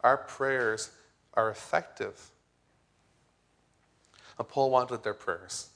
Our 0.00 0.16
prayers 0.16 0.90
are 1.34 1.50
effective. 1.50 2.30
And 4.38 4.48
Paul 4.48 4.70
wanted 4.70 5.02
their 5.02 5.14
prayers. 5.14 5.68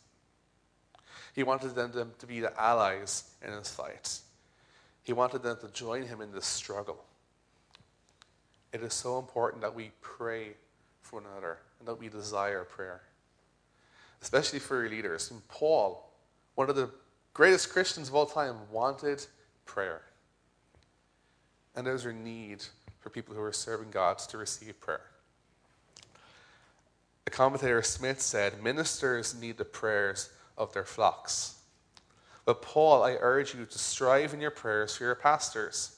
He 1.34 1.42
wanted 1.42 1.74
them 1.74 2.12
to 2.18 2.26
be 2.26 2.40
the 2.40 2.58
allies 2.60 3.30
in 3.46 3.52
his 3.52 3.70
fight. 3.70 4.18
He 5.02 5.12
wanted 5.12 5.42
them 5.42 5.56
to 5.60 5.68
join 5.68 6.02
him 6.02 6.20
in 6.20 6.32
this 6.32 6.46
struggle. 6.46 7.04
It 8.72 8.82
is 8.82 8.92
so 8.92 9.18
important 9.18 9.62
that 9.62 9.74
we 9.74 9.92
pray 10.00 10.54
for 11.00 11.20
one 11.20 11.30
another 11.30 11.58
and 11.78 11.88
that 11.88 11.98
we 11.98 12.08
desire 12.08 12.64
prayer, 12.64 13.02
especially 14.20 14.58
for 14.58 14.80
your 14.80 14.90
leaders. 14.90 15.30
And 15.30 15.46
Paul, 15.48 16.10
one 16.54 16.68
of 16.68 16.76
the 16.76 16.90
greatest 17.38 17.70
Christians 17.70 18.08
of 18.08 18.16
all 18.16 18.26
time, 18.26 18.56
wanted 18.72 19.24
prayer. 19.64 20.02
And 21.76 21.86
there's 21.86 22.04
a 22.04 22.12
need 22.12 22.64
for 22.98 23.10
people 23.10 23.32
who 23.32 23.40
are 23.40 23.52
serving 23.52 23.92
God 23.92 24.18
to 24.18 24.36
receive 24.36 24.80
prayer. 24.80 25.02
The 27.26 27.30
commentator 27.30 27.80
Smith 27.82 28.20
said, 28.20 28.60
Ministers 28.60 29.40
need 29.40 29.56
the 29.56 29.64
prayers 29.64 30.30
of 30.56 30.72
their 30.72 30.84
flocks. 30.84 31.60
But 32.44 32.60
Paul, 32.60 33.04
I 33.04 33.12
urge 33.20 33.54
you 33.54 33.64
to 33.66 33.78
strive 33.78 34.34
in 34.34 34.40
your 34.40 34.50
prayers 34.50 34.96
for 34.96 35.04
your 35.04 35.14
pastors. 35.14 35.96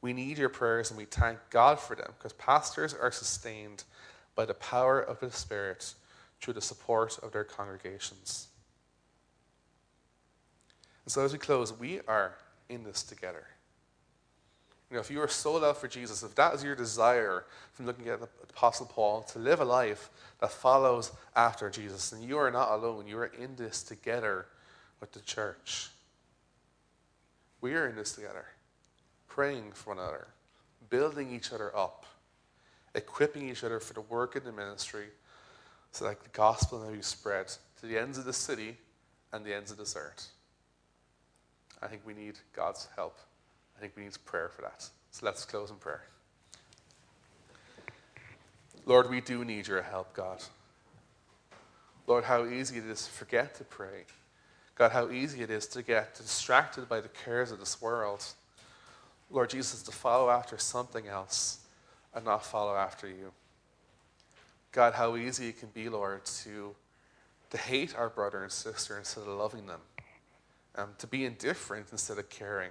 We 0.00 0.12
need 0.12 0.38
your 0.38 0.48
prayers 0.48 0.90
and 0.90 0.98
we 0.98 1.04
thank 1.04 1.38
God 1.50 1.78
for 1.78 1.94
them 1.94 2.10
because 2.18 2.32
pastors 2.32 2.92
are 2.94 3.12
sustained 3.12 3.84
by 4.34 4.44
the 4.44 4.54
power 4.54 5.00
of 5.00 5.20
the 5.20 5.30
Spirit 5.30 5.94
through 6.40 6.54
the 6.54 6.60
support 6.60 7.16
of 7.22 7.30
their 7.30 7.44
congregations. 7.44 8.48
And 11.04 11.12
so, 11.12 11.24
as 11.24 11.32
we 11.32 11.38
close, 11.38 11.72
we 11.72 12.00
are 12.08 12.34
in 12.68 12.84
this 12.84 13.02
together. 13.02 13.46
You 14.90 14.96
know, 14.96 15.00
if 15.00 15.10
you 15.10 15.20
are 15.20 15.28
sold 15.28 15.64
out 15.64 15.78
for 15.78 15.88
Jesus, 15.88 16.22
if 16.22 16.34
that 16.36 16.54
is 16.54 16.62
your 16.62 16.76
desire 16.76 17.44
from 17.72 17.86
looking 17.86 18.08
at 18.08 18.20
the 18.20 18.28
Apostle 18.50 18.86
Paul, 18.86 19.22
to 19.22 19.38
live 19.38 19.60
a 19.60 19.64
life 19.64 20.10
that 20.40 20.52
follows 20.52 21.12
after 21.34 21.68
Jesus, 21.70 22.10
then 22.10 22.22
you 22.22 22.38
are 22.38 22.50
not 22.50 22.70
alone. 22.70 23.06
You 23.06 23.18
are 23.18 23.26
in 23.38 23.56
this 23.56 23.82
together 23.82 24.46
with 25.00 25.12
the 25.12 25.20
church. 25.20 25.90
We 27.60 27.74
are 27.74 27.88
in 27.88 27.96
this 27.96 28.12
together, 28.12 28.44
praying 29.26 29.72
for 29.72 29.94
one 29.94 29.98
another, 29.98 30.28
building 30.90 31.34
each 31.34 31.52
other 31.52 31.74
up, 31.76 32.04
equipping 32.94 33.48
each 33.48 33.64
other 33.64 33.80
for 33.80 33.94
the 33.94 34.02
work 34.02 34.36
in 34.36 34.44
the 34.44 34.52
ministry 34.52 35.06
so 35.92 36.04
that 36.04 36.22
the 36.22 36.28
gospel 36.30 36.80
may 36.80 36.96
be 36.96 37.02
spread 37.02 37.46
to 37.80 37.86
the 37.86 37.98
ends 37.98 38.18
of 38.18 38.24
the 38.24 38.32
city 38.32 38.76
and 39.32 39.44
the 39.44 39.54
ends 39.54 39.70
of 39.70 39.76
the 39.76 39.98
earth. 39.98 40.33
I 41.82 41.86
think 41.86 42.02
we 42.06 42.14
need 42.14 42.38
God's 42.54 42.88
help. 42.96 43.18
I 43.76 43.80
think 43.80 43.94
we 43.96 44.04
need 44.04 44.16
prayer 44.24 44.48
for 44.48 44.62
that. 44.62 44.88
So 45.10 45.26
let's 45.26 45.44
close 45.44 45.70
in 45.70 45.76
prayer. 45.76 46.04
Lord, 48.86 49.08
we 49.08 49.20
do 49.20 49.44
need 49.44 49.66
your 49.66 49.82
help, 49.82 50.14
God. 50.14 50.42
Lord, 52.06 52.24
how 52.24 52.44
easy 52.44 52.78
it 52.78 52.84
is 52.84 53.06
to 53.06 53.10
forget 53.10 53.54
to 53.56 53.64
pray. 53.64 54.04
God, 54.74 54.92
how 54.92 55.10
easy 55.10 55.40
it 55.42 55.50
is 55.50 55.66
to 55.68 55.82
get 55.82 56.14
distracted 56.16 56.88
by 56.88 57.00
the 57.00 57.08
cares 57.08 57.50
of 57.50 57.60
this 57.60 57.80
world. 57.80 58.24
Lord 59.30 59.50
Jesus, 59.50 59.82
to 59.84 59.92
follow 59.92 60.28
after 60.28 60.58
something 60.58 61.06
else 61.06 61.60
and 62.14 62.24
not 62.24 62.44
follow 62.44 62.76
after 62.76 63.08
you. 63.08 63.32
God, 64.72 64.94
how 64.94 65.16
easy 65.16 65.48
it 65.48 65.60
can 65.60 65.68
be, 65.68 65.88
Lord, 65.88 66.24
to, 66.42 66.74
to 67.50 67.56
hate 67.56 67.94
our 67.96 68.08
brother 68.08 68.42
and 68.42 68.52
sister 68.52 68.98
instead 68.98 69.22
of 69.22 69.28
loving 69.28 69.66
them, 69.66 69.80
um, 70.76 70.90
to 70.98 71.06
be 71.06 71.24
indifferent 71.24 71.88
instead 71.92 72.18
of 72.18 72.28
caring, 72.28 72.70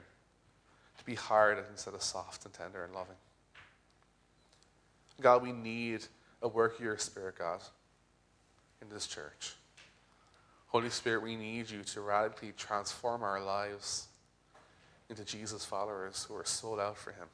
to 0.97 1.05
be 1.05 1.15
hard 1.15 1.63
instead 1.71 1.93
of 1.93 2.01
soft 2.01 2.45
and 2.45 2.53
tender 2.53 2.83
and 2.83 2.93
loving. 2.93 3.15
God, 5.21 5.41
we 5.43 5.51
need 5.51 6.05
a 6.41 6.47
work 6.47 6.75
of 6.75 6.83
your 6.83 6.97
Spirit, 6.97 7.37
God, 7.37 7.61
in 8.81 8.89
this 8.89 9.07
church. 9.07 9.55
Holy 10.67 10.89
Spirit, 10.89 11.21
we 11.21 11.35
need 11.35 11.69
you 11.69 11.83
to 11.83 12.01
radically 12.01 12.51
transform 12.57 13.21
our 13.23 13.41
lives 13.41 14.07
into 15.09 15.23
Jesus 15.23 15.63
followers 15.63 16.25
who 16.27 16.35
are 16.35 16.45
sold 16.45 16.79
out 16.79 16.97
for 16.97 17.11
him, 17.11 17.27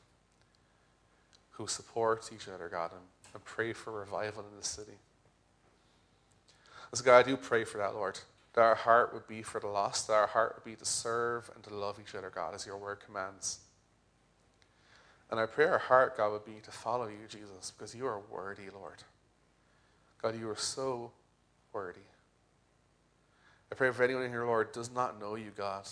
who 1.51 1.65
support 1.65 2.29
each 2.35 2.49
other, 2.49 2.67
God, 2.67 2.91
and, 2.91 3.01
and 3.33 3.43
pray 3.45 3.71
for 3.71 3.93
revival 3.93 4.43
in 4.51 4.57
the 4.57 4.65
city. 4.65 4.97
So, 6.93 7.03
God, 7.03 7.19
I 7.19 7.23
do 7.23 7.37
pray 7.37 7.63
for 7.63 7.77
that, 7.77 7.93
Lord, 7.93 8.19
that 8.53 8.61
our 8.61 8.75
heart 8.75 9.13
would 9.13 9.27
be 9.27 9.41
for 9.41 9.59
the 9.59 9.67
lost, 9.67 10.07
that 10.07 10.13
our 10.13 10.27
heart 10.27 10.55
would 10.55 10.69
be 10.69 10.75
to 10.75 10.85
serve 10.85 11.49
and 11.53 11.63
to 11.63 11.73
love 11.73 11.99
each 12.01 12.15
other, 12.15 12.31
God, 12.33 12.55
as 12.55 12.65
your 12.65 12.77
word 12.77 12.99
commands. 13.05 13.59
And 15.29 15.39
I 15.39 15.45
pray 15.45 15.65
our 15.65 15.77
heart, 15.77 16.17
God, 16.17 16.31
would 16.31 16.45
be 16.45 16.59
to 16.63 16.71
follow 16.71 17.07
you, 17.07 17.27
Jesus, 17.27 17.71
because 17.71 17.93
you 17.93 18.07
are 18.07 18.21
worthy, 18.31 18.69
Lord. 18.73 19.03
God, 20.21 20.39
you 20.39 20.49
are 20.49 20.55
so 20.55 21.11
worthy. 21.71 21.99
I 23.71 23.75
pray 23.75 23.91
for 23.91 24.03
anyone 24.03 24.29
here, 24.29 24.45
Lord, 24.45 24.71
does 24.71 24.91
not 24.91 25.19
know 25.19 25.35
you, 25.35 25.51
God. 25.55 25.87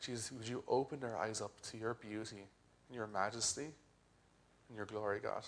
Jesus, 0.00 0.32
would 0.32 0.48
you 0.48 0.64
open 0.66 1.00
their 1.00 1.16
eyes 1.16 1.40
up 1.40 1.52
to 1.70 1.78
your 1.78 1.94
beauty 1.94 2.42
and 2.88 2.96
your 2.96 3.06
majesty 3.06 3.68
and 4.68 4.76
your 4.76 4.86
glory, 4.86 5.20
God, 5.22 5.44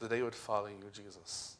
that 0.00 0.10
they 0.10 0.22
would 0.22 0.34
follow 0.34 0.66
you, 0.66 0.90
Jesus. 0.92 1.56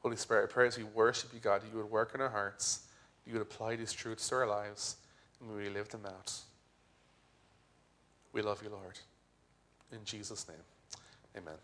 Holy 0.00 0.16
Spirit, 0.16 0.44
I 0.44 0.52
pray 0.52 0.66
as 0.66 0.78
we 0.78 0.84
worship 0.84 1.32
you, 1.34 1.40
God, 1.40 1.62
you 1.70 1.76
would 1.76 1.90
work 1.90 2.14
in 2.14 2.20
our 2.20 2.28
hearts, 2.28 2.86
you 3.26 3.32
would 3.32 3.42
apply 3.42 3.76
these 3.76 3.92
truths 3.92 4.28
to 4.28 4.36
our 4.36 4.46
lives, 4.46 4.96
and 5.40 5.50
we 5.50 5.64
would 5.64 5.72
live 5.72 5.88
them 5.88 6.06
out. 6.06 6.32
We 8.32 8.42
love 8.42 8.62
you, 8.62 8.70
Lord. 8.70 8.98
In 9.92 10.04
Jesus' 10.04 10.46
name, 10.48 10.58
amen. 11.36 11.54